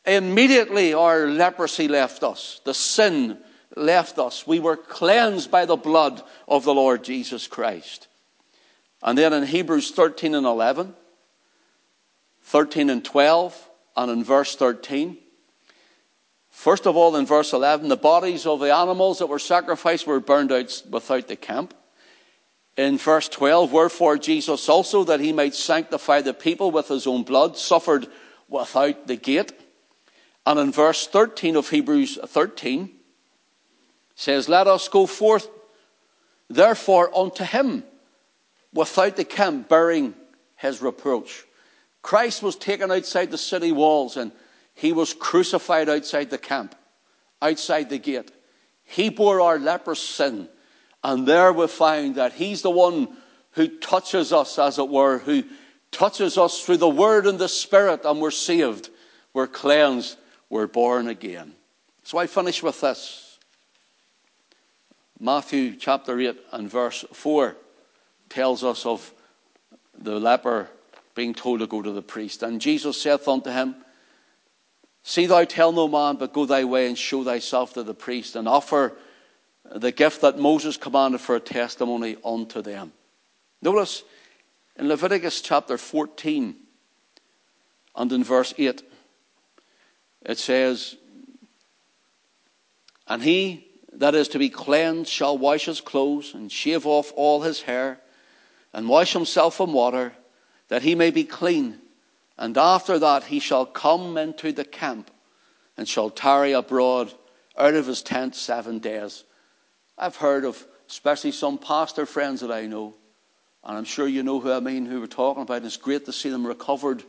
immediately 0.05 0.95
our 0.95 1.27
leprosy 1.27 1.89
left 1.89 2.23
us. 2.23 2.61
The 2.65 2.75
sin 2.75 3.39
left 3.77 4.19
us. 4.19 4.47
We 4.47 4.61
were 4.61 4.77
cleansed 4.77 5.51
by 5.51 5.67
the 5.67 5.77
blood 5.77 6.23
of 6.49 6.65
the 6.65 6.75
Lord 6.75 7.05
Jesus 7.05 7.47
Christ. 7.47 8.09
And 9.03 9.17
then 9.17 9.33
in 9.33 9.45
Hebrews 9.45 9.93
13 9.93 10.35
and 10.35 10.47
11, 10.47 10.95
13 12.51 12.91
and 12.91 13.05
12, 13.05 13.71
and 13.97 14.11
in 14.11 14.25
verse 14.25 14.57
13. 14.57 15.17
First 16.51 16.85
of 16.85 16.97
all, 16.97 17.15
in 17.15 17.25
verse 17.25 17.53
11, 17.53 17.89
the 17.89 17.97
bodies 17.97 18.45
of 18.45 18.59
the 18.59 18.75
animals 18.75 19.21
that 19.21 19.29
were 19.29 19.39
sacrificed 19.39 20.05
were 20.05 20.19
burned 20.19 20.51
out 20.51 20.83
without 20.91 21.29
the 21.29 21.37
camp. 21.37 21.75
In 22.77 22.99
verse 22.99 23.29
12, 23.29 23.71
wherefore 23.71 24.19
Jesus 24.19 24.69
also, 24.69 25.05
that 25.05 25.21
he 25.21 25.33
might 25.33 25.55
sanctify 25.55 26.23
the 26.23 26.35
people 26.35 26.73
with 26.73 26.89
his 26.89 27.07
own 27.07 27.23
blood, 27.23 27.57
suffered 27.57 28.09
without 28.49 29.07
the 29.07 29.15
gate. 29.15 29.53
And 30.45 30.59
in 30.59 30.73
verse 30.73 31.07
13 31.07 31.55
of 31.55 31.71
Hebrews 31.71 32.19
13, 32.27 32.91
says, 34.17 34.49
Let 34.49 34.67
us 34.67 34.89
go 34.89 35.07
forth 35.07 35.49
therefore 36.49 37.17
unto 37.17 37.45
him 37.45 37.85
without 38.75 39.15
the 39.15 39.25
camp, 39.25 39.69
bearing 39.69 40.17
his 40.57 40.83
reproach. 40.83 41.45
Christ 42.03 42.43
was 42.43 42.57
taken 42.57 42.91
outside 42.91 43.31
the 43.31 43.39
city 43.39 43.73
walls 43.73 44.17
and 44.17 44.33
he 44.75 44.93
was 44.93 45.13
crucified 45.13 45.89
outside 45.89 46.31
the 46.31 46.39
camp, 46.39 46.75
outside 47.43 47.91
the 47.91 47.99
gate. 47.99 48.31
He 48.85 49.11
bore 49.11 49.41
our 49.41 49.59
leprous 49.59 50.03
sin. 50.03 50.49
And 51.05 51.27
there 51.27 51.53
we 51.53 51.67
find 51.67 52.17
that 52.17 52.33
he's 52.33 52.63
the 52.63 52.71
one 52.71 53.17
who 53.53 53.69
touches 53.79 54.33
us, 54.33 54.59
as 54.59 54.79
it 54.79 54.89
were, 54.89 55.19
who 55.19 55.45
touches 55.91 56.39
us 56.39 56.61
through 56.61 56.77
the 56.77 56.89
word 56.89 57.27
and 57.27 57.39
the 57.39 57.49
spirit, 57.49 58.05
and 58.05 58.21
we're 58.21 58.31
saved, 58.31 58.91
we're 59.33 59.47
cleansed, 59.47 60.17
we're 60.49 60.67
born 60.67 61.09
again. 61.09 61.55
So 62.05 62.19
I 62.19 62.27
finish 62.27 62.63
with 62.63 62.81
this. 62.81 63.39
Matthew 65.19 65.77
chapter 65.77 66.19
8 66.19 66.41
and 66.53 66.71
verse 66.71 67.05
4 67.13 67.57
tells 68.29 68.65
us 68.65 68.87
of 68.87 69.13
the 69.99 70.19
leper 70.19 70.69
being 71.15 71.35
told 71.35 71.61
to 71.61 71.67
go 71.67 71.83
to 71.83 71.93
the 71.93 72.03
priest. 72.03 72.43
And 72.43 72.61
Jesus 72.61 73.01
saith 73.01 73.27
unto 73.29 73.51
him, 73.51 73.77
See 75.03 75.27
thou 75.27 75.45
tell 75.45 75.73
no 75.73 75.89
man, 75.89 76.17
but 76.17 76.33
go 76.33 76.45
thy 76.45 76.65
way 76.65 76.87
and 76.87 76.97
show 76.97 77.25
thyself 77.25 77.75
to 77.75 77.83
the 77.83 77.95
priest, 77.95 78.37
and 78.37 78.47
offer 78.47 78.97
the 79.65 79.93
gift 79.93 80.21
that 80.21 80.39
Moses 80.39 80.77
commanded 80.77 81.21
for 81.21 81.37
a 81.37 81.41
testimony 81.41 82.17
unto 82.25 82.63
them. 82.63 82.93
Notice 83.63 84.03
in 84.77 84.89
Leviticus 84.89 85.41
chapter 85.41 85.79
14 85.79 86.55
and 87.97 88.13
in 88.13 88.25
verse 88.25 88.55
8, 88.57 88.83
it 90.23 90.39
says, 90.39 90.97
And 93.07 93.23
he 93.23 93.67
that 93.95 94.15
is 94.15 94.29
to 94.29 94.39
be 94.39 94.49
cleansed 94.49 95.11
shall 95.11 95.37
wash 95.37 95.67
his 95.67 95.81
clothes 95.81 96.35
and 96.35 96.51
shave 96.51 96.87
off 96.87 97.13
all 97.17 97.43
his 97.43 97.61
hair 97.63 98.01
and 98.73 98.89
wash 98.89 99.13
himself 99.13 99.61
in 99.61 99.73
water 99.73 100.13
that 100.71 100.83
he 100.83 100.95
may 100.95 101.11
be 101.11 101.25
clean. 101.25 101.79
And 102.39 102.57
after 102.57 102.99
that 102.99 103.25
he 103.25 103.39
shall 103.39 103.67
come 103.67 104.17
into 104.17 104.51
the 104.53 104.65
camp 104.65 105.11
and 105.77 105.87
shall 105.87 106.09
tarry 106.09 106.53
abroad 106.53 107.13
out 107.59 107.75
of 107.75 107.87
his 107.87 108.01
tent 108.01 108.35
seven 108.35 108.79
days. 108.79 109.25
I've 109.99 110.17
heard 110.17 110.47
of, 110.47 110.65
especially 110.89 111.33
some 111.33 111.59
pastor 111.59 112.07
friends 112.07 112.41
that 112.41 112.51
I 112.51 112.67
know, 112.67 112.95
and 113.63 113.77
I'm 113.77 113.85
sure 113.85 114.09
you 114.09 114.23
know 114.23 114.41
who 114.41 114.51
I 114.51 114.61
mean, 114.61 114.87
who 114.87 115.01
we're 115.01 115.07
talking 115.07 115.43
about. 115.43 115.65
It's 115.65 115.77
great 115.77 116.07
to 116.07 116.13
see 116.13 116.31
them 116.31 116.47
recovered 116.47 117.03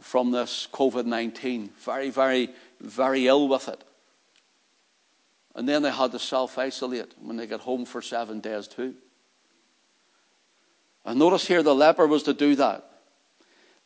from 0.00 0.30
this 0.30 0.68
COVID 0.72 1.06
19. 1.06 1.70
Very, 1.80 2.10
very, 2.10 2.50
very 2.80 3.26
ill 3.26 3.48
with 3.48 3.68
it. 3.68 3.82
And 5.56 5.68
then 5.68 5.82
they 5.82 5.90
had 5.90 6.12
to 6.12 6.20
self 6.20 6.56
isolate 6.56 7.14
when 7.20 7.36
they 7.36 7.48
get 7.48 7.60
home 7.60 7.84
for 7.84 8.00
seven 8.00 8.38
days, 8.38 8.68
too. 8.68 8.94
And 11.04 11.18
notice 11.18 11.46
here 11.46 11.64
the 11.64 11.74
leper 11.74 12.06
was 12.06 12.24
to 12.24 12.34
do 12.34 12.54
that. 12.56 12.88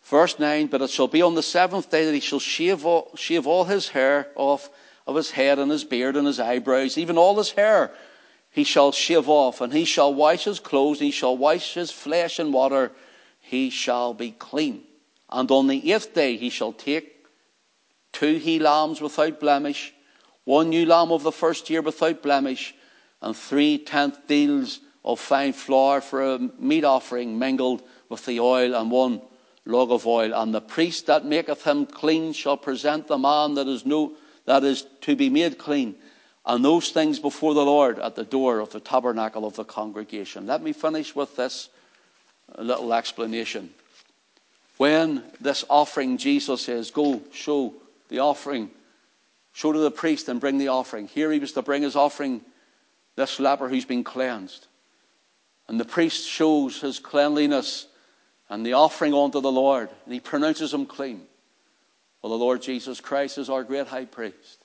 Verse 0.03 0.39
9, 0.39 0.67
but 0.67 0.83
it 0.83 0.91
shall 0.91 1.09
be 1.09 1.23
on 1.23 1.35
the 1.35 1.43
seventh 1.43 1.91
day 1.91 2.05
that 2.05 2.15
he 2.15 2.21
shall 2.21 2.41
shave 2.41 2.85
all, 2.85 3.11
shave 3.15 3.47
all 3.47 3.65
his 3.65 3.89
hair 3.89 4.29
off 4.35 4.69
of 5.07 5.17
his 5.17 5.31
head 5.31 5.59
and 5.59 5.71
his 5.71 5.85
beard 5.85 6.17
and 6.17 6.27
his 6.27 6.41
eyebrows, 6.41 6.99
even 6.99 7.19
all 7.19 7.37
his 7.37 7.53
hair, 7.53 7.93
he 8.51 8.65
shall 8.65 8.93
shave 8.93 9.29
off, 9.29 9.61
and 9.61 9.73
he 9.73 9.85
shall 9.85 10.13
wash 10.13 10.45
his 10.45 10.61
clothes, 10.61 10.99
and 10.99 11.07
he 11.07 11.11
shall 11.11 11.37
wash 11.37 11.75
his 11.75 11.91
flesh 11.91 12.39
in 12.39 12.53
water, 12.53 12.93
he 13.41 13.71
shall 13.71 14.13
be 14.13 14.33
clean. 14.33 14.83
And 15.31 15.51
on 15.51 15.67
the 15.67 15.93
eighth 15.93 16.15
day 16.15 16.37
he 16.37 16.51
shall 16.51 16.73
take 16.73 17.27
two 18.13 18.37
he 18.37 18.59
lambs 18.59 19.01
without 19.01 19.41
blemish, 19.41 19.95
one 20.45 20.69
new 20.69 20.85
lamb 20.85 21.13
of 21.13 21.23
the 21.23 21.33
first 21.33 21.71
year 21.71 21.81
without 21.81 22.23
blemish, 22.23 22.75
and 23.23 23.37
three 23.37 23.79
tenth 23.79 24.27
deals 24.27 24.81
of 25.05 25.19
fine 25.19 25.53
flour 25.53 26.01
for 26.01 26.23
a 26.23 26.39
meat 26.59 26.85
offering 26.85 27.39
mingled 27.39 27.83
with 28.09 28.27
the 28.27 28.41
oil, 28.41 28.75
and 28.75 28.91
one 28.91 29.23
log 29.65 29.91
of 29.91 30.07
oil. 30.07 30.33
And 30.35 30.55
the 30.55 30.61
priest 30.61 31.07
that 31.07 31.25
maketh 31.25 31.65
him 31.65 31.87
clean 31.87 32.33
shall 32.33 32.57
present 32.57 33.07
the 33.07 33.19
man 33.19 33.55
that 33.55 33.69
is 33.69 33.87
no 33.87 34.13
that 34.45 34.65
is 34.65 34.87
to 35.03 35.15
be 35.15 35.31
made 35.31 35.59
clean, 35.59 35.95
and 36.45 36.65
those 36.65 36.91
things 36.91 37.21
before 37.21 37.55
the 37.55 37.65
Lord 37.65 37.99
at 37.99 38.17
the 38.17 38.25
door 38.25 38.59
of 38.59 38.71
the 38.71 38.81
tabernacle 38.81 39.47
of 39.47 39.55
the 39.55 39.65
congregation. 39.65 40.47
Let 40.47 40.63
me 40.63 40.73
finish 40.73 41.15
with 41.15 41.37
this 41.37 41.69
little 42.59 42.93
explanation. 42.93 43.71
When 44.79 45.23
this 45.41 45.65
offering, 45.71 46.19
Jesus 46.19 46.63
says, 46.63 46.91
Go, 46.91 47.23
show 47.33 47.75
the 48.09 48.19
offering, 48.19 48.71
show 49.53 49.73
to 49.73 49.79
the 49.79 49.91
priest 49.91 50.29
and 50.29 50.41
bring 50.41 50.59
the 50.59 50.69
offering. 50.69 51.07
Here 51.07 51.31
he 51.31 51.39
was 51.39 51.53
to 51.53 51.63
bring 51.63 51.83
his 51.83 51.95
offering, 51.95 52.41
this 53.15 53.39
leper 53.39 53.69
who's 53.69 53.85
been 53.85 54.03
cleansed. 54.03 54.67
And 55.69 55.79
the 55.79 55.85
priest 55.85 56.29
shows 56.29 56.81
his 56.81 56.99
cleanliness 56.99 57.87
and 58.53 58.67
the 58.67 58.75
offering 58.75 59.15
unto 59.15 59.41
the 59.41 59.51
Lord, 59.51 59.89
and 60.05 60.13
he 60.13 60.21
pronounces 60.21 60.75
him 60.75 60.85
clean. 60.85 61.23
Well, 62.21 62.33
the 62.33 62.45
Lord 62.45 62.61
Jesus 62.61 63.01
Christ 63.01 63.39
is 63.39 63.49
our 63.49 63.65
great 63.65 63.87
high 63.87 64.05
priest. 64.05 64.59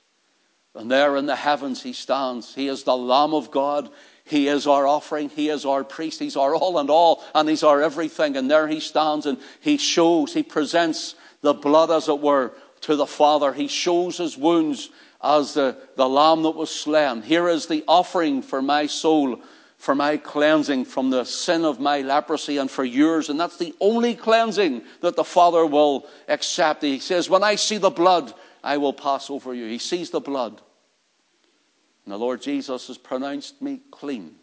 And 0.75 0.91
there 0.91 1.15
in 1.15 1.25
the 1.25 1.37
heavens 1.37 1.81
he 1.81 1.93
stands. 1.93 2.53
He 2.53 2.67
is 2.67 2.83
the 2.83 2.97
Lamb 2.97 3.33
of 3.33 3.49
God. 3.49 3.89
He 4.25 4.49
is 4.49 4.67
our 4.67 4.85
offering. 4.85 5.29
He 5.29 5.47
is 5.47 5.65
our 5.65 5.85
priest. 5.85 6.19
He's 6.19 6.35
our 6.35 6.53
all 6.53 6.79
and 6.79 6.89
all, 6.89 7.23
and 7.33 7.47
he's 7.47 7.63
our 7.63 7.81
everything. 7.81 8.35
And 8.35 8.51
there 8.51 8.67
he 8.67 8.81
stands 8.81 9.25
and 9.25 9.37
he 9.61 9.77
shows, 9.77 10.33
he 10.33 10.43
presents 10.43 11.15
the 11.39 11.53
blood, 11.53 11.89
as 11.89 12.09
it 12.09 12.19
were, 12.19 12.51
to 12.81 12.97
the 12.97 13.07
Father. 13.07 13.53
He 13.53 13.69
shows 13.69 14.17
his 14.17 14.37
wounds 14.37 14.89
as 15.23 15.53
the, 15.53 15.77
the 15.95 16.09
lamb 16.09 16.43
that 16.43 16.51
was 16.51 16.69
slain. 16.69 17.21
Here 17.21 17.47
is 17.47 17.67
the 17.67 17.85
offering 17.87 18.41
for 18.41 18.61
my 18.61 18.87
soul 18.87 19.41
for 19.77 19.93
my 19.93 20.17
cleansing 20.17 20.85
from 20.85 21.09
the 21.11 21.23
sin 21.23 21.63
of 21.63 21.79
my 21.79 22.01
leprosy 22.01 22.57
and 22.57 22.69
for 22.69 22.83
yours. 22.83 23.29
And 23.29 23.39
that's 23.39 23.57
the 23.57 23.75
only 23.79 24.15
cleansing 24.15 24.81
that 25.01 25.15
the 25.15 25.23
Father 25.23 25.65
will 25.65 26.07
accept. 26.27 26.81
He 26.81 26.99
says, 26.99 27.29
When 27.29 27.43
I 27.43 27.55
see 27.55 27.77
the 27.77 27.91
blood, 27.91 28.33
I 28.63 28.77
will 28.77 28.93
pass 28.93 29.29
over 29.29 29.53
you. 29.53 29.67
He 29.67 29.77
sees 29.77 30.09
the 30.09 30.19
blood. 30.19 30.61
And 32.05 32.13
the 32.13 32.17
Lord 32.17 32.41
Jesus 32.41 32.87
has 32.87 32.97
pronounced 32.97 33.61
me 33.61 33.81
clean, 33.91 34.35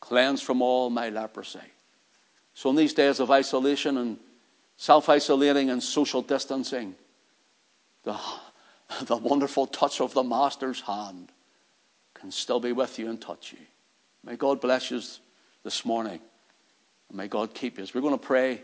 cleansed 0.00 0.42
from 0.42 0.60
all 0.60 0.90
my 0.90 1.08
leprosy. 1.08 1.60
So 2.54 2.68
in 2.70 2.76
these 2.76 2.94
days 2.94 3.20
of 3.20 3.30
isolation 3.30 3.96
and 3.96 4.18
self 4.76 5.08
isolating 5.08 5.70
and 5.70 5.82
social 5.82 6.20
distancing, 6.20 6.96
the, 8.02 8.18
the 9.02 9.16
wonderful 9.16 9.66
touch 9.66 10.00
of 10.00 10.14
the 10.14 10.24
Master's 10.24 10.80
hand 10.80 11.30
can 12.14 12.32
still 12.32 12.58
be 12.58 12.72
with 12.72 12.98
you 12.98 13.08
and 13.08 13.20
touch 13.20 13.52
you. 13.52 13.66
May 14.24 14.36
God 14.36 14.60
bless 14.60 14.90
you 14.90 15.00
this 15.64 15.84
morning. 15.84 16.20
And 17.08 17.16
may 17.16 17.28
God 17.28 17.54
keep 17.54 17.78
you. 17.78 17.86
We're 17.94 18.00
going 18.00 18.18
to 18.18 18.26
pray 18.26 18.62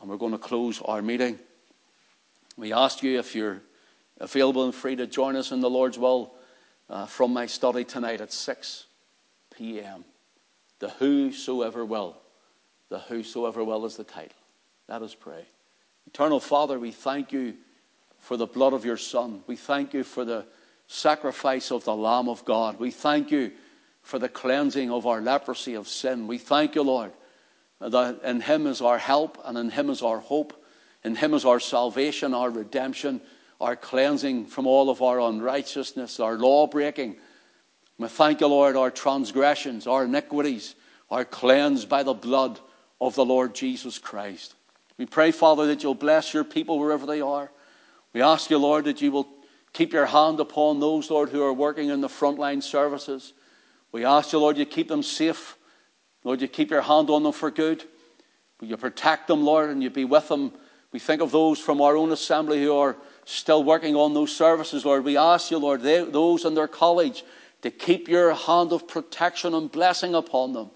and 0.00 0.08
we're 0.08 0.16
going 0.16 0.32
to 0.32 0.38
close 0.38 0.80
our 0.82 1.02
meeting. 1.02 1.38
We 2.56 2.72
ask 2.72 3.02
you 3.02 3.18
if 3.18 3.34
you're 3.34 3.60
available 4.18 4.64
and 4.64 4.74
free 4.74 4.96
to 4.96 5.06
join 5.06 5.36
us 5.36 5.52
in 5.52 5.60
the 5.60 5.70
Lord's 5.70 5.98
will 5.98 6.34
uh, 6.90 7.06
from 7.06 7.32
my 7.32 7.46
study 7.46 7.84
tonight 7.84 8.20
at 8.20 8.32
6 8.32 8.86
p.m. 9.56 10.04
The 10.78 10.88
Whosoever 10.90 11.84
Will. 11.84 12.16
The 12.88 12.98
Whosoever 12.98 13.62
Will 13.62 13.84
is 13.84 13.96
the 13.96 14.04
title. 14.04 14.36
Let 14.88 15.02
us 15.02 15.14
pray. 15.14 15.44
Eternal 16.06 16.40
Father, 16.40 16.78
we 16.78 16.90
thank 16.90 17.32
you 17.32 17.54
for 18.18 18.36
the 18.36 18.46
blood 18.46 18.72
of 18.72 18.84
your 18.84 18.96
Son. 18.96 19.42
We 19.46 19.56
thank 19.56 19.92
you 19.92 20.02
for 20.02 20.24
the 20.24 20.46
sacrifice 20.86 21.70
of 21.70 21.84
the 21.84 21.94
Lamb 21.94 22.28
of 22.28 22.44
God. 22.44 22.80
We 22.80 22.90
thank 22.90 23.30
you 23.30 23.52
for 24.02 24.18
the 24.18 24.28
cleansing 24.28 24.90
of 24.90 25.06
our 25.06 25.20
leprosy 25.20 25.74
of 25.74 25.88
sin. 25.88 26.26
We 26.26 26.38
thank 26.38 26.74
you, 26.74 26.82
Lord, 26.82 27.12
that 27.80 28.20
in 28.22 28.40
Him 28.40 28.66
is 28.66 28.80
our 28.80 28.98
help 28.98 29.38
and 29.44 29.58
in 29.58 29.70
Him 29.70 29.90
is 29.90 30.02
our 30.02 30.18
hope. 30.18 30.64
In 31.04 31.14
Him 31.14 31.34
is 31.34 31.44
our 31.44 31.60
salvation, 31.60 32.34
our 32.34 32.50
redemption, 32.50 33.20
our 33.60 33.76
cleansing 33.76 34.46
from 34.46 34.66
all 34.66 34.90
of 34.90 35.02
our 35.02 35.20
unrighteousness, 35.20 36.20
our 36.20 36.36
law 36.36 36.66
breaking. 36.66 37.16
We 37.98 38.08
thank 38.08 38.40
you, 38.40 38.46
Lord, 38.46 38.76
our 38.76 38.90
transgressions, 38.90 39.86
our 39.86 40.04
iniquities 40.04 40.74
are 41.10 41.24
cleansed 41.24 41.88
by 41.88 42.02
the 42.02 42.14
blood 42.14 42.60
of 43.00 43.14
the 43.14 43.24
Lord 43.24 43.54
Jesus 43.54 43.98
Christ. 43.98 44.54
We 44.98 45.06
pray, 45.06 45.30
Father, 45.30 45.66
that 45.68 45.82
you'll 45.82 45.94
bless 45.94 46.34
your 46.34 46.44
people 46.44 46.78
wherever 46.78 47.06
they 47.06 47.20
are. 47.20 47.50
We 48.12 48.22
ask 48.22 48.50
you, 48.50 48.58
Lord, 48.58 48.84
that 48.84 49.00
you 49.00 49.12
will 49.12 49.28
keep 49.72 49.92
your 49.92 50.06
hand 50.06 50.40
upon 50.40 50.80
those, 50.80 51.10
Lord, 51.10 51.30
who 51.30 51.42
are 51.42 51.52
working 51.52 51.88
in 51.88 52.00
the 52.00 52.08
frontline 52.08 52.62
services. 52.62 53.32
We 53.92 54.04
ask 54.04 54.32
you, 54.32 54.38
Lord, 54.38 54.58
you 54.58 54.66
keep 54.66 54.88
them 54.88 55.02
safe. 55.02 55.56
Lord, 56.24 56.42
you 56.42 56.48
keep 56.48 56.70
your 56.70 56.82
hand 56.82 57.10
on 57.10 57.22
them 57.22 57.32
for 57.32 57.50
good. 57.50 57.84
Will 58.60 58.68
you 58.68 58.76
protect 58.76 59.28
them, 59.28 59.44
Lord, 59.44 59.70
and 59.70 59.82
you 59.82 59.90
be 59.90 60.04
with 60.04 60.28
them. 60.28 60.52
We 60.92 60.98
think 60.98 61.22
of 61.22 61.30
those 61.30 61.58
from 61.58 61.80
our 61.80 61.96
own 61.96 62.12
assembly 62.12 62.62
who 62.62 62.76
are 62.76 62.96
still 63.24 63.62
working 63.62 63.94
on 63.94 64.14
those 64.14 64.34
services, 64.34 64.84
Lord. 64.84 65.04
We 65.04 65.16
ask 65.16 65.50
you, 65.50 65.58
Lord, 65.58 65.82
they, 65.82 66.02
those 66.02 66.44
in 66.44 66.54
their 66.54 66.68
college, 66.68 67.24
to 67.62 67.70
keep 67.70 68.08
your 68.08 68.32
hand 68.32 68.72
of 68.72 68.88
protection 68.88 69.54
and 69.54 69.70
blessing 69.70 70.14
upon 70.14 70.52
them. 70.52 70.70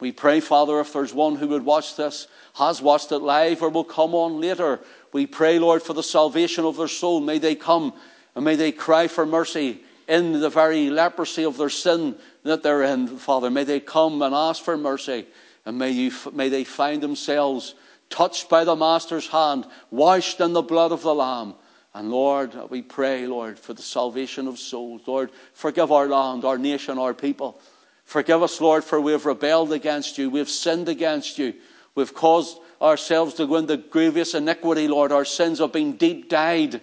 We 0.00 0.12
pray, 0.12 0.38
Father, 0.40 0.78
if 0.78 0.92
there's 0.92 1.12
one 1.12 1.34
who 1.36 1.48
would 1.48 1.64
watch 1.64 1.96
this, 1.96 2.28
has 2.54 2.80
watched 2.80 3.10
it 3.10 3.18
live, 3.18 3.62
or 3.62 3.68
will 3.68 3.84
come 3.84 4.14
on 4.14 4.40
later, 4.40 4.80
we 5.12 5.26
pray, 5.26 5.58
Lord, 5.58 5.82
for 5.82 5.92
the 5.92 6.02
salvation 6.02 6.64
of 6.64 6.76
their 6.76 6.88
soul. 6.88 7.20
May 7.20 7.38
they 7.38 7.56
come 7.56 7.92
and 8.34 8.44
may 8.44 8.54
they 8.54 8.70
cry 8.70 9.08
for 9.08 9.26
mercy 9.26 9.80
in 10.06 10.40
the 10.40 10.50
very 10.50 10.88
leprosy 10.90 11.44
of 11.44 11.56
their 11.56 11.68
sin 11.68 12.14
that 12.48 12.62
they're 12.62 12.82
in, 12.82 13.06
Father. 13.18 13.50
May 13.50 13.64
they 13.64 13.80
come 13.80 14.22
and 14.22 14.34
ask 14.34 14.62
for 14.62 14.76
mercy, 14.76 15.26
and 15.64 15.78
may, 15.78 15.90
you, 15.90 16.12
may 16.32 16.48
they 16.48 16.64
find 16.64 17.02
themselves 17.02 17.74
touched 18.10 18.48
by 18.48 18.64
the 18.64 18.76
Master's 18.76 19.28
hand, 19.28 19.66
washed 19.90 20.40
in 20.40 20.52
the 20.52 20.62
blood 20.62 20.92
of 20.92 21.02
the 21.02 21.14
Lamb. 21.14 21.54
And 21.94 22.10
Lord, 22.10 22.54
we 22.70 22.82
pray, 22.82 23.26
Lord, 23.26 23.58
for 23.58 23.74
the 23.74 23.82
salvation 23.82 24.46
of 24.46 24.58
souls. 24.58 25.02
Lord, 25.06 25.30
forgive 25.52 25.90
our 25.90 26.06
land, 26.06 26.44
our 26.44 26.58
nation, 26.58 26.98
our 26.98 27.14
people. 27.14 27.60
Forgive 28.04 28.42
us, 28.42 28.60
Lord, 28.60 28.84
for 28.84 29.00
we 29.00 29.12
have 29.12 29.26
rebelled 29.26 29.72
against 29.72 30.18
you. 30.18 30.30
We 30.30 30.38
have 30.38 30.48
sinned 30.48 30.88
against 30.88 31.38
you. 31.38 31.54
We've 31.94 32.14
caused 32.14 32.58
ourselves 32.80 33.34
to 33.34 33.46
go 33.46 33.56
into 33.56 33.76
grievous 33.76 34.34
iniquity, 34.34 34.88
Lord. 34.88 35.12
Our 35.12 35.24
sins 35.24 35.58
have 35.58 35.72
been 35.72 35.96
deep 35.96 36.28
dyed 36.28 36.80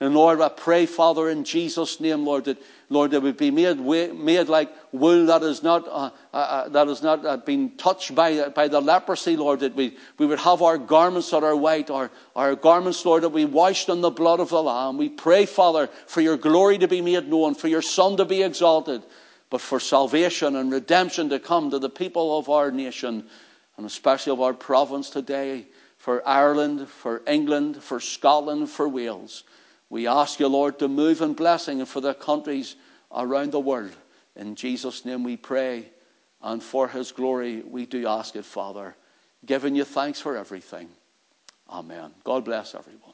and 0.00 0.14
Lord, 0.14 0.40
I 0.40 0.50
pray, 0.50 0.84
Father, 0.84 1.30
in 1.30 1.44
Jesus' 1.44 2.00
name, 2.00 2.24
Lord, 2.24 2.44
that 2.44 2.62
Lord, 2.88 3.10
that 3.10 3.20
we 3.20 3.32
be 3.32 3.50
made, 3.50 3.80
made 3.80 4.48
like 4.48 4.72
wool 4.92 5.26
that 5.26 5.42
is 5.42 5.62
not, 5.62 5.88
uh, 5.88 6.10
uh, 6.32 6.36
uh, 6.36 6.68
that 6.68 6.86
has 6.86 7.02
not 7.02 7.26
uh, 7.26 7.36
been 7.36 7.76
touched 7.76 8.14
by, 8.14 8.48
by 8.50 8.68
the 8.68 8.80
leprosy, 8.80 9.36
Lord, 9.36 9.60
that 9.60 9.74
we, 9.74 9.96
we 10.18 10.26
would 10.26 10.38
have 10.38 10.62
our 10.62 10.78
garments 10.78 11.30
that 11.30 11.42
are 11.42 11.56
white, 11.56 11.90
our, 11.90 12.12
our 12.36 12.54
garments, 12.54 13.04
Lord, 13.04 13.24
that 13.24 13.30
we 13.30 13.44
washed 13.44 13.88
in 13.88 14.02
the 14.02 14.10
blood 14.10 14.38
of 14.38 14.50
the 14.50 14.62
Lamb. 14.62 14.98
We 14.98 15.08
pray, 15.08 15.46
Father, 15.46 15.88
for 16.06 16.20
your 16.20 16.36
glory 16.36 16.78
to 16.78 16.86
be 16.86 17.00
made 17.00 17.28
known, 17.28 17.56
for 17.56 17.66
your 17.66 17.82
Son 17.82 18.16
to 18.18 18.24
be 18.24 18.42
exalted, 18.42 19.02
but 19.50 19.60
for 19.60 19.80
salvation 19.80 20.54
and 20.54 20.70
redemption 20.70 21.28
to 21.30 21.40
come 21.40 21.72
to 21.72 21.80
the 21.80 21.90
people 21.90 22.38
of 22.38 22.48
our 22.48 22.70
nation, 22.70 23.26
and 23.76 23.84
especially 23.84 24.32
of 24.32 24.40
our 24.40 24.54
province 24.54 25.10
today, 25.10 25.66
for 25.98 26.26
Ireland, 26.26 26.88
for 26.88 27.22
England, 27.26 27.82
for 27.82 27.98
Scotland, 27.98 28.70
for 28.70 28.88
Wales. 28.88 29.42
We 29.88 30.06
ask 30.06 30.40
you, 30.40 30.48
Lord, 30.48 30.78
to 30.80 30.88
move 30.88 31.20
in 31.20 31.34
blessing 31.34 31.84
for 31.84 32.00
the 32.00 32.14
countries 32.14 32.76
around 33.14 33.52
the 33.52 33.60
world. 33.60 33.96
In 34.34 34.54
Jesus' 34.54 35.04
name 35.04 35.22
we 35.22 35.36
pray, 35.36 35.90
and 36.42 36.62
for 36.62 36.88
his 36.88 37.12
glory 37.12 37.62
we 37.62 37.86
do 37.86 38.06
ask 38.06 38.36
it, 38.36 38.44
Father, 38.44 38.96
giving 39.44 39.74
you 39.74 39.84
thanks 39.84 40.20
for 40.20 40.36
everything. 40.36 40.88
Amen. 41.70 42.12
God 42.24 42.44
bless 42.44 42.74
everyone. 42.74 43.05